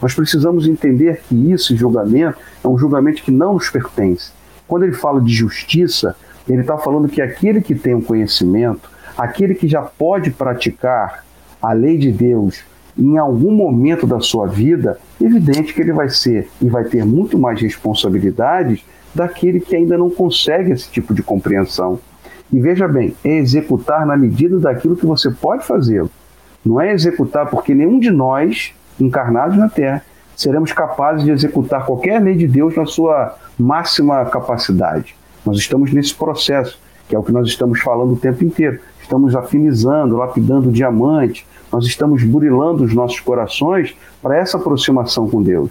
Nós 0.00 0.14
precisamos 0.14 0.66
entender 0.66 1.20
que 1.28 1.52
esse 1.52 1.76
julgamento 1.76 2.38
é 2.64 2.68
um 2.68 2.78
julgamento 2.78 3.22
que 3.22 3.30
não 3.30 3.54
nos 3.54 3.68
pertence. 3.68 4.32
Quando 4.66 4.84
ele 4.84 4.92
fala 4.92 5.20
de 5.20 5.32
justiça, 5.32 6.16
ele 6.48 6.62
está 6.62 6.78
falando 6.78 7.08
que 7.08 7.20
aquele 7.20 7.60
que 7.60 7.74
tem 7.74 7.94
o 7.94 7.98
um 7.98 8.02
conhecimento, 8.02 8.88
aquele 9.16 9.54
que 9.54 9.68
já 9.68 9.82
pode 9.82 10.30
praticar 10.30 11.24
a 11.60 11.72
lei 11.72 11.98
de 11.98 12.10
Deus 12.10 12.62
em 12.98 13.18
algum 13.18 13.52
momento 13.52 14.06
da 14.06 14.20
sua 14.20 14.46
vida, 14.46 14.98
evidente 15.20 15.74
que 15.74 15.80
ele 15.80 15.92
vai 15.92 16.08
ser 16.08 16.48
e 16.60 16.68
vai 16.68 16.84
ter 16.84 17.04
muito 17.04 17.38
mais 17.38 17.60
responsabilidades 17.60 18.84
daquele 19.14 19.60
que 19.60 19.76
ainda 19.76 19.98
não 19.98 20.10
consegue 20.10 20.72
esse 20.72 20.90
tipo 20.90 21.12
de 21.12 21.22
compreensão. 21.22 21.98
E 22.52 22.60
veja 22.60 22.88
bem, 22.88 23.14
é 23.24 23.36
executar 23.36 24.06
na 24.06 24.16
medida 24.16 24.58
daquilo 24.58 24.96
que 24.96 25.06
você 25.06 25.30
pode 25.30 25.64
fazê-lo. 25.64 26.10
Não 26.64 26.80
é 26.80 26.92
executar 26.92 27.48
porque 27.48 27.74
nenhum 27.74 27.98
de 27.98 28.10
nós, 28.10 28.72
encarnados 28.98 29.56
na 29.56 29.68
Terra, 29.68 30.04
seremos 30.36 30.72
capazes 30.72 31.24
de 31.24 31.30
executar 31.30 31.84
qualquer 31.84 32.20
lei 32.20 32.34
de 32.34 32.46
Deus 32.46 32.74
na 32.74 32.86
sua 32.86 33.36
máxima 33.58 34.24
capacidade. 34.24 35.14
Nós 35.44 35.58
estamos 35.58 35.92
nesse 35.92 36.14
processo, 36.14 36.78
que 37.08 37.14
é 37.14 37.18
o 37.18 37.22
que 37.22 37.32
nós 37.32 37.46
estamos 37.46 37.80
falando 37.80 38.12
o 38.12 38.16
tempo 38.16 38.44
inteiro. 38.44 38.80
Estamos 39.10 39.34
afinizando, 39.34 40.16
lapidando 40.16 40.68
o 40.68 40.72
diamante, 40.72 41.44
nós 41.72 41.84
estamos 41.84 42.22
burilando 42.22 42.84
os 42.84 42.94
nossos 42.94 43.18
corações 43.18 43.92
para 44.22 44.36
essa 44.36 44.56
aproximação 44.56 45.28
com 45.28 45.42
Deus. 45.42 45.68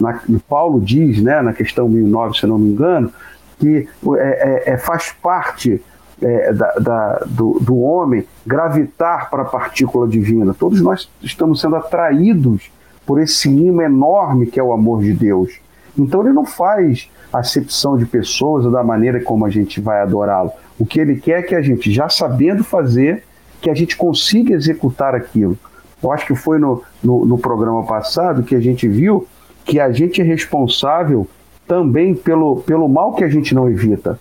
Na, 0.00 0.18
Paulo 0.48 0.80
diz, 0.80 1.20
né, 1.22 1.42
na 1.42 1.52
questão 1.52 1.86
1009, 1.86 2.38
se 2.38 2.46
não 2.46 2.58
me 2.58 2.70
engano, 2.70 3.12
que 3.58 3.86
é, 4.16 4.70
é, 4.70 4.72
é 4.72 4.78
faz 4.78 5.14
parte 5.22 5.82
é, 6.22 6.50
da, 6.54 6.72
da, 6.80 7.26
do, 7.26 7.58
do, 7.60 7.78
homem 7.78 8.24
gravitar 8.46 9.28
para 9.28 9.42
a 9.42 9.44
partícula 9.46 10.08
divina. 10.08 10.54
Todos 10.54 10.80
nós 10.80 11.10
estamos 11.20 11.60
sendo 11.60 11.76
atraídos 11.76 12.70
por 13.04 13.20
esse 13.20 13.50
imã 13.50 13.82
enorme 13.82 14.46
que 14.46 14.58
é 14.58 14.62
o 14.62 14.72
amor 14.72 15.02
de 15.02 15.12
Deus. 15.12 15.60
Então 15.98 16.22
ele 16.22 16.32
não 16.32 16.46
faz 16.46 17.10
acepção 17.30 17.98
de 17.98 18.06
pessoas 18.06 18.64
ou 18.64 18.70
da 18.70 18.82
maneira 18.82 19.20
como 19.20 19.44
a 19.44 19.50
gente 19.50 19.78
vai 19.78 20.00
adorá-lo. 20.00 20.52
O 20.78 20.86
que 20.86 21.00
ele 21.00 21.16
quer 21.16 21.40
é 21.40 21.42
que 21.42 21.54
a 21.54 21.62
gente, 21.62 21.92
já 21.92 22.08
sabendo 22.08 22.62
fazer, 22.62 23.24
que 23.60 23.68
a 23.68 23.74
gente 23.74 23.96
consiga 23.96 24.54
executar 24.54 25.14
aquilo. 25.14 25.58
Eu 26.02 26.12
acho 26.12 26.26
que 26.26 26.34
foi 26.34 26.58
no, 26.58 26.82
no, 27.02 27.24
no 27.26 27.38
programa 27.38 27.84
passado 27.84 28.42
que 28.42 28.54
a 28.54 28.60
gente 28.60 28.86
viu 28.86 29.26
que 29.64 29.78
a 29.78 29.92
gente 29.92 30.20
é 30.20 30.24
responsável 30.24 31.28
também 31.66 32.14
pelo, 32.14 32.62
pelo 32.62 32.88
mal 32.88 33.14
que 33.14 33.22
a 33.22 33.28
gente 33.28 33.54
não 33.54 33.68
evita. 33.68 34.18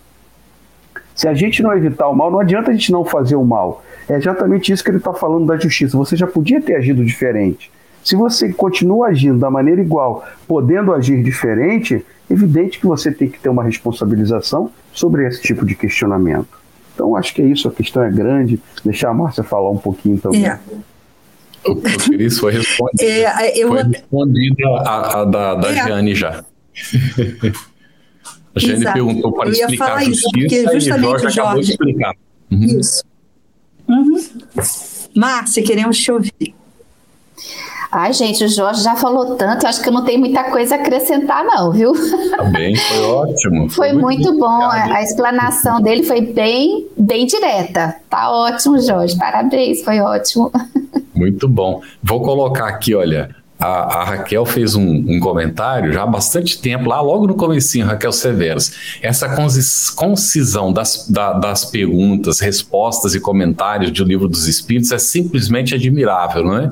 Se 1.16 1.28
a 1.28 1.34
gente 1.34 1.64
não 1.64 1.76
evitar 1.76 2.10
o 2.10 2.16
mal, 2.16 2.30
não 2.30 2.40
adianta 2.40 2.70
a 2.70 2.74
gente 2.74 2.92
não 2.92 3.06
fazer 3.06 3.36
o 3.38 3.46
mal. 3.46 3.82
É 4.10 4.16
exatamente 4.16 4.72
isso 4.72 4.84
que 4.84 4.90
ele 4.90 4.98
está 4.98 5.14
falando 5.14 5.46
da 5.46 5.58
justiça. 5.58 5.98
Você 5.98 6.16
já 6.16 6.28
podia 6.28 6.62
ter 6.62 6.76
agido 6.76 7.04
diferente. 7.04 7.72
Se 8.04 8.16
você 8.16 8.52
continua 8.52 9.08
agindo 9.08 9.40
da 9.40 9.50
maneira 9.50 9.82
igual, 9.82 10.26
podendo 10.48 10.94
agir 10.94 11.24
diferente, 11.24 12.06
evidente 12.30 12.80
que 12.80 12.86
você 12.86 13.12
tem 13.12 13.30
que 13.30 13.40
ter 13.40 13.50
uma 13.50 13.64
responsabilização 13.64 14.72
sobre 14.94 15.28
esse 15.28 15.42
tipo 15.42 15.66
de 15.66 15.76
questionamento. 15.76 16.58
Então, 16.94 17.16
acho 17.16 17.34
que 17.34 17.42
é 17.42 17.46
isso, 17.46 17.68
a 17.68 17.72
questão 17.72 18.04
é 18.04 18.12
grande. 18.12 18.60
Deixar 18.84 19.10
a 19.10 19.14
Márcia 19.14 19.44
falar 19.44 19.70
um 19.70 19.78
pouquinho 19.78 20.18
também. 20.18 20.48
É. 20.48 20.60
O, 21.64 21.74
o 21.74 22.32
foi 22.32 22.54
respondido. 22.54 23.04
É, 23.04 23.58
eu... 23.58 23.70
Foi 23.70 23.84
respondida 23.84 24.68
a, 24.86 25.22
a 25.22 25.26
da, 25.26 25.56
da 25.56 25.72
é. 25.72 25.76
Jane 25.76 26.16
já. 26.16 26.44
a 28.56 28.60
Jane 28.60 28.82
Exato. 28.82 28.94
perguntou 28.94 29.32
para 29.34 29.50
explicar 29.50 29.98
a 29.98 30.04
justiça 30.04 30.76
isso, 30.76 30.90
e 30.90 30.94
o 30.94 31.00
Jorge, 31.00 31.02
Jorge 31.02 31.40
acabou 31.40 31.62
de 31.62 31.72
explicar. 31.72 32.14
Uhum. 32.52 32.64
Isso. 32.64 33.04
Uhum. 33.88 34.18
Márcia, 35.16 35.64
queremos 35.64 35.98
te 35.98 36.12
ouvir. 36.12 36.56
Ai, 37.92 38.12
gente, 38.12 38.44
o 38.44 38.50
Jorge 38.50 38.84
já 38.84 38.96
falou 38.96 39.36
tanto, 39.36 39.66
acho 39.66 39.82
que 39.82 39.88
eu 39.88 39.94
não 39.94 40.04
tenho 40.04 40.20
muita 40.20 40.44
coisa 40.46 40.76
a 40.76 40.80
acrescentar, 40.80 41.44
não, 41.46 41.72
viu? 41.72 41.94
Também 42.36 42.76
foi 42.76 43.02
ótimo. 43.02 43.70
Foi, 43.78 43.90
foi 43.90 43.94
muito, 43.94 44.24
muito 44.24 44.40
bom. 44.40 44.62
A, 44.62 44.98
a, 44.98 45.04
explanação 45.04 45.82
dele 45.82 46.04
foi 46.04 46.22
bem, 46.22 46.88
bem 46.98 47.26
direta. 47.26 47.96
Tá 48.10 48.32
ótimo, 48.32 48.80
Jorge. 48.80 49.18
Parabéns, 49.18 49.84
foi 49.84 50.00
ótimo. 50.00 50.52
Muito 51.16 51.48
bom. 51.48 51.82
Vou 52.04 52.22
colocar 52.22 52.68
aqui, 52.68 52.94
olha, 52.94 53.36
a, 53.60 53.66
a, 53.66 54.04
Raquel 54.04 54.46
fez 54.46 54.76
um, 54.76 54.86
um, 54.86 55.20
comentário 55.20 55.92
já 55.92 56.04
há 56.04 56.06
bastante 56.06 56.62
tempo, 56.62 56.88
lá 56.88 57.02
logo 57.02 57.26
no 57.26 57.34
comecinho, 57.34 57.88
Raquel 57.88 58.12
Severos. 58.12 59.00
Essa 59.02 59.28
concisão 59.96 60.72
das, 60.72 61.08
da, 61.10 61.34
das 61.34 61.66
perguntas, 61.66 62.40
respostas 62.40 63.16
e 63.16 63.20
comentários 63.20 63.90
do 63.92 64.04
Livro 64.04 64.28
dos 64.28 64.48
Espíritos 64.48 64.92
é 64.92 65.00
simplesmente 65.00 65.74
admirável, 65.74 66.44
não 66.44 66.58
é? 66.58 66.72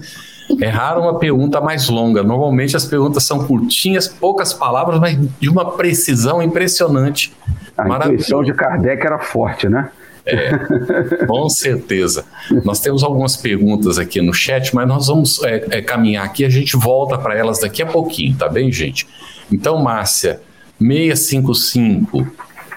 É 0.60 0.68
raro 0.68 1.02
uma 1.02 1.18
pergunta 1.18 1.60
mais 1.60 1.90
longa. 1.90 2.24
Normalmente 2.24 2.76
as 2.76 2.86
perguntas 2.86 3.24
são 3.24 3.46
curtinhas, 3.46 4.08
poucas 4.08 4.54
palavras, 4.54 5.00
mas 5.00 5.18
de 5.40 5.50
uma 5.50 5.72
precisão 5.72 6.42
impressionante. 6.42 7.34
A 7.78 7.88
intuição 7.88 8.44
de 8.44 8.54
Kardec 8.54 9.06
era 9.06 9.20
forte, 9.20 9.68
né? 9.68 9.90
É, 10.26 10.58
com 11.28 11.48
certeza. 11.50 12.26
Nós 12.64 12.80
temos 12.80 13.04
algumas 13.04 13.38
perguntas 13.38 14.00
aqui 14.00 14.22
no 14.22 14.34
chat, 14.34 14.74
mas 14.74 14.88
nós 14.88 15.08
vamos 15.08 15.44
é, 15.44 15.66
é, 15.70 15.82
caminhar 15.82 16.26
aqui. 16.26 16.44
A 16.44 16.50
gente 16.50 16.76
volta 16.76 17.18
para 17.18 17.36
elas 17.36 17.60
daqui 17.60 17.84
a 17.84 17.86
pouquinho, 17.86 18.36
tá 18.36 18.50
bem, 18.50 18.72
gente? 18.72 19.08
Então, 19.52 19.78
Márcia, 19.78 20.42
655. 20.80 22.28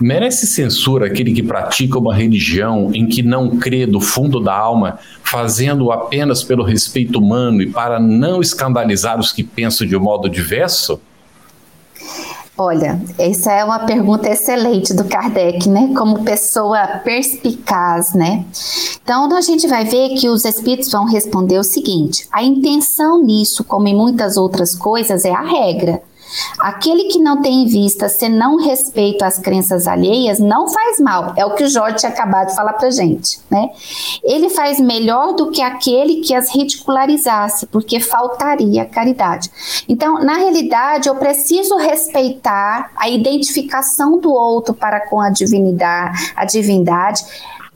Merece 0.01 0.47
censura 0.47 1.07
aquele 1.07 1.33
que 1.33 1.43
pratica 1.43 1.99
uma 1.99 2.15
religião 2.15 2.91
em 2.95 3.07
que 3.07 3.23
não 3.23 3.59
crê 3.59 3.85
do 3.85 4.01
fundo 4.01 4.39
da 4.39 4.57
alma, 4.57 4.99
fazendo 5.25 5.91
apenas 5.91 6.43
pelo 6.43 6.63
respeito 6.63 7.19
humano 7.19 7.63
e 7.63 7.71
para 7.71 7.99
não 7.99 8.41
escandalizar 8.41 9.19
os 9.19 9.33
que 9.33 9.43
pensam 9.43 9.87
de 9.87 9.97
um 9.97 10.01
modo 10.01 10.29
diverso? 10.29 11.01
Olha, 12.61 13.01
essa 13.17 13.53
é 13.53 13.65
uma 13.65 13.87
pergunta 13.87 14.29
excelente 14.29 14.93
do 14.93 15.05
Kardec, 15.05 15.69
né? 15.69 15.93
Como 15.97 16.25
pessoa 16.25 17.01
perspicaz, 17.05 18.15
né? 18.15 18.45
Então, 19.01 19.33
a 19.33 19.41
gente 19.41 19.69
vai 19.69 19.85
ver 19.85 20.17
que 20.17 20.29
os 20.29 20.45
espíritos 20.45 20.91
vão 20.91 21.05
responder 21.05 21.57
o 21.57 21.63
seguinte: 21.63 22.27
a 22.33 22.43
intenção 22.43 23.23
nisso, 23.23 23.63
como 23.63 23.87
em 23.87 23.95
muitas 23.95 24.37
outras 24.37 24.75
coisas, 24.75 25.25
é 25.25 25.31
a 25.31 25.41
regra. 25.41 26.03
Aquele 26.61 27.05
que 27.05 27.19
não 27.19 27.41
tem 27.41 27.63
em 27.63 27.67
vista 27.67 28.09
senão 28.09 28.57
respeito 28.57 29.25
às 29.25 29.39
crenças 29.39 29.87
alheias 29.87 30.39
não 30.39 30.69
faz 30.69 31.01
mal. 31.01 31.33
É 31.37 31.45
o 31.45 31.55
que 31.55 31.65
o 31.65 31.69
Jorge 31.69 31.99
tinha 31.99 32.11
acabado 32.11 32.49
de 32.49 32.55
falar 32.55 32.75
pra 32.75 32.91
gente, 32.91 33.41
né? 33.51 33.71
Ele 34.23 34.49
faz 34.51 34.81
melhor 34.81 35.35
do 35.35 35.51
que 35.51 35.63
aquele 35.63 36.21
que 36.21 36.35
as 36.35 36.55
ridicularizasse, 36.55 37.67
porque 37.67 38.01
faltaria 38.01 38.85
caridade. 38.85 39.51
Então, 39.89 40.19
na 40.19 40.37
realidade, 40.37 41.09
eu 41.09 41.17
preciso 41.17 41.77
respeitar 41.77 42.91
a 42.97 43.09
identificação 43.09 44.19
do 44.19 44.33
outro 44.33 44.75
para 44.75 45.09
com 45.09 45.21
a 45.21 45.31
divindade, 45.31 46.33
a 46.37 46.45
divindade 46.45 47.23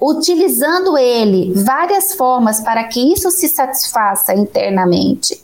utilizando 0.00 0.98
ele 0.98 1.52
várias 1.62 2.14
formas 2.14 2.60
para 2.60 2.82
que 2.84 3.12
isso 3.12 3.30
se 3.30 3.48
satisfaça 3.48 4.34
internamente 4.34 5.40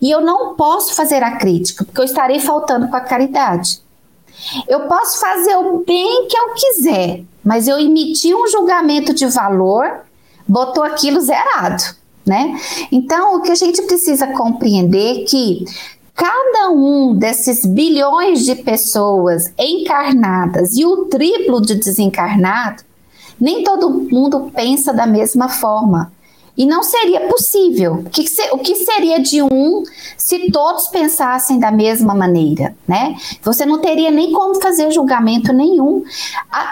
e 0.00 0.10
eu 0.10 0.20
não 0.20 0.54
posso 0.54 0.94
fazer 0.94 1.22
a 1.22 1.36
crítica, 1.36 1.84
porque 1.84 2.00
eu 2.00 2.04
estarei 2.04 2.40
faltando 2.40 2.88
com 2.88 2.96
a 2.96 3.00
caridade. 3.00 3.80
Eu 4.68 4.80
posso 4.80 5.20
fazer 5.20 5.56
o 5.56 5.84
bem 5.84 6.26
que 6.26 6.36
eu 6.36 6.54
quiser, 6.54 7.22
mas 7.44 7.68
eu 7.68 7.78
emiti 7.78 8.34
um 8.34 8.46
julgamento 8.48 9.12
de 9.12 9.26
valor, 9.26 10.00
botou 10.48 10.82
aquilo 10.82 11.20
zerado, 11.20 11.82
né? 12.26 12.58
Então, 12.90 13.36
o 13.36 13.42
que 13.42 13.50
a 13.50 13.54
gente 13.54 13.82
precisa 13.82 14.26
compreender 14.28 15.22
é 15.22 15.24
que 15.24 15.64
cada 16.14 16.70
um 16.70 17.14
desses 17.14 17.64
bilhões 17.64 18.44
de 18.44 18.54
pessoas 18.56 19.52
encarnadas 19.58 20.76
e 20.76 20.84
o 20.84 21.06
triplo 21.06 21.60
de 21.60 21.74
desencarnado, 21.74 22.82
nem 23.40 23.64
todo 23.64 23.90
mundo 23.90 24.50
pensa 24.54 24.92
da 24.92 25.06
mesma 25.06 25.48
forma. 25.48 26.12
E 26.60 26.66
não 26.66 26.82
seria 26.82 27.20
possível. 27.20 28.04
O 28.04 28.10
que, 28.10 28.22
o 28.52 28.58
que 28.58 28.74
seria 28.76 29.18
de 29.18 29.42
um 29.42 29.82
se 30.18 30.50
todos 30.50 30.88
pensassem 30.88 31.58
da 31.58 31.70
mesma 31.70 32.14
maneira, 32.14 32.76
né? 32.86 33.16
Você 33.42 33.64
não 33.64 33.78
teria 33.78 34.10
nem 34.10 34.30
como 34.30 34.60
fazer 34.60 34.90
julgamento 34.90 35.54
nenhum, 35.54 36.04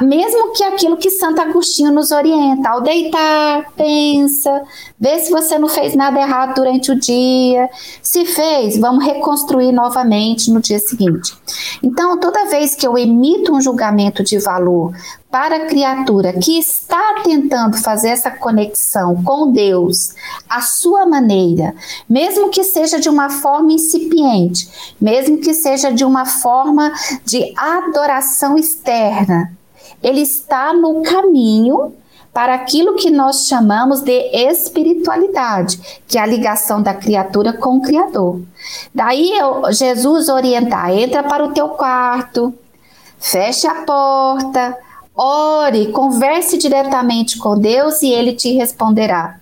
mesmo 0.02 0.52
que 0.52 0.62
aquilo 0.62 0.98
que 0.98 1.08
Santo 1.08 1.40
Agostinho 1.40 1.90
nos 1.90 2.10
orienta, 2.10 2.68
ao 2.68 2.82
deitar, 2.82 3.72
pensa, 3.78 4.62
vê 5.00 5.20
se 5.20 5.30
você 5.30 5.58
não 5.58 5.68
fez 5.68 5.94
nada 5.96 6.20
errado 6.20 6.56
durante 6.56 6.92
o 6.92 7.00
dia. 7.00 7.70
Se 8.02 8.26
fez, 8.26 8.78
vamos 8.78 9.02
reconstruir 9.02 9.72
novamente 9.72 10.50
no 10.50 10.60
dia 10.60 10.78
seguinte. 10.78 11.32
Então, 11.82 12.20
toda 12.20 12.44
vez 12.44 12.74
que 12.74 12.86
eu 12.86 12.98
emito 12.98 13.54
um 13.54 13.60
julgamento 13.62 14.22
de 14.22 14.38
valor 14.38 14.92
para 15.30 15.56
a 15.56 15.66
criatura 15.66 16.32
que 16.32 16.58
está 16.58 17.20
tentando 17.22 17.76
fazer 17.76 18.08
essa 18.08 18.30
conexão 18.30 19.22
com 19.22 19.52
Deus 19.52 20.14
à 20.48 20.62
sua 20.62 21.04
maneira, 21.04 21.74
mesmo 22.08 22.48
que 22.48 22.64
seja 22.64 22.98
de 22.98 23.08
uma 23.08 23.28
forma 23.28 23.72
incipiente, 23.72 24.94
mesmo 25.00 25.38
que 25.38 25.52
seja 25.52 25.92
de 25.92 26.04
uma 26.04 26.24
forma 26.24 26.92
de 27.24 27.52
adoração 27.56 28.56
externa, 28.56 29.52
ele 30.02 30.22
está 30.22 30.72
no 30.72 31.02
caminho 31.02 31.92
para 32.32 32.54
aquilo 32.54 32.94
que 32.94 33.10
nós 33.10 33.48
chamamos 33.48 34.00
de 34.00 34.30
espiritualidade, 34.32 36.00
que 36.06 36.16
é 36.16 36.20
a 36.20 36.26
ligação 36.26 36.80
da 36.80 36.94
criatura 36.94 37.52
com 37.52 37.78
o 37.78 37.82
Criador. 37.82 38.40
Daí 38.94 39.32
Jesus 39.72 40.28
orientar: 40.28 40.90
entra 40.90 41.22
para 41.22 41.44
o 41.44 41.52
teu 41.52 41.70
quarto, 41.70 42.54
feche 43.18 43.66
a 43.66 43.82
porta, 43.82 44.76
Ore, 45.20 45.90
converse 45.90 46.56
diretamente 46.56 47.38
com 47.38 47.58
Deus 47.58 48.02
e 48.02 48.12
ele 48.12 48.34
te 48.34 48.52
responderá. 48.52 49.40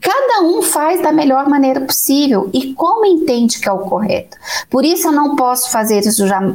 Cada 0.00 0.42
um 0.42 0.60
faz 0.60 1.02
da 1.02 1.10
melhor 1.10 1.48
maneira 1.48 1.80
possível 1.80 2.50
e 2.52 2.74
como 2.74 3.06
entende 3.06 3.58
que 3.58 3.68
é 3.68 3.72
o 3.72 3.78
correto. 3.78 4.36
Por 4.68 4.84
isso 4.84 5.08
eu 5.08 5.12
não 5.12 5.34
posso 5.34 5.70
fazer 5.72 6.02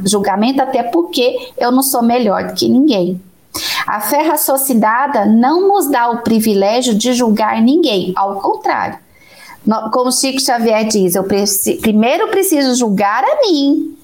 julgamento, 0.06 0.62
até 0.62 0.84
porque 0.84 1.52
eu 1.58 1.72
não 1.72 1.82
sou 1.82 2.02
melhor 2.02 2.44
do 2.44 2.54
que 2.54 2.68
ninguém. 2.68 3.20
A 3.86 4.00
fé 4.00 4.22
raciocinada 4.22 5.26
não 5.26 5.68
nos 5.68 5.90
dá 5.90 6.10
o 6.10 6.22
privilégio 6.22 6.94
de 6.94 7.12
julgar 7.12 7.60
ninguém, 7.60 8.12
ao 8.16 8.40
contrário. 8.40 8.98
Como 9.92 10.12
Chico 10.12 10.40
Xavier 10.40 10.86
diz, 10.86 11.14
eu 11.14 11.24
preci 11.24 11.76
primeiro 11.76 12.28
preciso 12.28 12.74
julgar 12.74 13.24
a 13.24 13.40
mim, 13.46 13.96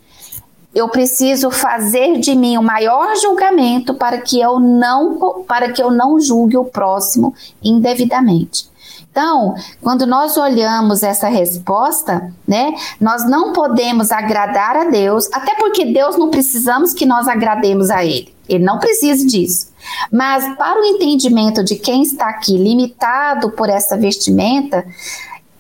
eu 0.75 0.89
preciso 0.89 1.51
fazer 1.51 2.19
de 2.19 2.35
mim 2.35 2.57
o 2.57 2.63
maior 2.63 3.17
julgamento 3.17 3.95
para 3.95 4.19
que 4.19 4.41
eu 4.41 4.61
não 4.61 5.43
para 5.47 5.73
que 5.73 5.83
eu 5.83 5.91
não 5.91 6.21
julgue 6.21 6.57
o 6.57 6.65
próximo 6.65 7.35
indevidamente. 7.63 8.71
Então, 9.11 9.55
quando 9.83 10.07
nós 10.07 10.37
olhamos 10.37 11.03
essa 11.03 11.29
resposta, 11.29 12.33
né, 12.47 12.73
nós 13.01 13.29
não 13.29 13.53
podemos 13.53 14.13
agradar 14.13 14.77
a 14.77 14.85
Deus, 14.85 15.29
até 15.33 15.57
porque 15.57 15.87
Deus 15.87 16.17
não 16.17 16.31
precisamos 16.31 16.95
que 16.95 17.05
nós 17.05 17.27
agrademos 17.27 17.91
a 17.91 18.05
Ele. 18.05 18.33
Ele 18.49 18.65
não 18.65 18.79
precisa 18.79 19.27
disso. 19.27 19.69
Mas 20.13 20.57
para 20.57 20.81
o 20.81 20.85
entendimento 20.85 21.65
de 21.65 21.75
quem 21.75 22.03
está 22.03 22.29
aqui 22.29 22.57
limitado 22.57 23.51
por 23.51 23.69
essa 23.69 23.97
vestimenta, 23.97 24.87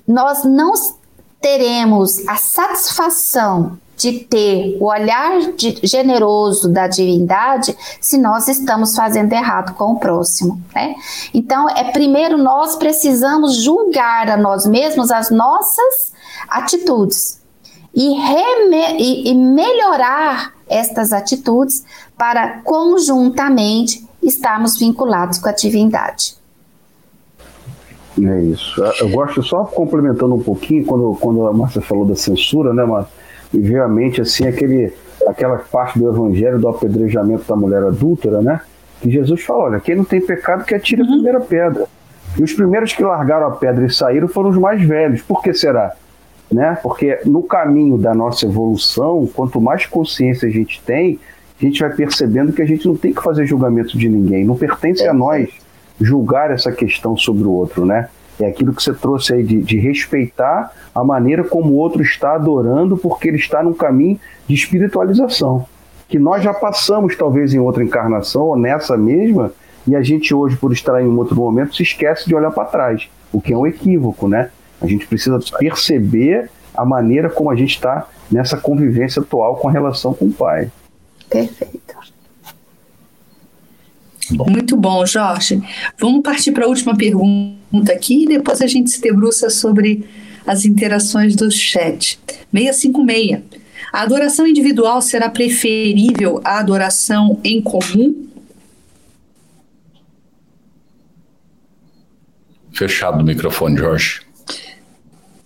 nós 0.06 0.44
não 0.44 0.72
teremos 1.40 2.26
a 2.28 2.36
satisfação 2.36 3.78
de 4.00 4.20
ter 4.20 4.78
o 4.80 4.86
olhar 4.86 5.52
de, 5.52 5.78
generoso 5.82 6.72
da 6.72 6.88
divindade 6.88 7.76
se 8.00 8.16
nós 8.16 8.48
estamos 8.48 8.96
fazendo 8.96 9.30
errado 9.32 9.74
com 9.74 9.92
o 9.92 9.98
próximo, 9.98 10.58
né? 10.74 10.94
Então, 11.34 11.68
é 11.68 11.92
primeiro 11.92 12.38
nós 12.38 12.76
precisamos 12.76 13.56
julgar 13.62 14.30
a 14.30 14.38
nós 14.38 14.64
mesmos 14.64 15.10
as 15.10 15.30
nossas 15.30 16.14
atitudes 16.48 17.42
e, 17.94 18.16
e, 18.16 19.30
e 19.30 19.34
melhorar 19.34 20.54
estas 20.66 21.12
atitudes 21.12 21.84
para 22.16 22.60
conjuntamente 22.62 24.08
estarmos 24.22 24.78
vinculados 24.78 25.38
com 25.38 25.48
a 25.48 25.52
divindade. 25.52 26.36
É 28.18 28.42
isso. 28.44 28.82
Eu 29.00 29.10
gosto 29.10 29.42
só 29.42 29.64
complementando 29.64 30.34
um 30.34 30.42
pouquinho 30.42 30.86
quando, 30.86 31.16
quando 31.20 31.46
a 31.46 31.52
Márcia 31.52 31.82
falou 31.82 32.06
da 32.06 32.16
censura, 32.16 32.72
né, 32.72 32.84
Márcia? 32.84 33.19
E 33.52 33.58
veio 33.58 33.82
à 33.82 33.88
mente 33.88 34.20
assim 34.20 34.46
aquele, 34.46 34.92
aquela 35.26 35.58
parte 35.58 35.98
do 35.98 36.08
evangelho 36.08 36.58
do 36.58 36.68
apedrejamento 36.68 37.44
da 37.46 37.56
mulher 37.56 37.82
adúltera, 37.82 38.40
né? 38.40 38.60
Que 39.00 39.10
Jesus 39.10 39.42
falou: 39.42 39.64
olha, 39.64 39.80
quem 39.80 39.96
não 39.96 40.04
tem 40.04 40.20
pecado 40.20 40.64
que 40.64 40.74
atire 40.74 41.02
a 41.02 41.04
uhum. 41.04 41.12
primeira 41.12 41.40
pedra. 41.40 41.86
E 42.38 42.42
os 42.42 42.52
primeiros 42.52 42.92
que 42.92 43.02
largaram 43.02 43.48
a 43.48 43.50
pedra 43.50 43.84
e 43.84 43.90
saíram 43.90 44.28
foram 44.28 44.50
os 44.50 44.56
mais 44.56 44.80
velhos. 44.82 45.20
Por 45.22 45.42
que 45.42 45.52
será? 45.52 45.94
Né? 46.50 46.78
Porque 46.82 47.18
no 47.24 47.42
caminho 47.42 47.98
da 47.98 48.14
nossa 48.14 48.46
evolução, 48.46 49.28
quanto 49.34 49.60
mais 49.60 49.86
consciência 49.86 50.48
a 50.48 50.50
gente 50.50 50.80
tem, 50.82 51.18
a 51.60 51.64
gente 51.64 51.80
vai 51.80 51.90
percebendo 51.90 52.52
que 52.52 52.62
a 52.62 52.66
gente 52.66 52.86
não 52.86 52.96
tem 52.96 53.12
que 53.12 53.22
fazer 53.22 53.46
julgamento 53.46 53.98
de 53.98 54.08
ninguém. 54.08 54.44
Não 54.44 54.56
pertence 54.56 55.06
a 55.06 55.12
nós 55.12 55.50
julgar 56.00 56.50
essa 56.50 56.72
questão 56.72 57.16
sobre 57.16 57.44
o 57.44 57.50
outro, 57.50 57.84
né? 57.84 58.08
É 58.40 58.46
aquilo 58.46 58.72
que 58.72 58.82
você 58.82 58.94
trouxe 58.94 59.34
aí 59.34 59.42
de, 59.42 59.60
de 59.62 59.78
respeitar 59.78 60.72
a 60.94 61.04
maneira 61.04 61.44
como 61.44 61.72
o 61.72 61.76
outro 61.76 62.02
está 62.02 62.34
adorando, 62.34 62.96
porque 62.96 63.28
ele 63.28 63.36
está 63.36 63.62
num 63.62 63.74
caminho 63.74 64.18
de 64.48 64.54
espiritualização. 64.54 65.66
Que 66.08 66.18
nós 66.18 66.42
já 66.42 66.54
passamos, 66.54 67.14
talvez, 67.16 67.52
em 67.52 67.58
outra 67.58 67.84
encarnação, 67.84 68.42
ou 68.42 68.56
nessa 68.56 68.96
mesma, 68.96 69.52
e 69.86 69.94
a 69.94 70.02
gente 70.02 70.34
hoje, 70.34 70.56
por 70.56 70.72
estar 70.72 71.00
em 71.02 71.06
um 71.06 71.18
outro 71.18 71.36
momento, 71.36 71.76
se 71.76 71.82
esquece 71.82 72.26
de 72.26 72.34
olhar 72.34 72.50
para 72.50 72.64
trás, 72.64 73.08
o 73.30 73.40
que 73.40 73.52
é 73.52 73.56
um 73.56 73.66
equívoco, 73.66 74.26
né? 74.26 74.50
A 74.80 74.86
gente 74.86 75.06
precisa 75.06 75.38
perceber 75.58 76.50
a 76.74 76.84
maneira 76.84 77.28
como 77.28 77.50
a 77.50 77.56
gente 77.56 77.74
está 77.74 78.08
nessa 78.30 78.56
convivência 78.56 79.20
atual 79.20 79.56
com 79.56 79.68
a 79.68 79.72
relação 79.72 80.14
com 80.14 80.26
o 80.26 80.32
pai. 80.32 80.70
Perfeito. 81.28 81.94
Bom. 84.32 84.46
Muito 84.48 84.76
bom, 84.76 85.04
Jorge. 85.04 85.60
Vamos 85.98 86.22
partir 86.22 86.52
para 86.52 86.64
a 86.64 86.68
última 86.68 86.96
pergunta 86.96 87.59
aqui 87.92 88.24
e 88.24 88.26
depois 88.26 88.60
a 88.60 88.66
gente 88.66 88.90
se 88.90 89.00
debruça 89.00 89.48
sobre 89.50 90.04
as 90.46 90.64
interações 90.64 91.36
do 91.36 91.50
chat. 91.50 92.18
656. 92.52 93.60
A 93.92 94.02
adoração 94.02 94.46
individual 94.46 95.02
será 95.02 95.28
preferível 95.28 96.40
à 96.44 96.58
adoração 96.58 97.40
em 97.42 97.60
comum? 97.60 98.28
Fechado 102.72 103.20
o 103.20 103.24
microfone, 103.24 103.76
Jorge. 103.76 104.20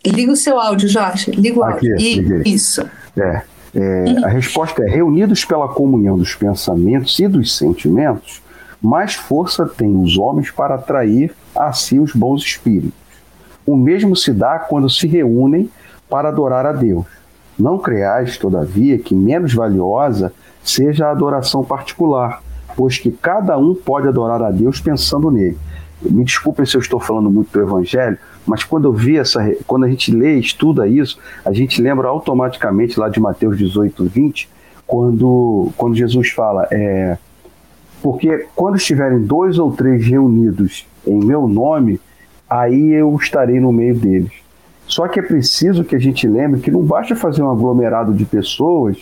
Liga 0.07 0.33
o 0.33 0.37
seu 0.37 0.61
áudio, 0.61 0.89
Jorge. 0.89 1.31
Liga 1.31 1.59
o 1.59 1.65
Aqui, 1.65 1.91
áudio. 1.91 2.43
Isso. 2.47 2.83
É, 3.17 3.43
é, 3.75 3.81
uhum. 3.81 4.25
A 4.25 4.29
resposta 4.29 4.85
é: 4.85 4.89
reunidos 4.89 5.45
pela 5.45 5.69
comunhão 5.69 6.19
dos 6.19 6.35
pensamentos 6.35 7.19
e 7.19 7.27
dos 7.27 7.57
sentimentos, 7.57 8.43
mais 8.85 9.15
força 9.15 9.65
têm 9.65 9.97
os 10.03 10.19
homens 10.19 10.51
para 10.51 10.75
atrair 10.75 11.35
a 11.57 11.73
si 11.73 11.99
os 11.99 12.13
bons 12.13 12.43
espíritos. 12.43 12.93
O 13.67 13.77
mesmo 13.77 14.15
se 14.15 14.31
dá 14.31 14.59
quando 14.59 14.91
se 14.91 15.07
reúnem 15.07 15.71
para 16.09 16.29
adorar 16.29 16.67
a 16.67 16.73
Deus. 16.73 17.07
Não 17.59 17.79
creais, 17.79 18.37
todavia, 18.37 18.99
que 18.99 19.15
menos 19.15 19.55
valiosa 19.55 20.35
seja 20.63 21.07
a 21.07 21.13
adoração 21.13 21.65
particular, 21.65 22.43
pois 22.77 22.99
que 22.99 23.11
cada 23.11 23.57
um 23.57 23.75
pode 23.75 24.07
adorar 24.07 24.43
a 24.43 24.51
Deus 24.51 24.81
pensando 24.81 25.31
nele. 25.31 25.57
Me 26.03 26.23
desculpem 26.23 26.67
se 26.67 26.77
eu 26.77 26.81
estou 26.81 27.01
falando 27.01 27.31
muito 27.31 27.51
do 27.51 27.63
Evangelho, 27.63 28.19
mas 28.45 28.63
quando 28.65 28.85
eu 28.87 28.93
vi 28.93 29.17
essa, 29.17 29.41
quando 29.67 29.85
a 29.85 29.89
gente 29.89 30.15
lê 30.15 30.37
e 30.37 30.41
estuda 30.41 30.87
isso, 30.87 31.19
a 31.43 31.55
gente 31.55 31.81
lembra 31.81 32.09
automaticamente 32.09 33.01
lá 33.01 33.09
de 33.09 33.19
Mateus 33.19 33.57
18, 33.57 34.05
20, 34.05 34.49
quando, 34.87 35.73
quando 35.79 35.97
Jesus 35.97 36.31
fala, 36.33 36.69
é, 36.71 37.17
porque 38.05 38.47
quando 38.55 38.77
estiverem 38.77 39.23
dois 39.23 39.59
ou 39.59 39.73
três 39.73 40.07
reunidos 40.07 40.87
em 41.07 41.25
meu 41.25 41.49
nome, 41.49 41.99
aí 42.51 42.93
eu 42.93 43.17
estarei 43.17 43.59
no 43.59 43.73
meio 43.73 43.95
deles. 43.95 44.31
Só 44.87 45.09
que 45.09 45.19
é 45.19 45.23
preciso 45.23 45.83
que 45.85 45.97
a 45.97 45.99
gente 45.99 46.29
lembre 46.29 46.61
que 46.61 46.71
não 46.71 46.83
basta 46.83 47.17
fazer 47.17 47.43
um 47.43 47.51
aglomerado 47.51 48.13
de 48.13 48.27
pessoas, 48.27 48.99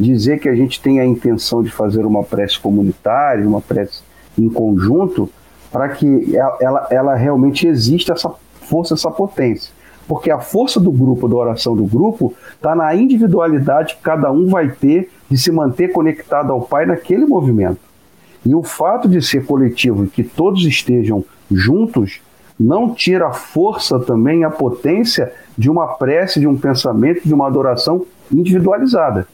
dizer 0.00 0.40
que 0.40 0.48
a 0.48 0.54
gente 0.54 0.80
tem 0.80 1.00
a 1.00 1.04
intenção 1.04 1.62
de 1.62 1.70
fazer 1.70 2.06
uma 2.06 2.24
prece 2.24 2.58
comunitária, 2.58 3.46
uma 3.46 3.60
prece 3.60 4.02
em 4.38 4.48
conjunto, 4.48 5.28
para 5.70 5.90
que 5.90 6.34
ela, 6.58 6.88
ela 6.90 7.14
realmente 7.14 7.68
exista 7.68 8.14
essa 8.14 8.32
força, 8.62 8.94
essa 8.94 9.10
potência. 9.10 9.70
Porque 10.08 10.30
a 10.30 10.38
força 10.38 10.80
do 10.80 10.90
grupo, 10.90 11.28
da 11.28 11.36
oração 11.36 11.76
do 11.76 11.84
grupo, 11.84 12.32
está 12.54 12.74
na 12.74 12.94
individualidade 12.94 13.96
que 13.96 14.00
cada 14.00 14.32
um 14.32 14.48
vai 14.48 14.70
ter 14.70 15.10
de 15.28 15.36
se 15.36 15.52
manter 15.52 15.92
conectado 15.92 16.50
ao 16.50 16.62
Pai 16.62 16.86
naquele 16.86 17.26
movimento. 17.26 17.84
E 18.46 18.54
o 18.54 18.62
fato 18.62 19.08
de 19.08 19.20
ser 19.20 19.44
coletivo 19.44 20.04
e 20.04 20.08
que 20.08 20.22
todos 20.22 20.64
estejam 20.64 21.24
juntos 21.50 22.20
não 22.58 22.94
tira 22.94 23.26
a 23.26 23.32
força 23.32 23.98
também, 23.98 24.44
a 24.44 24.50
potência 24.50 25.32
de 25.58 25.68
uma 25.68 25.88
prece, 25.88 26.38
de 26.38 26.46
um 26.46 26.56
pensamento, 26.56 27.26
de 27.26 27.34
uma 27.34 27.48
adoração 27.48 28.06
individualizada. 28.32 29.26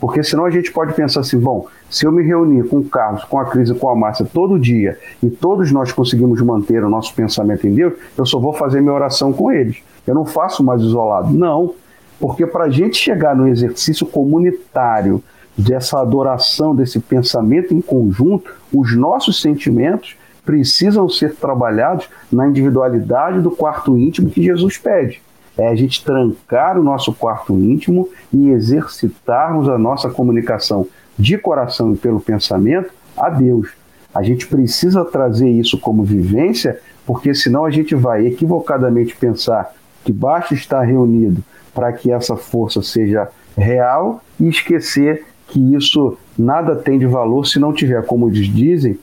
Porque 0.00 0.22
senão 0.22 0.46
a 0.46 0.50
gente 0.50 0.72
pode 0.72 0.94
pensar 0.94 1.20
assim, 1.20 1.38
bom, 1.38 1.66
se 1.90 2.06
eu 2.06 2.10
me 2.10 2.22
reunir 2.22 2.66
com 2.66 2.78
o 2.78 2.84
Carlos, 2.84 3.22
com 3.24 3.38
a 3.38 3.44
Cris 3.44 3.68
e 3.68 3.74
com 3.74 3.88
a 3.88 3.94
Márcia 3.94 4.26
todo 4.32 4.58
dia 4.58 4.98
e 5.22 5.28
todos 5.28 5.70
nós 5.70 5.92
conseguimos 5.92 6.40
manter 6.40 6.82
o 6.82 6.88
nosso 6.88 7.14
pensamento 7.14 7.66
em 7.66 7.74
Deus, 7.74 7.92
eu 8.16 8.24
só 8.24 8.38
vou 8.38 8.54
fazer 8.54 8.80
minha 8.80 8.94
oração 8.94 9.30
com 9.30 9.52
eles. 9.52 9.82
Eu 10.06 10.14
não 10.14 10.24
faço 10.24 10.64
mais 10.64 10.80
isolado. 10.80 11.32
Não, 11.32 11.74
porque 12.18 12.46
para 12.46 12.64
a 12.64 12.70
gente 12.70 12.96
chegar 12.96 13.36
no 13.36 13.46
exercício 13.46 14.06
comunitário 14.06 15.22
dessa 15.56 16.00
adoração, 16.00 16.74
desse 16.74 16.98
pensamento 16.98 17.72
em 17.72 17.80
conjunto, 17.80 18.52
os 18.72 18.96
nossos 18.96 19.40
sentimentos 19.40 20.16
precisam 20.44 21.08
ser 21.08 21.34
trabalhados 21.36 22.08
na 22.30 22.46
individualidade 22.46 23.40
do 23.40 23.50
quarto 23.50 23.96
íntimo 23.96 24.30
que 24.30 24.42
Jesus 24.42 24.76
pede. 24.76 25.22
É 25.56 25.68
a 25.68 25.74
gente 25.74 26.04
trancar 26.04 26.78
o 26.78 26.82
nosso 26.82 27.12
quarto 27.12 27.54
íntimo 27.54 28.08
e 28.32 28.50
exercitarmos 28.50 29.68
a 29.68 29.78
nossa 29.78 30.10
comunicação 30.10 30.86
de 31.16 31.38
coração 31.38 31.94
e 31.94 31.96
pelo 31.96 32.20
pensamento 32.20 32.92
a 33.16 33.30
Deus. 33.30 33.68
A 34.12 34.22
gente 34.22 34.46
precisa 34.46 35.04
trazer 35.04 35.48
isso 35.48 35.78
como 35.78 36.02
vivência, 36.02 36.80
porque 37.06 37.34
senão 37.34 37.64
a 37.64 37.70
gente 37.70 37.94
vai 37.94 38.26
equivocadamente 38.26 39.16
pensar 39.16 39.72
que 40.04 40.12
basta 40.12 40.54
estar 40.54 40.82
reunido 40.82 41.42
para 41.72 41.92
que 41.92 42.12
essa 42.12 42.36
força 42.36 42.82
seja 42.82 43.28
real 43.56 44.22
e 44.38 44.48
esquecer 44.48 45.24
que 45.54 45.60
isso 45.76 46.18
nada 46.36 46.74
tem 46.74 46.98
de 46.98 47.06
valor 47.06 47.46
se 47.46 47.60
não 47.60 47.72
tiver, 47.72 48.04
como 48.04 48.28
dizem, 48.28 48.98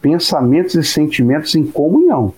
pensamentos 0.00 0.76
e 0.76 0.84
sentimentos 0.84 1.56
em 1.56 1.66
comunhão. 1.66 2.32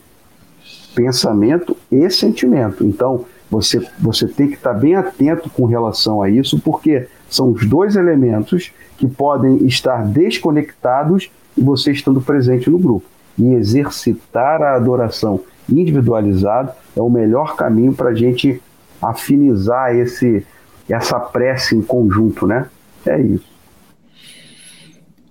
Pensamento 0.95 1.77
e 1.93 2.09
sentimento. 2.09 2.87
Então, 2.87 3.27
você, 3.51 3.87
você 3.99 4.27
tem 4.27 4.49
que 4.49 4.55
estar 4.55 4.73
bem 4.73 4.95
atento 4.95 5.51
com 5.51 5.67
relação 5.67 6.23
a 6.23 6.31
isso, 6.31 6.59
porque 6.59 7.07
são 7.29 7.51
os 7.51 7.67
dois 7.67 7.97
elementos 7.97 8.73
que 8.97 9.07
podem 9.07 9.67
estar 9.67 10.07
desconectados 10.07 11.31
e 11.55 11.61
você 11.61 11.93
estando 11.93 12.23
presente 12.23 12.71
no 12.71 12.79
grupo. 12.79 13.05
E 13.39 13.53
exercitar 13.53 14.63
a 14.63 14.75
adoração 14.75 15.41
individualizada 15.69 16.75
é 16.97 17.03
o 17.03 17.11
melhor 17.11 17.57
caminho 17.57 17.93
para 17.93 18.09
a 18.09 18.15
gente 18.15 18.59
afinizar 19.03 19.95
esse, 19.95 20.47
essa 20.89 21.21
prece 21.21 21.77
em 21.77 21.83
conjunto, 21.83 22.47
né? 22.47 22.67
É 23.05 23.21
isso. 23.21 23.50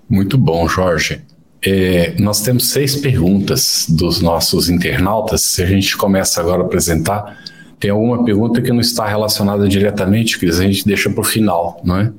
Muito 0.10 0.40
bom, 0.40 0.68
Jorge. 0.68 1.22
É, 1.62 2.16
nós 2.18 2.42
temos 2.42 2.70
seis 2.70 2.96
perguntas 2.96 3.86
dos 3.88 4.22
nossos 4.22 4.70
internautas. 4.70 5.42
Se 5.42 5.62
a 5.62 5.66
gente 5.68 5.96
começa 5.96 6.42
agora 6.42 6.64
a 6.64 6.66
apresentar, 6.66 7.38
tem 7.80 7.92
alguma 7.92 8.24
pergunta 8.24 8.62
que 8.62 8.72
não 8.72 8.80
está 8.80 9.08
relacionada 9.08 9.68
diretamente, 9.68 10.40
que 10.40 10.48
a 10.48 10.52
gente 10.52 10.86
deixa 10.86 11.10
para 11.10 11.22
o 11.22 11.24
final, 11.24 11.80
não 11.84 11.98
é? 11.98 12.12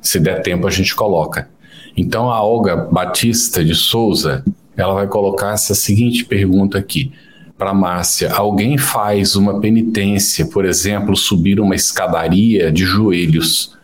Se 0.00 0.18
der 0.18 0.40
tempo, 0.40 0.66
a 0.66 0.70
gente 0.70 0.94
coloca. 0.94 1.48
Então, 1.94 2.30
a 2.30 2.42
Olga 2.42 2.76
Batista 2.76 3.62
de 3.62 3.74
Souza, 3.74 4.42
ela 4.76 4.94
vai 4.94 5.06
colocar 5.06 5.52
essa 5.52 5.74
seguinte 5.74 6.24
pergunta 6.24 6.78
aqui 6.78 7.12
para 7.58 7.74
Márcia: 7.74 8.32
alguém 8.32 8.78
faz 8.78 9.36
uma 9.36 9.60
penitência, 9.60 10.46
por 10.46 10.64
exemplo, 10.64 11.16
subir 11.16 11.60
uma 11.60 11.74
escadaria 11.74 12.72
de 12.72 12.84
joelhos 12.84 13.76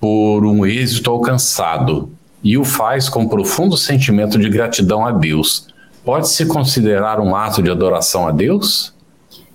por 0.00 0.46
um 0.46 0.64
êxito 0.64 1.10
alcançado 1.10 2.10
e 2.42 2.56
o 2.56 2.64
faz 2.64 3.08
com 3.08 3.28
profundo 3.28 3.76
sentimento 3.76 4.38
de 4.38 4.48
gratidão 4.48 5.04
a 5.04 5.12
Deus. 5.12 5.68
Pode 6.04 6.28
se 6.28 6.46
considerar 6.46 7.20
um 7.20 7.36
ato 7.36 7.62
de 7.62 7.70
adoração 7.70 8.26
a 8.26 8.32
Deus? 8.32 8.94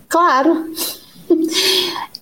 Claro. 0.08 0.72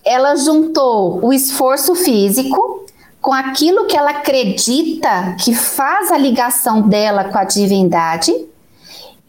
Ela 0.04 0.36
juntou 0.36 1.24
o 1.24 1.32
esforço 1.32 1.94
físico 1.94 2.86
com 3.20 3.32
aquilo 3.32 3.86
que 3.86 3.96
ela 3.96 4.10
acredita 4.10 5.36
que 5.42 5.54
faz 5.54 6.10
a 6.10 6.18
ligação 6.18 6.82
dela 6.82 7.24
com 7.24 7.38
a 7.38 7.44
divindade 7.44 8.32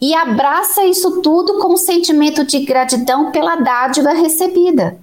e 0.00 0.14
abraça 0.14 0.84
isso 0.84 1.22
tudo 1.22 1.58
com 1.58 1.72
um 1.72 1.76
sentimento 1.78 2.44
de 2.44 2.60
gratidão 2.60 3.30
pela 3.30 3.56
dádiva 3.56 4.12
recebida. 4.12 4.98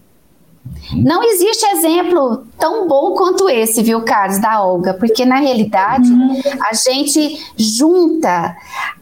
Não 0.91 1.23
existe 1.23 1.65
exemplo 1.67 2.45
tão 2.59 2.87
bom 2.87 3.13
quanto 3.13 3.49
esse, 3.49 3.81
viu, 3.81 4.01
Carlos, 4.01 4.39
da 4.39 4.61
Olga, 4.63 4.93
porque 4.93 5.25
na 5.25 5.37
realidade 5.37 6.11
uhum. 6.11 6.41
a 6.69 6.73
gente 6.73 7.39
junta 7.55 8.55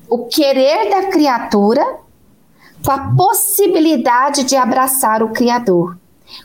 o 0.07 0.25
querer 0.25 0.89
da 0.89 1.07
criatura 1.07 1.85
com 2.83 2.91
a 2.91 3.13
possibilidade 3.15 4.43
de 4.43 4.55
abraçar 4.55 5.23
o 5.23 5.29
Criador, 5.29 5.97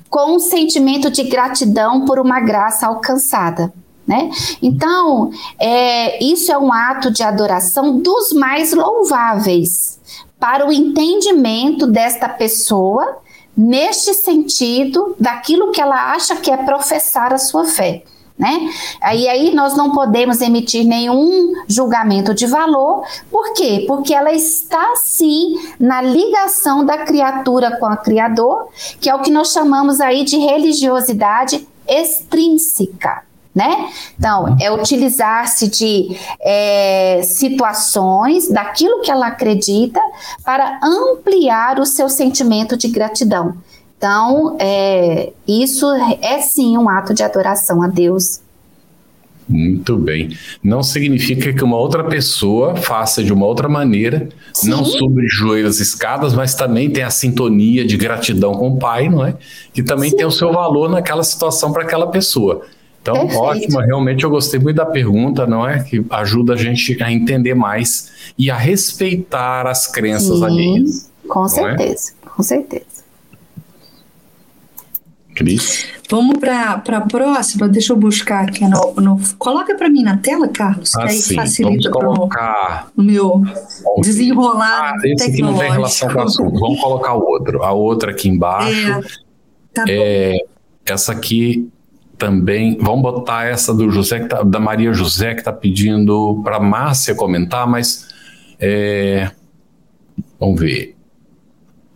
com 0.08 0.36
um 0.36 0.38
sentimento 0.38 1.10
de 1.10 1.24
gratidão 1.24 2.04
por 2.04 2.18
uma 2.18 2.40
graça 2.40 2.86
alcançada. 2.86 3.72
Né? 4.06 4.30
Então, 4.62 5.30
é, 5.58 6.22
isso 6.22 6.52
é 6.52 6.58
um 6.58 6.72
ato 6.72 7.10
de 7.10 7.24
adoração 7.24 7.98
dos 7.98 8.32
mais 8.32 8.72
louváveis 8.72 9.98
para 10.38 10.66
o 10.66 10.72
entendimento 10.72 11.86
desta 11.86 12.28
pessoa 12.28 13.18
neste 13.56 14.12
sentido 14.12 15.16
daquilo 15.18 15.72
que 15.72 15.80
ela 15.80 16.12
acha 16.12 16.36
que 16.36 16.50
é 16.50 16.56
professar 16.56 17.32
a 17.32 17.38
sua 17.38 17.64
fé. 17.64 18.02
Né? 18.38 18.70
Aí, 19.00 19.26
aí 19.28 19.54
nós 19.54 19.74
não 19.74 19.92
podemos 19.92 20.42
emitir 20.42 20.84
nenhum 20.84 21.54
julgamento 21.66 22.34
de 22.34 22.46
valor, 22.46 23.02
por 23.30 23.54
quê? 23.54 23.84
Porque 23.88 24.12
ela 24.12 24.30
está 24.30 24.94
sim 24.96 25.54
na 25.80 26.02
ligação 26.02 26.84
da 26.84 26.98
criatura 26.98 27.78
com 27.78 27.86
o 27.86 27.96
Criador, 27.96 28.68
que 29.00 29.08
é 29.08 29.14
o 29.14 29.22
que 29.22 29.30
nós 29.30 29.52
chamamos 29.52 30.02
aí 30.02 30.22
de 30.22 30.36
religiosidade 30.36 31.66
extrínseca 31.88 33.25
né? 33.56 33.88
Então, 34.18 34.54
é 34.60 34.70
utilizar-se 34.70 35.68
de 35.68 36.14
é, 36.42 37.22
situações, 37.22 38.48
daquilo 38.48 39.00
que 39.00 39.10
ela 39.10 39.28
acredita, 39.28 39.98
para 40.44 40.78
ampliar 40.82 41.80
o 41.80 41.86
seu 41.86 42.10
sentimento 42.10 42.76
de 42.76 42.88
gratidão. 42.88 43.54
Então, 43.96 44.58
é, 44.60 45.32
isso 45.48 45.90
é 46.20 46.42
sim 46.42 46.76
um 46.76 46.86
ato 46.86 47.14
de 47.14 47.22
adoração 47.22 47.82
a 47.82 47.88
Deus. 47.88 48.42
Muito 49.48 49.96
bem. 49.96 50.36
Não 50.62 50.82
significa 50.82 51.50
que 51.52 51.64
uma 51.64 51.78
outra 51.78 52.04
pessoa 52.04 52.76
faça 52.76 53.22
de 53.22 53.32
uma 53.32 53.46
outra 53.46 53.68
maneira, 53.68 54.28
Sim. 54.52 54.70
não 54.70 54.84
sobre 54.84 55.26
joelhos 55.28 55.80
escadas, 55.80 56.34
mas 56.34 56.54
também 56.54 56.90
tem 56.90 57.04
a 57.04 57.10
sintonia 57.10 57.86
de 57.86 57.96
gratidão 57.96 58.52
com 58.54 58.70
o 58.70 58.78
pai, 58.78 59.08
não 59.08 59.24
é? 59.24 59.36
Que 59.72 59.82
também 59.82 60.10
Sim. 60.10 60.16
tem 60.16 60.26
o 60.26 60.32
seu 60.32 60.52
valor 60.52 60.90
naquela 60.90 61.22
situação 61.22 61.72
para 61.72 61.84
aquela 61.84 62.08
pessoa. 62.08 62.66
Então, 63.06 63.14
Perfeito. 63.14 63.40
ótimo, 63.40 63.78
realmente 63.78 64.24
eu 64.24 64.30
gostei 64.30 64.58
muito 64.58 64.74
da 64.74 64.84
pergunta, 64.84 65.46
não 65.46 65.64
é? 65.64 65.78
Que 65.78 66.04
ajuda 66.10 66.54
a 66.54 66.56
gente 66.56 67.00
a 67.00 67.12
entender 67.12 67.54
mais 67.54 68.32
e 68.36 68.50
a 68.50 68.56
respeitar 68.56 69.64
as 69.68 69.86
crenças 69.86 70.38
Sim, 70.38 70.44
alheias. 70.44 71.10
Com 71.28 71.44
é? 71.44 71.48
certeza, 71.48 72.10
é? 72.10 72.28
com 72.28 72.42
certeza. 72.42 72.84
Cris? 75.36 75.86
Vamos 76.10 76.38
para 76.38 76.72
a 76.72 77.00
próxima, 77.02 77.68
deixa 77.68 77.92
eu 77.92 77.96
buscar 77.96 78.48
aqui 78.48 78.66
no. 78.66 78.94
no 78.94 79.20
coloca 79.38 79.76
para 79.76 79.88
mim 79.88 80.02
na 80.02 80.16
tela, 80.16 80.48
Carlos, 80.48 80.92
que 80.92 81.00
ah, 81.00 81.04
aí 81.04 81.16
sim. 81.16 81.36
facilita 81.36 81.90
para 81.90 82.08
o 82.96 83.02
meu 83.02 83.42
desenrolar. 84.00 84.94
Ah, 84.94 85.00
esse 85.04 85.30
aqui 85.30 85.42
não 85.42 85.56
tem 85.56 85.70
relação 85.70 86.08
com 86.08 86.18
o 86.18 86.22
assunto. 86.22 86.58
Vamos 86.58 86.80
colocar 86.80 87.14
o 87.14 87.24
outro. 87.24 87.62
A 87.62 87.70
outra 87.70 88.10
aqui 88.10 88.28
embaixo. 88.28 88.90
É, 88.90 89.00
tá 89.74 89.84
é, 89.88 90.38
essa 90.86 91.12
aqui 91.12 91.70
também. 92.18 92.78
Vamos 92.80 93.02
botar 93.02 93.46
essa 93.46 93.74
do 93.74 93.90
José, 93.90 94.20
tá, 94.20 94.42
da 94.42 94.58
Maria 94.58 94.92
José, 94.92 95.34
que 95.34 95.40
está 95.40 95.52
pedindo 95.52 96.40
para 96.42 96.60
Márcia 96.60 97.14
comentar, 97.14 97.66
mas. 97.66 98.08
É, 98.58 99.30
vamos 100.38 100.60
ver. 100.60 100.96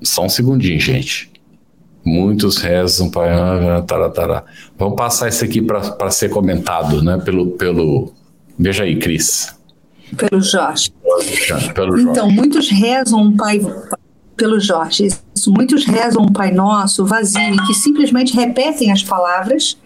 Só 0.03 0.25
um 0.25 0.29
segundinho, 0.29 0.81
gente. 0.81 1.31
Muitos 2.05 2.59
rezam 2.59 3.11
para. 3.11 3.83
Tará, 3.83 4.45
Vamos 4.79 4.97
passar 4.97 5.29
isso 5.29 5.45
aqui 5.45 5.61
para 5.61 6.11
ser 6.11 6.31
comentado, 6.31 7.03
né? 7.03 7.19
Pelo, 7.19 7.53
pelo. 7.53 8.13
Veja 8.59 8.85
aí, 8.85 8.97
Cris. 8.97 9.55
Pelo 10.17 10.43
Jorge. 10.43 10.93
Pelo 11.75 11.97
Jorge. 11.97 12.11
Então, 12.11 12.31
muitos 12.31 12.69
rezam 12.71 13.21
um 13.21 13.37
Pai. 13.37 13.61
Pelo 14.37 14.59
Jorge. 14.59 15.09
Isso, 15.35 15.53
muitos 15.53 15.85
rezam 15.85 16.23
um 16.23 16.33
Pai 16.33 16.51
Nosso 16.51 17.05
vazio 17.05 17.55
e 17.55 17.67
que 17.67 17.75
simplesmente 17.75 18.35
repetem 18.35 18.91
as 18.91 19.03
palavras 19.03 19.77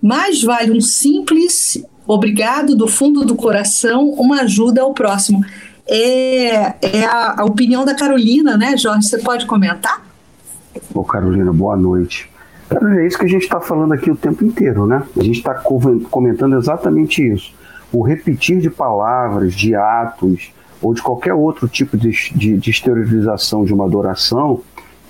mais 0.00 0.42
vale 0.42 0.72
um 0.72 0.80
simples 0.80 1.84
obrigado 2.06 2.74
do 2.74 2.88
fundo 2.88 3.24
do 3.24 3.34
coração, 3.34 4.08
uma 4.10 4.42
ajuda 4.42 4.82
ao 4.82 4.92
próximo. 4.92 5.44
É, 5.86 6.74
é 6.82 7.04
a, 7.04 7.40
a 7.40 7.44
opinião 7.44 7.84
da 7.84 7.94
Carolina, 7.94 8.56
né, 8.56 8.76
Jorge? 8.76 9.08
Você 9.08 9.18
pode 9.18 9.46
comentar? 9.46 10.02
Ô, 10.94 11.04
Carolina, 11.04 11.52
boa 11.52 11.76
noite. 11.76 12.30
Carolina, 12.68 13.02
é 13.02 13.06
isso 13.06 13.18
que 13.18 13.24
a 13.24 13.28
gente 13.28 13.42
está 13.42 13.60
falando 13.60 13.92
aqui 13.92 14.10
o 14.10 14.16
tempo 14.16 14.44
inteiro, 14.44 14.86
né? 14.86 15.02
A 15.18 15.22
gente 15.22 15.38
está 15.38 15.54
comentando 15.54 16.56
exatamente 16.56 17.26
isso. 17.26 17.52
O 17.92 18.02
repetir 18.02 18.60
de 18.60 18.70
palavras, 18.70 19.52
de 19.54 19.74
atos, 19.74 20.52
ou 20.80 20.94
de 20.94 21.02
qualquer 21.02 21.34
outro 21.34 21.68
tipo 21.68 21.96
de, 21.96 22.10
de, 22.34 22.56
de 22.56 22.70
exteriorização 22.70 23.64
de 23.64 23.74
uma 23.74 23.84
adoração, 23.84 24.62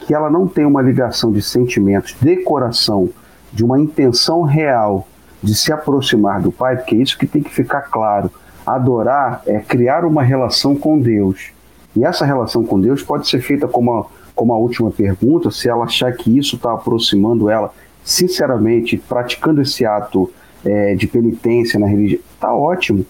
que 0.07 0.15
ela 0.15 0.31
não 0.31 0.47
tem 0.47 0.65
uma 0.65 0.83
ligação 0.83 1.31
de 1.31 1.43
sentimentos 1.43 2.17
de 2.21 2.37
coração 2.39 3.11
de 3.53 3.65
uma 3.65 3.79
intenção 3.79 4.43
real 4.43 5.07
de 5.43 5.55
se 5.55 5.73
aproximar 5.73 6.41
do 6.41 6.53
Pai, 6.53 6.77
porque 6.77 6.95
é 6.95 6.99
isso 6.99 7.19
que 7.19 7.27
tem 7.27 7.43
que 7.43 7.53
ficar 7.53 7.83
claro. 7.83 8.31
Adorar 8.67 9.43
é 9.47 9.59
criar 9.59 10.05
uma 10.05 10.23
relação 10.23 10.77
com 10.77 10.99
Deus. 10.99 11.51
E 11.97 12.05
essa 12.05 12.25
relação 12.25 12.63
com 12.63 12.81
Deus 12.81 13.03
pode 13.03 13.29
ser 13.29 13.41
feita 13.41 13.67
como 13.67 13.93
a, 13.93 14.07
como 14.35 14.53
a 14.53 14.59
última 14.59 14.91
pergunta, 14.91 15.51
se 15.51 15.69
ela 15.69 15.85
achar 15.85 16.13
que 16.13 16.37
isso 16.37 16.57
está 16.57 16.73
aproximando 16.73 17.51
ela, 17.51 17.73
sinceramente, 18.05 18.97
praticando 18.97 19.61
esse 19.61 19.85
ato 19.85 20.31
é, 20.65 20.95
de 20.95 21.07
penitência 21.07 21.81
na 21.81 21.87
religião, 21.87 22.21
está 22.35 22.55
ótimo. 22.55 23.05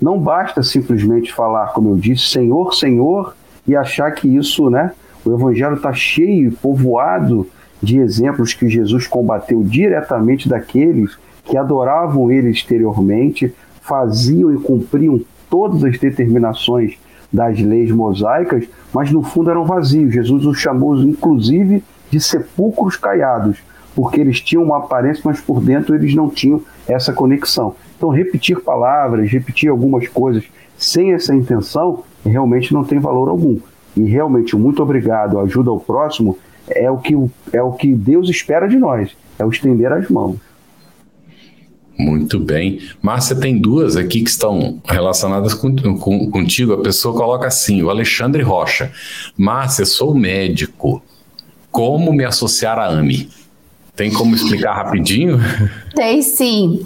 Não 0.00 0.18
basta 0.18 0.62
simplesmente 0.62 1.32
falar, 1.32 1.68
como 1.68 1.90
eu 1.90 1.96
disse, 1.96 2.28
Senhor, 2.28 2.74
Senhor, 2.74 3.36
e 3.66 3.76
achar 3.76 4.10
que 4.12 4.28
isso, 4.28 4.68
né? 4.68 4.92
O 5.24 5.32
Evangelho 5.32 5.76
está 5.76 5.92
cheio, 5.92 6.52
povoado 6.52 7.46
de 7.82 7.98
exemplos 7.98 8.54
que 8.54 8.68
Jesus 8.68 9.06
combateu 9.06 9.62
diretamente 9.62 10.48
daqueles 10.48 11.16
que 11.44 11.56
adoravam 11.56 12.30
ele 12.30 12.50
exteriormente, 12.50 13.54
faziam 13.80 14.52
e 14.54 14.58
cumpriam 14.58 15.20
todas 15.50 15.84
as 15.84 15.98
determinações 15.98 16.96
das 17.32 17.60
leis 17.60 17.90
mosaicas, 17.90 18.66
mas 18.92 19.10
no 19.10 19.22
fundo 19.22 19.50
eram 19.50 19.64
vazios. 19.64 20.14
Jesus 20.14 20.46
os 20.46 20.58
chamou, 20.58 20.96
inclusive, 20.96 21.82
de 22.10 22.20
sepulcros 22.20 22.96
caiados, 22.96 23.58
porque 23.94 24.20
eles 24.20 24.40
tinham 24.40 24.64
uma 24.64 24.78
aparência, 24.78 25.22
mas 25.24 25.40
por 25.40 25.60
dentro 25.60 25.94
eles 25.94 26.14
não 26.14 26.28
tinham 26.28 26.62
essa 26.88 27.12
conexão. 27.12 27.74
Então, 27.96 28.08
repetir 28.08 28.60
palavras, 28.60 29.30
repetir 29.30 29.68
algumas 29.68 30.08
coisas 30.08 30.44
sem 30.76 31.12
essa 31.12 31.34
intenção, 31.34 32.04
realmente 32.24 32.72
não 32.72 32.84
tem 32.84 32.98
valor 32.98 33.28
algum. 33.28 33.58
E 33.96 34.04
realmente, 34.04 34.56
muito 34.56 34.82
obrigado, 34.82 35.38
ajuda 35.38 35.70
ao 35.70 35.78
próximo, 35.78 36.38
é 36.68 36.90
o 36.90 36.98
que, 36.98 37.14
é 37.52 37.62
o 37.62 37.72
que 37.72 37.92
Deus 37.92 38.28
espera 38.28 38.66
de 38.66 38.76
nós, 38.76 39.10
é 39.38 39.44
o 39.44 39.50
estender 39.50 39.92
as 39.92 40.08
mãos. 40.08 40.36
Muito 41.96 42.40
bem. 42.40 42.80
Márcia, 43.00 43.36
tem 43.36 43.56
duas 43.56 43.96
aqui 43.96 44.22
que 44.22 44.30
estão 44.30 44.80
relacionadas 44.84 45.54
com, 45.54 45.74
com, 45.96 46.30
contigo. 46.30 46.72
A 46.72 46.82
pessoa 46.82 47.16
coloca 47.16 47.46
assim: 47.46 47.82
o 47.82 47.90
Alexandre 47.90 48.42
Rocha. 48.42 48.90
Márcia, 49.36 49.86
sou 49.86 50.12
médico. 50.14 51.00
Como 51.70 52.12
me 52.12 52.24
associar 52.24 52.78
à 52.78 52.86
AMI? 52.86 53.28
Tem 53.94 54.12
como 54.12 54.34
explicar 54.34 54.74
rapidinho? 54.74 55.38
Tem 55.94 56.20
sim. 56.20 56.84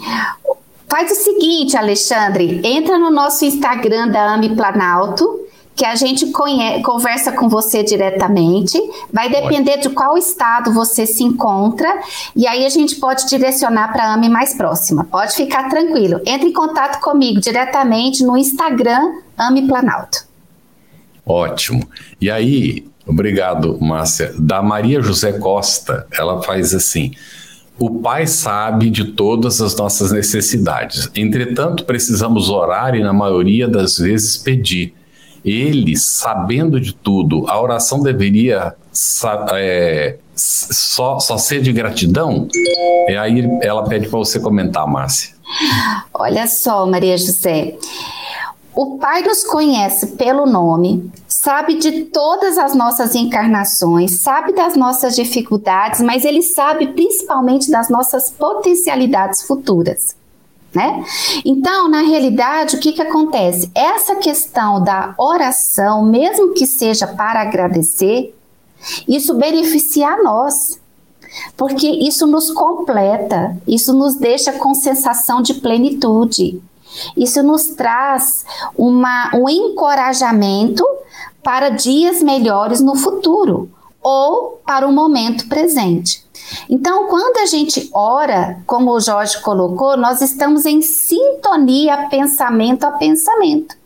Faz 0.88 1.10
o 1.10 1.14
seguinte, 1.14 1.76
Alexandre: 1.76 2.60
entra 2.62 2.98
no 2.98 3.10
nosso 3.10 3.46
Instagram 3.46 4.08
da 4.08 4.34
AMI 4.34 4.54
Planalto 4.54 5.47
que 5.78 5.84
a 5.84 5.94
gente 5.94 6.26
conhece, 6.32 6.82
conversa 6.82 7.30
com 7.30 7.48
você 7.48 7.84
diretamente, 7.84 8.76
vai 9.12 9.30
depender 9.30 9.76
de 9.76 9.88
qual 9.90 10.18
estado 10.18 10.72
você 10.72 11.06
se 11.06 11.22
encontra, 11.22 11.88
e 12.34 12.48
aí 12.48 12.66
a 12.66 12.68
gente 12.68 12.96
pode 12.96 13.28
direcionar 13.28 13.92
para 13.92 14.04
a 14.04 14.14
AME 14.14 14.28
mais 14.28 14.54
próxima. 14.54 15.04
Pode 15.04 15.36
ficar 15.36 15.68
tranquilo. 15.68 16.20
Entre 16.26 16.48
em 16.48 16.52
contato 16.52 17.00
comigo 17.00 17.40
diretamente 17.40 18.24
no 18.24 18.36
Instagram 18.36 19.20
AME 19.36 19.68
Planalto. 19.68 20.26
Ótimo. 21.24 21.88
E 22.20 22.28
aí, 22.28 22.84
obrigado, 23.06 23.78
Márcia. 23.80 24.34
Da 24.36 24.60
Maria 24.60 25.00
José 25.00 25.38
Costa, 25.38 26.08
ela 26.10 26.42
faz 26.42 26.74
assim. 26.74 27.12
O 27.78 28.00
Pai 28.00 28.26
sabe 28.26 28.90
de 28.90 29.12
todas 29.12 29.60
as 29.60 29.76
nossas 29.76 30.10
necessidades. 30.10 31.08
Entretanto, 31.14 31.84
precisamos 31.84 32.50
orar 32.50 32.96
e, 32.96 33.02
na 33.02 33.12
maioria 33.12 33.68
das 33.68 33.98
vezes, 33.98 34.36
pedir. 34.36 34.97
Ele, 35.48 35.96
sabendo 35.96 36.80
de 36.80 36.94
tudo, 36.94 37.48
a 37.48 37.60
oração 37.60 38.02
deveria 38.02 38.74
é, 39.54 40.16
só, 40.34 41.18
só 41.18 41.38
ser 41.38 41.62
de 41.62 41.72
gratidão? 41.72 42.48
E 43.08 43.16
aí 43.16 43.48
ela 43.62 43.84
pede 43.84 44.08
para 44.08 44.18
você 44.18 44.38
comentar, 44.38 44.86
Márcia. 44.86 45.34
Olha 46.12 46.46
só, 46.46 46.86
Maria 46.86 47.16
José. 47.16 47.76
O 48.74 48.98
Pai 48.98 49.22
nos 49.22 49.42
conhece 49.44 50.08
pelo 50.08 50.46
nome, 50.46 51.10
sabe 51.26 51.78
de 51.78 52.04
todas 52.04 52.58
as 52.58 52.76
nossas 52.76 53.14
encarnações, 53.14 54.20
sabe 54.20 54.52
das 54.52 54.76
nossas 54.76 55.16
dificuldades, 55.16 56.00
mas 56.00 56.24
ele 56.24 56.42
sabe 56.42 56.88
principalmente 56.88 57.70
das 57.70 57.88
nossas 57.88 58.30
potencialidades 58.30 59.42
futuras. 59.42 60.14
Né? 60.74 61.02
Então, 61.44 61.88
na 61.88 62.02
realidade, 62.02 62.76
o 62.76 62.80
que, 62.80 62.92
que 62.92 63.00
acontece? 63.00 63.70
Essa 63.74 64.16
questão 64.16 64.82
da 64.82 65.14
oração, 65.16 66.04
mesmo 66.04 66.52
que 66.52 66.66
seja 66.66 67.06
para 67.06 67.40
agradecer, 67.40 68.34
isso 69.08 69.34
beneficia 69.34 70.08
a 70.08 70.22
nós, 70.22 70.78
porque 71.56 71.88
isso 71.88 72.26
nos 72.26 72.50
completa, 72.50 73.56
isso 73.66 73.94
nos 73.94 74.14
deixa 74.16 74.52
com 74.52 74.74
sensação 74.74 75.40
de 75.40 75.54
plenitude. 75.54 76.60
Isso 77.16 77.42
nos 77.42 77.70
traz 77.70 78.44
uma, 78.76 79.30
um 79.34 79.48
encorajamento 79.48 80.84
para 81.42 81.68
dias 81.68 82.22
melhores 82.22 82.80
no 82.80 82.94
futuro 82.94 83.70
ou 84.02 84.60
para 84.64 84.86
o 84.86 84.92
momento 84.92 85.48
presente. 85.48 86.24
Então, 86.68 87.08
quando 87.08 87.38
a 87.38 87.46
gente 87.46 87.90
ora, 87.92 88.62
como 88.66 88.92
o 88.92 89.00
Jorge 89.00 89.40
colocou, 89.40 89.96
nós 89.96 90.20
estamos 90.20 90.64
em 90.64 90.80
sintonia 90.80 92.08
pensamento 92.08 92.84
a 92.84 92.92
pensamento. 92.92 93.76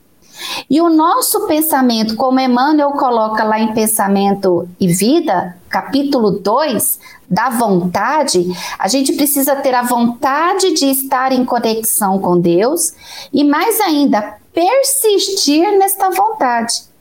E 0.69 0.81
o 0.81 0.89
nosso 0.89 1.47
pensamento, 1.47 2.17
como 2.17 2.41
Emmanuel 2.41 2.93
coloca 2.93 3.45
lá 3.45 3.61
em 3.61 3.73
Pensamento 3.75 4.69
e 4.81 4.89
Vida, 4.89 5.57
capítulo 5.69 6.31
2, 6.33 6.99
da 7.29 7.49
vontade, 7.51 8.47
a 8.79 8.89
gente 8.89 9.13
precisa 9.13 9.57
ter 9.57 9.75
a 9.75 9.83
vontade 9.83 10.73
de 10.75 10.87
estar 10.87 11.33
em 11.33 11.45
conexão 11.45 12.19
com 12.19 12.39
Deus 12.39 12.93
e, 13.33 13.45
mais 13.45 13.81
ainda, 13.81 14.37
persistir 14.53 15.79
nesta 15.79 16.11
vontade. 16.11 16.92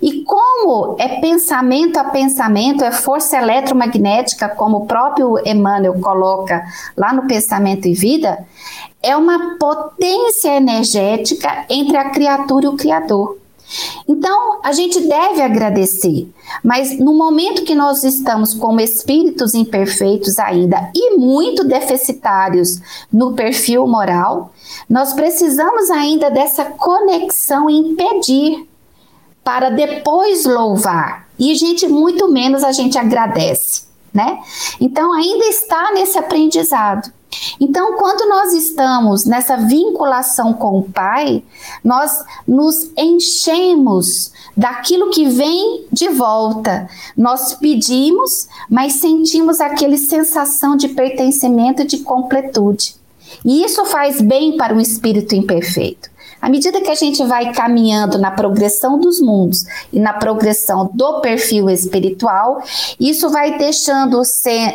E 0.00 0.22
como 0.22 0.96
é 0.98 1.20
pensamento 1.20 1.96
a 1.98 2.04
pensamento, 2.04 2.84
é 2.84 2.92
força 2.92 3.36
eletromagnética, 3.36 4.48
como 4.48 4.78
o 4.78 4.86
próprio 4.86 5.38
Emmanuel 5.44 6.00
coloca 6.00 6.64
lá 6.96 7.12
no 7.12 7.26
Pensamento 7.26 7.88
e 7.88 7.94
Vida, 7.94 8.46
é 9.02 9.16
uma 9.16 9.56
potência 9.58 10.56
energética 10.56 11.64
entre 11.68 11.96
a 11.96 12.10
criatura 12.10 12.66
e 12.66 12.68
o 12.68 12.76
Criador. 12.76 13.38
Então, 14.08 14.60
a 14.62 14.72
gente 14.72 15.00
deve 15.00 15.42
agradecer, 15.42 16.26
mas 16.64 16.98
no 16.98 17.12
momento 17.12 17.64
que 17.64 17.74
nós 17.74 18.02
estamos 18.02 18.54
como 18.54 18.80
espíritos 18.80 19.54
imperfeitos 19.54 20.38
ainda 20.38 20.90
e 20.94 21.16
muito 21.16 21.64
deficitários 21.64 22.80
no 23.12 23.34
perfil 23.34 23.86
moral, 23.86 24.52
nós 24.88 25.12
precisamos 25.12 25.90
ainda 25.90 26.30
dessa 26.30 26.64
conexão 26.64 27.68
em 27.68 27.94
pedir 27.94 28.66
para 29.48 29.70
depois 29.70 30.44
louvar. 30.44 31.26
E 31.38 31.50
a 31.50 31.54
gente 31.54 31.88
muito 31.88 32.30
menos 32.30 32.62
a 32.62 32.70
gente 32.70 32.98
agradece, 32.98 33.84
né? 34.12 34.38
Então 34.78 35.10
ainda 35.10 35.46
está 35.46 35.90
nesse 35.94 36.18
aprendizado. 36.18 37.10
Então, 37.58 37.96
quando 37.96 38.28
nós 38.28 38.52
estamos 38.52 39.24
nessa 39.24 39.56
vinculação 39.56 40.52
com 40.52 40.80
o 40.80 40.82
Pai, 40.82 41.42
nós 41.82 42.22
nos 42.46 42.90
enchemos 42.94 44.32
daquilo 44.54 45.08
que 45.08 45.26
vem 45.26 45.86
de 45.90 46.10
volta. 46.10 46.86
Nós 47.16 47.54
pedimos, 47.54 48.48
mas 48.68 48.94
sentimos 48.94 49.62
aquela 49.62 49.96
sensação 49.96 50.76
de 50.76 50.88
pertencimento 50.88 51.86
de 51.86 52.00
completude. 52.00 52.96
E 53.42 53.64
isso 53.64 53.86
faz 53.86 54.20
bem 54.20 54.58
para 54.58 54.74
o 54.74 54.80
espírito 54.80 55.34
imperfeito. 55.34 56.10
À 56.40 56.48
medida 56.48 56.80
que 56.80 56.90
a 56.90 56.94
gente 56.94 57.24
vai 57.24 57.52
caminhando 57.52 58.18
na 58.18 58.30
progressão 58.30 58.98
dos 58.98 59.20
mundos 59.20 59.64
e 59.92 59.98
na 59.98 60.12
progressão 60.12 60.90
do 60.94 61.20
perfil 61.20 61.68
espiritual, 61.68 62.62
isso 62.98 63.28
vai 63.28 63.58
deixando 63.58 64.22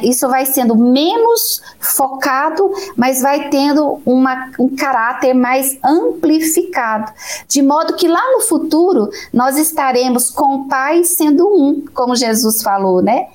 isso 0.03 0.28
vai 0.28 0.45
sendo 0.45 0.76
menos 0.76 1.61
focado, 1.80 2.70
mas 2.95 3.22
vai 3.22 3.49
tendo 3.49 4.01
uma, 4.05 4.51
um 4.59 4.76
caráter 4.76 5.34
mais 5.34 5.78
amplificado, 5.84 7.11
de 7.47 7.61
modo 7.61 7.95
que 7.95 8.07
lá 8.07 8.32
no 8.34 8.41
futuro 8.41 9.09
nós 9.32 9.57
estaremos 9.57 10.30
com 10.30 10.55
o 10.55 10.68
Pai 10.68 11.03
sendo 11.03 11.47
um, 11.47 11.84
como 11.93 12.16
Jesus 12.16 12.61
falou, 12.61 13.01
né? 13.01 13.28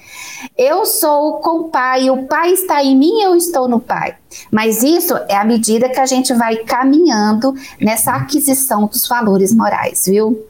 Eu 0.56 0.84
sou 0.84 1.34
com 1.34 1.60
o 1.60 1.64
Pai, 1.68 2.10
o 2.10 2.26
Pai 2.26 2.52
está 2.52 2.82
em 2.82 2.96
mim, 2.96 3.20
eu 3.22 3.34
estou 3.36 3.68
no 3.68 3.80
Pai. 3.80 4.16
Mas 4.50 4.82
isso 4.82 5.14
é 5.28 5.36
à 5.36 5.44
medida 5.44 5.88
que 5.88 6.00
a 6.00 6.06
gente 6.06 6.32
vai 6.34 6.56
caminhando 6.56 7.54
nessa 7.80 8.12
aquisição 8.12 8.86
dos 8.86 9.06
valores 9.06 9.54
morais, 9.54 10.04
viu? 10.06 10.44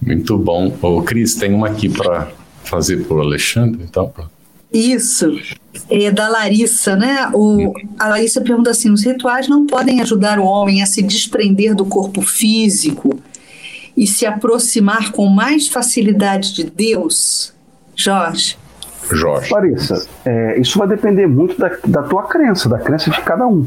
Muito 0.00 0.36
bom. 0.38 0.72
Ô, 0.82 1.02
Cris, 1.02 1.34
tem 1.34 1.54
uma 1.54 1.68
aqui 1.68 1.88
para 1.88 2.30
fazer 2.64 3.04
para 3.04 3.16
o 3.16 3.20
Alexandre, 3.20 3.82
então. 3.82 4.12
Isso, 4.72 5.38
é 5.88 6.10
da 6.10 6.28
Larissa, 6.28 6.96
né? 6.96 7.30
O, 7.32 7.72
a 7.98 8.08
Larissa 8.08 8.40
pergunta 8.40 8.70
assim: 8.70 8.90
os 8.90 9.04
rituais 9.04 9.48
não 9.48 9.66
podem 9.66 10.00
ajudar 10.00 10.38
o 10.38 10.44
homem 10.44 10.82
a 10.82 10.86
se 10.86 11.02
desprender 11.02 11.74
do 11.74 11.86
corpo 11.86 12.20
físico 12.22 13.18
e 13.96 14.06
se 14.06 14.26
aproximar 14.26 15.12
com 15.12 15.26
mais 15.26 15.68
facilidade 15.68 16.52
de 16.54 16.64
Deus? 16.64 17.52
Jorge. 17.94 18.58
Jorge. 19.10 19.52
Larissa, 19.52 20.06
é, 20.24 20.58
isso 20.58 20.78
vai 20.78 20.88
depender 20.88 21.26
muito 21.26 21.58
da, 21.58 21.70
da 21.86 22.02
tua 22.02 22.24
crença, 22.24 22.68
da 22.68 22.78
crença 22.78 23.10
de 23.10 23.20
cada 23.22 23.46
um. 23.46 23.66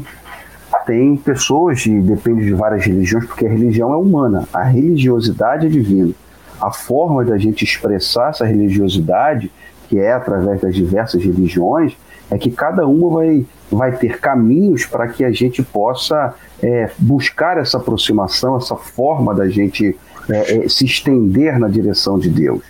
Tem 0.86 1.16
pessoas, 1.16 1.84
e 1.86 2.00
depende 2.00 2.44
de 2.44 2.52
várias 2.52 2.84
religiões, 2.84 3.26
porque 3.26 3.46
a 3.46 3.50
religião 3.50 3.92
é 3.92 3.96
humana, 3.96 4.48
a 4.52 4.62
religiosidade 4.62 5.66
é 5.66 5.68
divina. 5.68 6.12
A 6.60 6.70
forma 6.70 7.24
da 7.24 7.38
gente 7.38 7.64
expressar 7.64 8.30
essa 8.30 8.44
religiosidade, 8.44 9.50
que 9.88 9.98
é 9.98 10.12
através 10.12 10.60
das 10.60 10.74
diversas 10.74 11.22
religiões, 11.22 11.96
é 12.30 12.38
que 12.38 12.50
cada 12.50 12.86
uma 12.86 13.10
vai, 13.10 13.46
vai 13.70 13.92
ter 13.92 14.20
caminhos 14.20 14.86
para 14.86 15.08
que 15.08 15.24
a 15.24 15.32
gente 15.32 15.62
possa 15.62 16.34
é, 16.62 16.90
buscar 16.98 17.58
essa 17.58 17.78
aproximação, 17.78 18.56
essa 18.56 18.76
forma 18.76 19.34
da 19.34 19.48
gente 19.48 19.96
é, 20.28 20.64
é, 20.64 20.68
se 20.68 20.84
estender 20.84 21.58
na 21.58 21.68
direção 21.68 22.18
de 22.18 22.28
Deus 22.28 22.62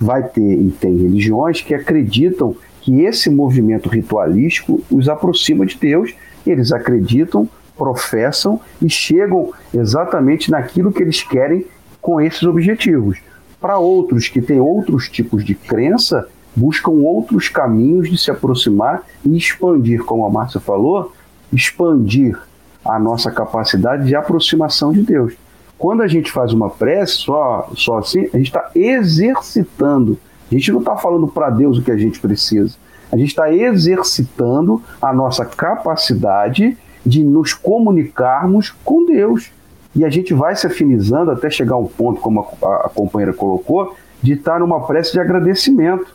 vai 0.00 0.22
ter 0.22 0.40
e 0.40 0.70
tem 0.70 0.96
religiões 0.96 1.60
que 1.60 1.74
acreditam 1.74 2.56
que 2.80 3.02
esse 3.02 3.28
movimento 3.28 3.88
ritualístico 3.88 4.82
os 4.90 5.08
aproxima 5.08 5.66
de 5.66 5.76
Deus, 5.76 6.14
eles 6.46 6.72
acreditam, 6.72 7.46
professam 7.76 8.58
e 8.80 8.88
chegam 8.88 9.52
exatamente 9.74 10.50
naquilo 10.50 10.90
que 10.90 11.02
eles 11.02 11.22
querem 11.22 11.66
com 12.00 12.20
esses 12.20 12.42
objetivos. 12.44 13.18
Para 13.60 13.78
outros 13.78 14.28
que 14.28 14.40
têm 14.40 14.58
outros 14.58 15.08
tipos 15.10 15.44
de 15.44 15.54
crença, 15.54 16.26
buscam 16.56 16.92
outros 16.92 17.50
caminhos 17.50 18.08
de 18.08 18.16
se 18.16 18.30
aproximar 18.30 19.02
e 19.24 19.36
expandir, 19.36 20.02
como 20.02 20.24
a 20.24 20.30
Márcia 20.30 20.60
falou, 20.60 21.12
expandir 21.52 22.38
a 22.82 22.98
nossa 22.98 23.30
capacidade 23.30 24.06
de 24.06 24.14
aproximação 24.14 24.92
de 24.92 25.02
Deus. 25.02 25.34
Quando 25.80 26.02
a 26.02 26.06
gente 26.06 26.30
faz 26.30 26.52
uma 26.52 26.68
prece 26.68 27.14
só, 27.14 27.70
só 27.74 28.00
assim, 28.00 28.28
a 28.34 28.36
gente 28.36 28.48
está 28.48 28.70
exercitando. 28.74 30.18
A 30.52 30.54
gente 30.54 30.70
não 30.70 30.80
está 30.80 30.94
falando 30.94 31.26
para 31.26 31.48
Deus 31.48 31.78
o 31.78 31.82
que 31.82 31.90
a 31.90 31.96
gente 31.96 32.20
precisa. 32.20 32.76
A 33.10 33.16
gente 33.16 33.30
está 33.30 33.50
exercitando 33.50 34.82
a 35.00 35.10
nossa 35.10 35.46
capacidade 35.46 36.76
de 37.04 37.24
nos 37.24 37.54
comunicarmos 37.54 38.74
com 38.84 39.06
Deus. 39.06 39.50
E 39.96 40.04
a 40.04 40.10
gente 40.10 40.34
vai 40.34 40.54
se 40.54 40.66
afinizando 40.66 41.30
até 41.30 41.48
chegar 41.48 41.76
a 41.76 41.78
um 41.78 41.86
ponto, 41.86 42.20
como 42.20 42.46
a, 42.62 42.66
a 42.84 42.90
companheira 42.90 43.32
colocou, 43.32 43.96
de 44.22 44.34
estar 44.34 44.52
tá 44.52 44.58
numa 44.58 44.86
prece 44.86 45.12
de 45.12 45.18
agradecimento. 45.18 46.14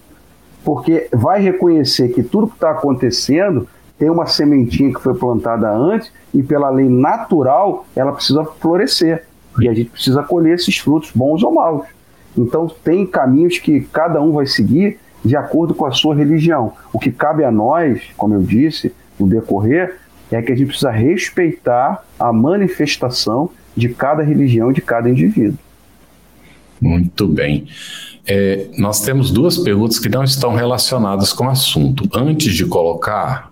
Porque 0.64 1.10
vai 1.12 1.42
reconhecer 1.42 2.10
que 2.10 2.22
tudo 2.22 2.50
que 2.50 2.54
está 2.54 2.70
acontecendo 2.70 3.68
tem 3.98 4.12
uma 4.12 4.28
sementinha 4.28 4.94
que 4.94 5.02
foi 5.02 5.16
plantada 5.16 5.72
antes 5.72 6.12
e, 6.32 6.44
pela 6.44 6.70
lei 6.70 6.88
natural, 6.88 7.88
ela 7.96 8.12
precisa 8.12 8.46
florescer. 8.46 9.26
E 9.60 9.70
a 9.70 9.74
gente 9.74 9.90
precisa 9.90 10.24
colher 10.24 10.56
esses 10.56 10.78
frutos, 10.78 11.12
bons 11.14 11.44
ou 11.44 11.54
maus. 11.54 11.86
Então, 12.38 12.68
tem 12.84 13.06
caminhos 13.06 13.60
que 13.60 13.82
cada 13.82 14.22
um 14.22 14.32
vai 14.32 14.46
seguir 14.46 15.00
de 15.24 15.36
acordo 15.36 15.74
com 15.74 15.86
a 15.86 15.92
sua 15.92 16.16
religião. 16.16 16.74
O 16.92 17.00
que 17.00 17.12
cabe 17.12 17.44
a 17.44 17.52
nós, 17.52 18.02
como 18.18 18.34
eu 18.34 18.42
disse, 18.42 18.94
no 19.20 19.28
decorrer, 19.28 19.98
é 20.32 20.42
que 20.42 20.52
a 20.52 20.56
gente 20.56 20.68
precisa 20.68 20.92
respeitar 20.92 22.04
a 22.20 22.34
manifestação 22.34 23.50
de 23.76 23.90
cada 23.90 24.24
religião, 24.24 24.72
de 24.72 24.82
cada 24.82 25.10
indivíduo. 25.10 25.58
Muito 26.82 27.28
bem. 27.28 27.68
É, 28.28 28.68
nós 28.78 29.02
temos 29.02 29.32
duas 29.32 29.58
perguntas 29.58 30.00
que 30.00 30.10
não 30.10 30.24
estão 30.24 30.54
relacionadas 30.54 31.32
com 31.32 31.46
o 31.46 31.50
assunto. 31.50 32.08
Antes 32.14 32.54
de 32.54 32.66
colocar, 32.66 33.52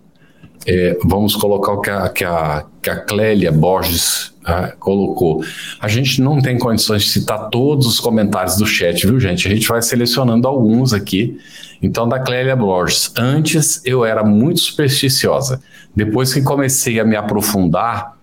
é, 0.66 0.98
vamos 1.04 1.36
colocar 1.36 1.74
o 1.74 1.82
que 1.82 1.90
a, 1.90 2.10
que 2.10 2.24
a, 2.24 2.66
que 2.82 2.90
a 2.90 3.00
Clélia 3.00 3.52
Borges 3.52 4.33
ah, 4.46 4.74
colocou. 4.80 5.44
A 5.80 5.88
gente 5.88 6.22
não 6.22 6.42
tem 6.42 6.58
condições 6.58 7.04
de 7.04 7.10
citar 7.10 7.50
todos 7.50 7.88
os 7.88 8.00
comentários 8.00 8.58
do 8.58 8.66
chat, 8.66 9.06
viu, 9.06 9.20
gente? 9.20 9.48
A 9.48 9.52
gente 9.52 9.68
vai 9.68 9.82
selecionando 9.82 10.48
alguns 10.48 10.94
aqui. 10.94 11.38
Então, 11.82 12.08
da 12.08 12.20
Clélia 12.20 12.56
Borges. 12.56 13.12
Antes 13.18 13.82
eu 13.86 14.06
era 14.06 14.24
muito 14.24 14.60
supersticiosa. 14.60 15.62
Depois 15.96 16.34
que 16.34 16.42
comecei 16.42 17.00
a 17.00 17.06
me 17.06 17.16
aprofundar 17.16 18.18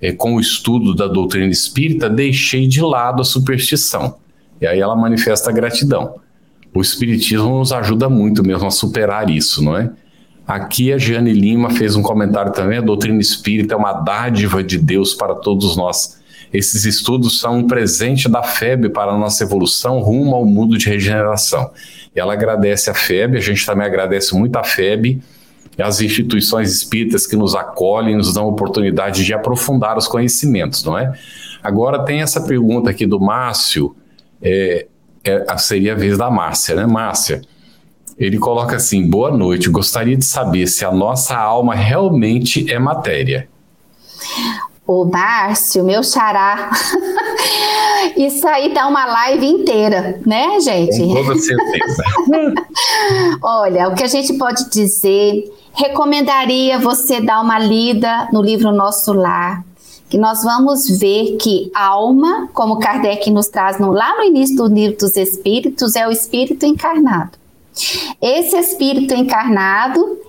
é, 0.00 0.12
com 0.12 0.34
o 0.36 0.40
estudo 0.40 0.94
da 0.94 1.06
doutrina 1.06 1.50
espírita, 1.50 2.10
deixei 2.10 2.66
de 2.66 2.80
lado 2.80 3.22
a 3.22 3.24
superstição. 3.24 4.16
E 4.60 4.66
aí 4.66 4.80
ela 4.80 4.96
manifesta 4.96 5.52
gratidão. 5.52 6.16
O 6.74 6.80
Espiritismo 6.80 7.58
nos 7.58 7.72
ajuda 7.72 8.08
muito 8.08 8.42
mesmo 8.42 8.66
a 8.66 8.70
superar 8.70 9.28
isso, 9.28 9.62
não 9.62 9.76
é? 9.76 9.90
Aqui 10.52 10.92
a 10.92 10.98
Jeane 10.98 11.32
Lima 11.32 11.70
fez 11.70 11.96
um 11.96 12.02
comentário 12.02 12.52
também: 12.52 12.76
a 12.76 12.82
doutrina 12.82 13.18
espírita 13.18 13.72
é 13.72 13.76
uma 13.76 13.94
dádiva 13.94 14.62
de 14.62 14.76
Deus 14.76 15.14
para 15.14 15.34
todos 15.34 15.78
nós. 15.78 16.20
Esses 16.52 16.84
estudos 16.84 17.40
são 17.40 17.60
um 17.60 17.66
presente 17.66 18.28
da 18.28 18.42
FEB 18.42 18.90
para 18.90 19.12
a 19.12 19.16
nossa 19.16 19.42
evolução 19.42 20.00
rumo 20.00 20.34
ao 20.34 20.44
mundo 20.44 20.76
de 20.76 20.90
regeneração. 20.90 21.70
E 22.14 22.20
ela 22.20 22.34
agradece 22.34 22.90
a 22.90 22.94
FEB, 22.94 23.38
a 23.38 23.40
gente 23.40 23.64
também 23.64 23.86
agradece 23.86 24.34
muito 24.34 24.54
a 24.56 24.62
FEB 24.62 25.22
e 25.78 25.82
as 25.82 26.02
instituições 26.02 26.70
espíritas 26.70 27.26
que 27.26 27.34
nos 27.34 27.54
acolhem, 27.54 28.14
nos 28.14 28.34
dão 28.34 28.46
oportunidade 28.46 29.24
de 29.24 29.32
aprofundar 29.32 29.96
os 29.96 30.06
conhecimentos, 30.06 30.84
não 30.84 30.98
é? 30.98 31.14
Agora 31.62 32.04
tem 32.04 32.20
essa 32.20 32.42
pergunta 32.42 32.90
aqui 32.90 33.06
do 33.06 33.18
Márcio 33.18 33.96
é, 34.42 34.86
é, 35.24 35.56
seria 35.56 35.94
a 35.94 35.96
vez 35.96 36.18
da 36.18 36.30
Márcia, 36.30 36.74
né? 36.74 36.84
Márcia, 36.84 37.40
ele 38.18 38.38
coloca 38.38 38.76
assim: 38.76 39.08
boa 39.08 39.30
noite, 39.30 39.68
gostaria 39.68 40.16
de 40.16 40.24
saber 40.24 40.66
se 40.66 40.84
a 40.84 40.92
nossa 40.92 41.36
alma 41.36 41.74
realmente 41.74 42.70
é 42.70 42.78
matéria. 42.78 43.48
O 44.86 45.04
Márcio, 45.04 45.84
meu 45.84 46.02
xará. 46.02 46.70
Isso 48.16 48.46
aí 48.48 48.74
dá 48.74 48.88
uma 48.88 49.06
live 49.06 49.46
inteira, 49.46 50.20
né, 50.26 50.60
gente? 50.60 50.98
Com 50.98 51.14
toda 51.14 51.38
certeza. 51.38 52.02
Olha, 53.42 53.88
o 53.88 53.94
que 53.94 54.02
a 54.02 54.08
gente 54.08 54.34
pode 54.34 54.68
dizer, 54.70 55.44
recomendaria 55.72 56.78
você 56.78 57.20
dar 57.20 57.40
uma 57.40 57.58
lida 57.58 58.28
no 58.32 58.42
livro 58.42 58.72
Nosso 58.72 59.12
Lar, 59.12 59.64
que 60.10 60.18
nós 60.18 60.42
vamos 60.42 60.98
ver 60.98 61.36
que 61.36 61.70
alma, 61.74 62.48
como 62.52 62.78
Kardec 62.78 63.30
nos 63.30 63.48
traz 63.48 63.78
no, 63.78 63.92
lá 63.92 64.16
no 64.16 64.24
início 64.24 64.56
do 64.56 64.66
livro 64.66 64.98
dos 64.98 65.16
Espíritos, 65.16 65.94
é 65.94 66.06
o 66.06 66.10
espírito 66.10 66.66
encarnado. 66.66 67.41
Esse 68.20 68.56
espírito 68.56 69.14
encarnado 69.14 70.20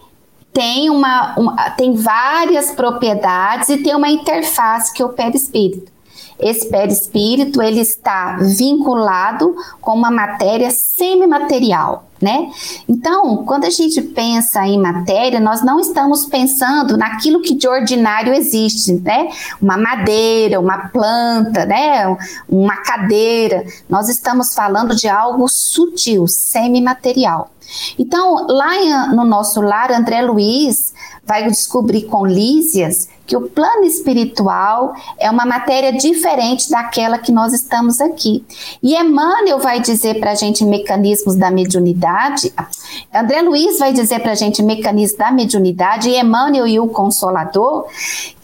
tem, 0.54 0.90
uma, 0.90 1.36
uma, 1.38 1.70
tem 1.72 1.94
várias 1.96 2.72
propriedades 2.72 3.70
e 3.70 3.78
tem 3.78 3.96
uma 3.96 4.10
interface 4.10 4.94
que 4.94 5.02
é 5.02 5.06
o 5.06 5.10
perispírito. 5.10 5.92
Esse 6.40 6.70
perispírito 6.70 7.62
ele 7.62 7.80
está 7.80 8.38
vinculado 8.38 9.56
com 9.80 9.94
uma 9.94 10.12
matéria 10.12 10.72
semimaterial, 10.72 12.06
né? 12.24 12.50
Então, 12.88 13.44
quando 13.46 13.66
a 13.66 13.70
gente 13.70 14.02
pensa 14.02 14.66
em 14.66 14.80
matéria, 14.80 15.40
nós 15.40 15.62
não 15.62 15.80
estamos 15.80 16.26
pensando 16.26 16.96
naquilo 16.96 17.42
que 17.42 17.54
de 17.54 17.68
ordinário 17.68 18.34
existe, 18.34 18.94
né? 18.94 19.28
Uma 19.62 19.78
madeira, 19.78 20.60
uma 20.60 20.88
planta, 20.88 21.66
né? 21.66 22.16
Uma 22.48 22.78
cadeira. 22.78 23.66
Nós 23.90 24.08
estamos 24.08 24.54
falando 24.54 24.96
de 24.96 25.10
algo 25.10 25.48
sutil, 25.50 26.26
semimaterial. 26.28 27.52
Então, 28.00 28.48
lá 28.48 29.10
no 29.14 29.26
nosso 29.26 29.62
lar, 29.62 29.92
André 29.92 30.22
Luiz 30.22 30.94
vai 31.26 31.50
descobrir 31.50 32.04
com 32.04 32.26
Lísias 32.26 33.08
que 33.26 33.38
o 33.38 33.50
plano 33.50 33.84
espiritual 33.84 34.94
é 35.18 35.30
uma 35.30 35.46
matéria 35.46 35.94
diferente 35.94 36.70
daquela 36.70 37.18
que 37.18 37.32
nós 37.32 37.54
estamos 37.54 38.02
aqui. 38.02 38.46
E 38.82 38.96
Emmanuel 38.96 39.60
vai 39.60 39.80
dizer 39.80 40.20
para 40.20 40.32
a 40.32 40.36
gente 40.36 40.66
mecanismos 40.66 41.36
da 41.36 41.50
mediunidade, 41.50 42.54
André 43.14 43.42
Luiz 43.42 43.80
vai 43.80 43.94
dizer 43.94 44.20
para 44.22 44.34
a 44.34 44.36
gente 44.36 44.62
mecanismos 44.62 45.18
da 45.18 45.32
mediunidade, 45.32 46.10
e 46.10 46.20
Emmanuel 46.20 46.68
e 46.68 46.80
o 46.80 46.88
Consolador, 46.88 47.88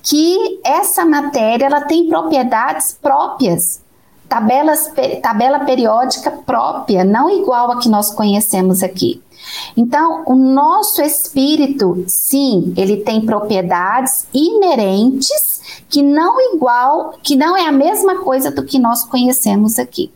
que 0.01 0.59
essa 0.63 1.05
matéria 1.05 1.65
ela 1.65 1.81
tem 1.81 2.07
propriedades 2.07 2.97
próprias 3.01 3.81
tabelas, 4.27 4.91
tabela 5.21 5.59
periódica 5.61 6.29
própria, 6.29 7.03
não 7.03 7.29
igual 7.29 7.71
a 7.71 7.79
que 7.79 7.89
nós 7.89 8.11
conhecemos 8.11 8.83
aqui. 8.83 9.21
Então, 9.75 10.23
o 10.25 10.35
nosso 10.35 11.01
espírito, 11.01 12.03
sim, 12.07 12.73
ele 12.75 12.97
tem 12.97 13.25
propriedades 13.25 14.25
inerentes 14.33 15.59
que 15.87 16.01
não 16.01 16.39
igual, 16.53 17.15
que 17.23 17.35
não 17.35 17.55
é 17.55 17.65
a 17.65 17.71
mesma 17.71 18.19
coisa 18.19 18.51
do 18.51 18.63
que 18.63 18.79
nós 18.79 19.05
conhecemos 19.05 19.79
aqui. 19.79 20.11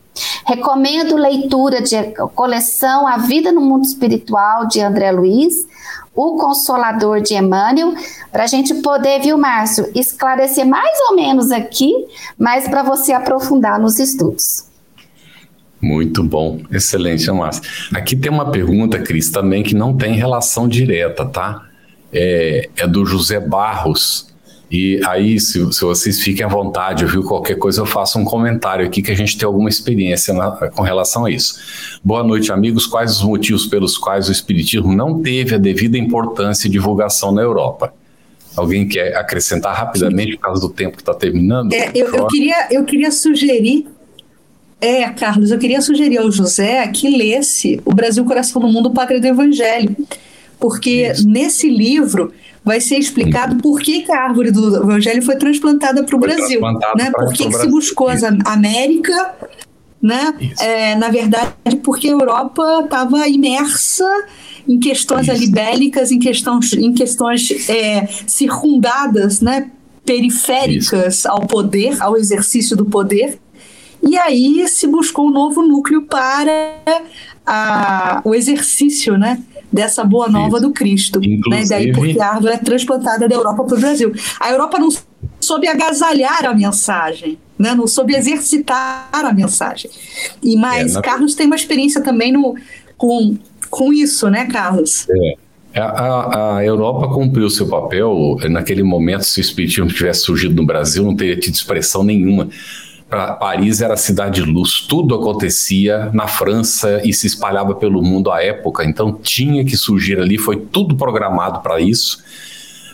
Recomendo 0.46 1.16
leitura 1.16 1.82
de 1.82 1.96
coleção 2.36 3.08
A 3.08 3.18
Vida 3.18 3.52
no 3.52 3.62
Mundo 3.62 3.86
Espiritual 3.86 4.68
de 4.68 4.80
André 4.80 5.12
Luiz, 5.12 5.66
O 6.16 6.38
Consolador 6.38 7.22
de 7.22 7.34
Emmanuel, 7.34 7.94
para 8.32 8.44
a 8.44 8.48
gente 8.48 8.76
poder, 8.76 9.22
viu, 9.22 9.38
Márcio, 9.38 9.90
esclarecer 9.96 10.66
mais 10.66 11.00
ou 11.10 11.16
menos 11.16 11.52
aqui, 11.52 11.92
mas 12.38 12.68
para 12.68 12.84
você 12.84 13.14
aprofundar 13.14 13.80
nos 13.80 13.98
estudos. 13.98 14.73
Muito 15.84 16.24
bom, 16.24 16.62
excelente, 16.72 17.30
Márcio. 17.30 17.62
Aqui 17.94 18.16
tem 18.16 18.32
uma 18.32 18.50
pergunta, 18.50 18.98
Cris, 19.00 19.30
também 19.30 19.62
que 19.62 19.76
não 19.76 19.98
tem 19.98 20.14
relação 20.14 20.66
direta, 20.66 21.26
tá? 21.26 21.62
É, 22.10 22.70
é 22.78 22.88
do 22.88 23.06
José 23.06 23.38
Barros. 23.38 24.34
E 24.72 25.02
aí, 25.06 25.38
se, 25.42 25.74
se, 25.74 25.82
vocês 25.82 26.22
fiquem 26.22 26.46
à 26.46 26.48
vontade, 26.48 27.06
viu? 27.06 27.22
Qualquer 27.24 27.56
coisa 27.56 27.82
eu 27.82 27.86
faço 27.86 28.18
um 28.18 28.24
comentário 28.24 28.86
aqui 28.86 29.02
que 29.02 29.12
a 29.12 29.16
gente 29.16 29.38
tem 29.38 29.46
alguma 29.46 29.68
experiência 29.68 30.34
na, 30.34 30.52
com 30.52 30.84
relação 30.84 31.26
a 31.26 31.30
isso. 31.30 32.00
Boa 32.02 32.24
noite, 32.24 32.50
amigos. 32.50 32.88
Quais 32.88 33.18
os 33.18 33.22
motivos 33.22 33.66
pelos 33.66 33.98
quais 33.98 34.30
o 34.30 34.32
Espiritismo 34.32 34.96
não 34.96 35.22
teve 35.22 35.54
a 35.54 35.58
devida 35.58 35.98
importância 35.98 36.70
e 36.70 36.72
divulgação 36.72 37.34
na 37.34 37.42
Europa? 37.42 37.94
Alguém 38.56 38.88
quer 38.88 39.18
acrescentar 39.18 39.76
rapidamente 39.76 40.38
por 40.38 40.44
causa 40.44 40.62
do 40.62 40.70
tempo 40.70 40.96
que 40.96 41.02
está 41.02 41.14
terminando? 41.14 41.74
É, 41.74 41.92
eu, 41.94 42.08
eu, 42.16 42.28
queria, 42.28 42.68
eu 42.72 42.86
queria 42.86 43.12
sugerir 43.12 43.88
é, 44.84 45.10
Carlos, 45.10 45.50
eu 45.50 45.58
queria 45.58 45.82
sugerir 45.82 46.18
ao 46.18 46.30
José 46.30 46.86
que 46.88 47.10
lesse 47.10 47.82
O 47.86 47.94
Brasil 47.94 48.26
Coração 48.26 48.62
do 48.62 48.68
Mundo, 48.68 48.92
Pátria 48.92 49.20
do 49.20 49.28
Evangelho, 49.28 49.96
porque 50.60 51.10
Isso. 51.12 51.28
nesse 51.28 51.70
livro 51.70 52.34
vai 52.66 52.82
ser 52.82 52.98
explicado 52.98 53.56
por 53.58 53.80
que, 53.80 54.06
a 54.12 54.24
árvore 54.24 54.52
do 54.52 54.76
Evangelho 54.76 55.22
foi 55.22 55.38
transplantada 55.38 56.04
para 56.04 56.16
o 56.16 56.20
Brasil, 56.20 56.60
né? 56.98 57.12
Por 57.14 57.34
que, 57.34 57.48
que 57.48 57.54
se 57.54 57.68
buscou 57.68 58.10
a 58.10 58.16
América, 58.46 59.34
né? 60.02 60.34
É, 60.60 60.96
na 60.96 61.10
verdade, 61.10 61.78
porque 61.82 62.10
a 62.10 62.12
Europa 62.12 62.82
estava 62.84 63.28
imersa 63.28 64.06
em 64.68 64.80
questões 64.80 65.30
ali 65.30 65.50
bélicas, 65.50 66.12
em 66.12 66.20
questões, 66.20 66.74
em 66.74 66.94
questões 66.94 67.70
é, 67.70 68.08
circundadas, 68.28 69.42
né? 69.42 69.70
periféricas 70.06 71.20
Isso. 71.20 71.30
ao 71.30 71.48
poder, 71.48 72.02
ao 72.02 72.18
exercício 72.18 72.76
do 72.76 72.86
poder, 72.86 73.40
e 74.04 74.18
aí 74.18 74.68
se 74.68 74.86
buscou 74.86 75.28
um 75.28 75.32
novo 75.32 75.62
núcleo 75.62 76.02
para 76.02 76.82
a, 77.46 78.22
o 78.26 78.36
exercício, 78.36 79.18
né? 79.18 79.42
Dessa 79.72 80.04
boa 80.04 80.28
nova 80.28 80.58
Isso. 80.58 80.68
do 80.68 80.74
Cristo. 80.74 81.20
Né? 81.20 81.64
Daí 81.68 81.92
porque 81.94 82.20
a 82.20 82.34
árvore 82.34 82.54
é 82.54 82.58
transplantada 82.58 83.28
da 83.28 83.34
Europa 83.34 83.64
para 83.64 83.76
o 83.76 83.80
Brasil. 83.80 84.14
A 84.40 84.52
Europa 84.52 84.78
não 84.78 84.90
soube 85.40 85.68
agasalhar 85.68 86.46
a 86.46 86.54
mensagem, 86.54 87.40
né? 87.58 87.74
não 87.74 87.88
soube 87.88 88.14
exercitar 88.14 89.10
a 89.12 89.34
mensagem. 89.34 89.90
E 90.44 90.56
mais, 90.56 90.92
é, 90.92 90.96
na... 90.96 91.02
Carlos 91.02 91.34
tem 91.34 91.48
uma 91.48 91.56
experiência 91.56 92.02
também 92.02 92.32
no, 92.32 92.56
com, 92.98 93.36
com 93.70 93.92
isso, 93.92 94.30
né, 94.30 94.46
Carlos? 94.46 95.08
É. 95.10 95.44
A, 95.76 96.58
a, 96.58 96.64
Europa 96.64 97.08
cumpriu 97.12 97.50
seu 97.50 97.68
papel. 97.68 98.38
Naquele 98.48 98.84
momento, 98.84 99.24
se 99.24 99.40
o 99.40 99.42
Espiritismo 99.42 99.88
tivesse 99.88 100.22
surgido 100.22 100.54
no 100.54 100.66
Brasil, 100.66 101.04
não 101.04 101.16
teria 101.16 101.36
tido 101.36 101.56
expressão 101.56 102.04
nenhuma. 102.04 102.48
Paris 103.40 103.82
era 103.82 103.94
a 103.94 103.98
cidade 103.98 104.44
de 104.44 104.50
luz, 104.50 104.82
tudo 104.82 105.16
acontecia 105.16 106.10
na 106.14 106.28
França 106.28 107.02
e 107.04 107.14
se 107.14 107.28
espalhava 107.28 107.76
pelo 107.76 108.02
mundo 108.02 108.32
à 108.32 108.44
época, 108.44 108.84
então 108.84 109.14
tinha 109.14 109.64
que 109.64 109.78
surgir 109.78 110.20
ali, 110.20 110.38
foi 110.38 110.58
tudo 110.58 110.96
programado 110.96 111.62
para 111.62 111.80
isso. 111.80 112.24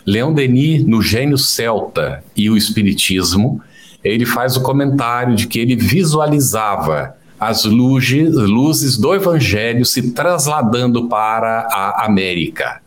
Leon 0.06 0.32
Denis, 0.32 0.84
no 0.84 1.02
Gênio 1.02 1.38
Celta 1.38 2.22
e 2.36 2.48
o 2.48 2.56
Espiritismo, 2.56 3.60
ele 4.02 4.24
faz 4.24 4.56
o 4.56 4.62
comentário 4.62 5.34
de 5.34 5.46
que 5.46 5.58
ele 5.58 5.76
visualizava 5.76 7.14
as 7.38 7.64
luzes, 7.64 8.34
luzes 8.34 8.98
do 8.98 9.14
Evangelho 9.14 9.84
se 9.84 10.12
trasladando 10.12 11.08
para 11.08 11.66
a 11.72 12.04
América, 12.04 12.80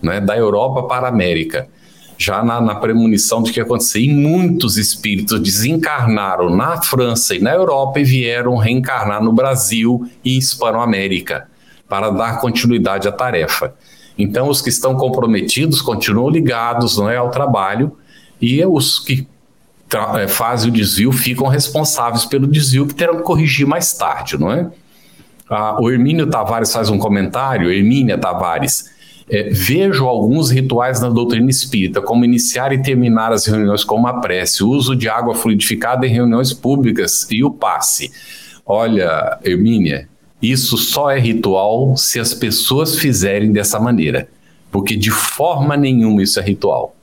né? 0.00 0.20
da 0.20 0.36
Europa 0.36 0.84
para 0.84 1.06
a 1.06 1.10
América. 1.10 1.68
Já 2.18 2.42
na, 2.42 2.60
na 2.60 2.74
premonição 2.74 3.42
de 3.42 3.52
que 3.52 3.60
ia 3.60 3.64
acontecer, 3.64 4.00
e 4.00 4.08
muitos 4.08 4.76
espíritos 4.76 5.38
desencarnaram 5.40 6.48
na 6.48 6.80
França 6.80 7.34
e 7.34 7.40
na 7.40 7.52
Europa 7.52 8.00
e 8.00 8.04
vieram 8.04 8.56
reencarnar 8.56 9.22
no 9.22 9.32
Brasil 9.32 10.08
e 10.24 10.38
Hispanoamérica 10.38 11.48
para 11.88 12.10
dar 12.10 12.40
continuidade 12.40 13.06
à 13.06 13.12
tarefa. 13.12 13.74
Então, 14.18 14.48
os 14.48 14.62
que 14.62 14.70
estão 14.70 14.96
comprometidos 14.96 15.82
continuam 15.82 16.30
ligados 16.30 16.96
não 16.96 17.08
é, 17.08 17.16
ao 17.16 17.30
trabalho 17.30 17.96
e 18.40 18.64
os 18.64 18.98
que 18.98 19.26
é, 20.18 20.26
fazem 20.26 20.70
o 20.70 20.72
desvio 20.72 21.12
ficam 21.12 21.46
responsáveis 21.46 22.24
pelo 22.24 22.46
desvio 22.46 22.86
que 22.86 22.94
terão 22.94 23.16
que 23.16 23.22
corrigir 23.22 23.66
mais 23.66 23.92
tarde, 23.92 24.38
não 24.38 24.50
é? 24.50 24.68
Ah, 25.48 25.76
o 25.80 25.90
Hermínio 25.90 26.26
Tavares 26.26 26.72
faz 26.72 26.90
um 26.90 26.98
comentário, 26.98 27.70
Hermínia 27.70 28.18
Tavares. 28.18 28.95
É, 29.28 29.48
vejo 29.50 30.06
alguns 30.06 30.50
rituais 30.50 31.00
na 31.00 31.08
doutrina 31.08 31.50
espírita, 31.50 32.00
como 32.00 32.24
iniciar 32.24 32.72
e 32.72 32.80
terminar 32.80 33.32
as 33.32 33.46
reuniões 33.46 33.82
com 33.82 33.96
uma 33.96 34.20
prece, 34.20 34.62
uso 34.62 34.94
de 34.94 35.08
água 35.08 35.34
fluidificada 35.34 36.06
em 36.06 36.10
reuniões 36.10 36.52
públicas 36.52 37.26
e 37.30 37.42
o 37.42 37.50
passe. 37.50 38.12
Olha, 38.64 39.38
Hermínia, 39.44 40.08
isso 40.40 40.76
só 40.76 41.10
é 41.10 41.18
ritual 41.18 41.96
se 41.96 42.20
as 42.20 42.34
pessoas 42.34 42.96
fizerem 42.98 43.52
dessa 43.52 43.80
maneira, 43.80 44.28
porque 44.70 44.94
de 44.94 45.10
forma 45.10 45.76
nenhuma 45.76 46.22
isso 46.22 46.38
é 46.38 46.42
ritual. 46.42 46.94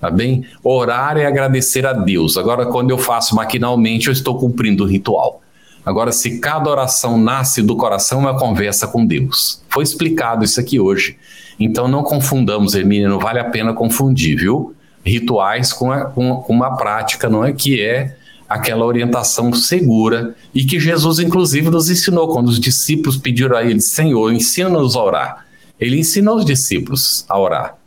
Tá 0.00 0.10
bem? 0.10 0.46
Orar 0.64 1.18
é 1.18 1.26
agradecer 1.26 1.84
a 1.84 1.92
Deus. 1.92 2.38
Agora, 2.38 2.64
quando 2.66 2.90
eu 2.90 2.96
faço 2.96 3.34
maquinalmente, 3.36 4.06
eu 4.06 4.12
estou 4.12 4.38
cumprindo 4.38 4.84
o 4.84 4.86
ritual. 4.86 5.42
Agora, 5.84 6.10
se 6.10 6.40
cada 6.40 6.70
oração 6.70 7.18
nasce 7.18 7.62
do 7.62 7.76
coração, 7.76 8.20
é 8.20 8.30
uma 8.30 8.38
conversa 8.38 8.86
com 8.86 9.04
Deus. 9.04 9.62
Foi 9.68 9.82
explicado 9.82 10.42
isso 10.42 10.58
aqui 10.58 10.80
hoje. 10.80 11.18
Então, 11.60 11.86
não 11.86 12.02
confundamos, 12.02 12.74
Hermínia, 12.74 13.08
não 13.08 13.20
vale 13.20 13.38
a 13.38 13.44
pena 13.44 13.72
confundir, 13.74 14.36
viu? 14.36 14.74
Rituais 15.04 15.72
com, 15.72 15.92
a, 15.92 16.06
com 16.06 16.42
uma 16.48 16.76
prática, 16.76 17.28
não 17.28 17.44
é? 17.44 17.52
Que 17.52 17.80
é 17.80 18.16
aquela 18.48 18.84
orientação 18.84 19.52
segura 19.52 20.34
e 20.52 20.64
que 20.64 20.80
Jesus, 20.80 21.20
inclusive, 21.20 21.70
nos 21.70 21.90
ensinou 21.90 22.28
quando 22.28 22.48
os 22.48 22.58
discípulos 22.58 23.18
pediram 23.18 23.56
a 23.56 23.62
ele: 23.62 23.80
Senhor, 23.80 24.32
ensina-nos 24.32 24.96
a 24.96 25.04
orar. 25.04 25.46
Ele 25.78 25.98
ensinou 25.98 26.36
os 26.36 26.44
discípulos 26.44 27.24
a 27.28 27.38
orar 27.38 27.80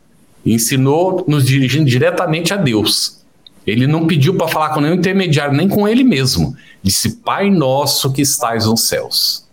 ensinou 0.44 1.24
nos 1.26 1.44
dirigindo 1.44 1.86
diretamente 1.86 2.52
a 2.52 2.56
Deus. 2.56 3.22
Ele 3.66 3.86
não 3.86 4.06
pediu 4.06 4.34
para 4.34 4.48
falar 4.48 4.70
com 4.70 4.80
nenhum 4.80 4.94
intermediário, 4.94 5.56
nem 5.56 5.68
com 5.68 5.88
ele 5.88 6.04
mesmo. 6.04 6.54
Disse: 6.82 7.16
Pai 7.16 7.50
nosso 7.50 8.12
que 8.12 8.20
estais 8.20 8.66
nos 8.66 8.86
céus. 8.86 9.44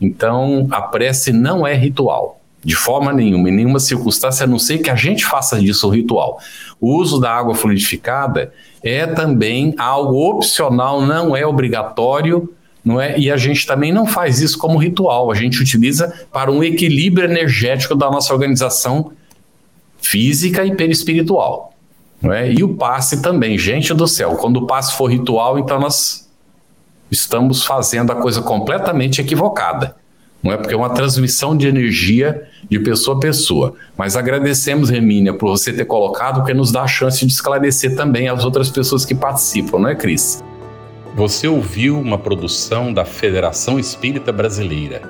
Então, 0.00 0.68
a 0.70 0.80
prece 0.80 1.32
não 1.32 1.66
é 1.66 1.74
ritual, 1.74 2.37
de 2.64 2.74
forma 2.74 3.12
nenhuma, 3.12 3.48
em 3.48 3.52
nenhuma 3.52 3.78
circunstância, 3.78 4.44
a 4.44 4.46
não 4.46 4.58
ser 4.58 4.78
que 4.78 4.90
a 4.90 4.96
gente 4.96 5.24
faça 5.24 5.60
disso 5.60 5.88
um 5.88 5.90
ritual. 5.90 6.40
O 6.80 6.96
uso 6.96 7.20
da 7.20 7.32
água 7.32 7.54
fluidificada 7.54 8.52
é 8.82 9.06
também 9.06 9.74
algo 9.78 10.30
opcional, 10.30 11.00
não 11.00 11.36
é 11.36 11.46
obrigatório, 11.46 12.52
não 12.84 13.00
é? 13.00 13.18
E 13.18 13.30
a 13.30 13.36
gente 13.36 13.66
também 13.66 13.92
não 13.92 14.06
faz 14.06 14.40
isso 14.40 14.58
como 14.58 14.78
ritual, 14.78 15.30
a 15.30 15.34
gente 15.34 15.60
utiliza 15.60 16.26
para 16.32 16.50
um 16.50 16.62
equilíbrio 16.62 17.24
energético 17.24 17.94
da 17.94 18.10
nossa 18.10 18.32
organização 18.32 19.12
física 20.00 20.64
e 20.64 20.74
perispiritual. 20.74 21.74
Não 22.20 22.32
é? 22.32 22.52
E 22.52 22.64
o 22.64 22.74
passe 22.74 23.22
também, 23.22 23.56
gente 23.56 23.94
do 23.94 24.08
céu, 24.08 24.36
quando 24.36 24.56
o 24.56 24.66
passe 24.66 24.96
for 24.96 25.10
ritual, 25.10 25.58
então 25.58 25.78
nós 25.78 26.28
estamos 27.10 27.64
fazendo 27.64 28.10
a 28.10 28.16
coisa 28.16 28.42
completamente 28.42 29.20
equivocada. 29.20 29.96
Não 30.42 30.52
é 30.52 30.56
porque 30.56 30.74
é 30.74 30.76
uma 30.76 30.90
transmissão 30.90 31.56
de 31.56 31.66
energia 31.66 32.44
de 32.70 32.78
pessoa 32.78 33.16
a 33.16 33.20
pessoa. 33.20 33.74
Mas 33.96 34.16
agradecemos, 34.16 34.88
Remínia, 34.88 35.34
por 35.34 35.50
você 35.50 35.72
ter 35.72 35.84
colocado, 35.84 36.40
porque 36.40 36.54
nos 36.54 36.70
dá 36.70 36.82
a 36.82 36.88
chance 36.88 37.24
de 37.26 37.32
esclarecer 37.32 37.96
também 37.96 38.28
as 38.28 38.44
outras 38.44 38.70
pessoas 38.70 39.04
que 39.04 39.14
participam, 39.14 39.78
não 39.80 39.88
é, 39.88 39.94
Cris? 39.94 40.42
Você 41.16 41.48
ouviu 41.48 41.98
uma 41.98 42.16
produção 42.16 42.92
da 42.92 43.04
Federação 43.04 43.78
Espírita 43.78 44.30
Brasileira. 44.30 45.02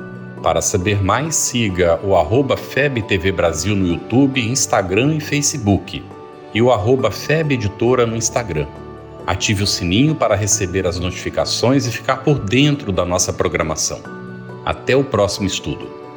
Para 0.42 0.62
saber 0.62 1.02
mais, 1.02 1.34
siga 1.34 2.00
o 2.02 2.16
arroba 2.16 2.56
FebTV 2.56 3.32
Brasil 3.32 3.76
no 3.76 3.86
YouTube, 3.86 4.40
Instagram 4.40 5.16
e 5.16 5.20
Facebook 5.20 6.02
e 6.54 6.62
o 6.62 6.72
arroba 6.72 7.10
Feb 7.10 7.52
Editora 7.52 8.06
no 8.06 8.16
Instagram. 8.16 8.66
Ative 9.26 9.64
o 9.64 9.66
sininho 9.66 10.14
para 10.14 10.34
receber 10.34 10.86
as 10.86 10.98
notificações 10.98 11.86
e 11.86 11.92
ficar 11.92 12.18
por 12.18 12.38
dentro 12.38 12.90
da 12.92 13.04
nossa 13.04 13.32
programação. 13.32 14.17
Até 14.68 14.94
o 14.94 15.02
próximo 15.02 15.46
estudo. 15.46 16.07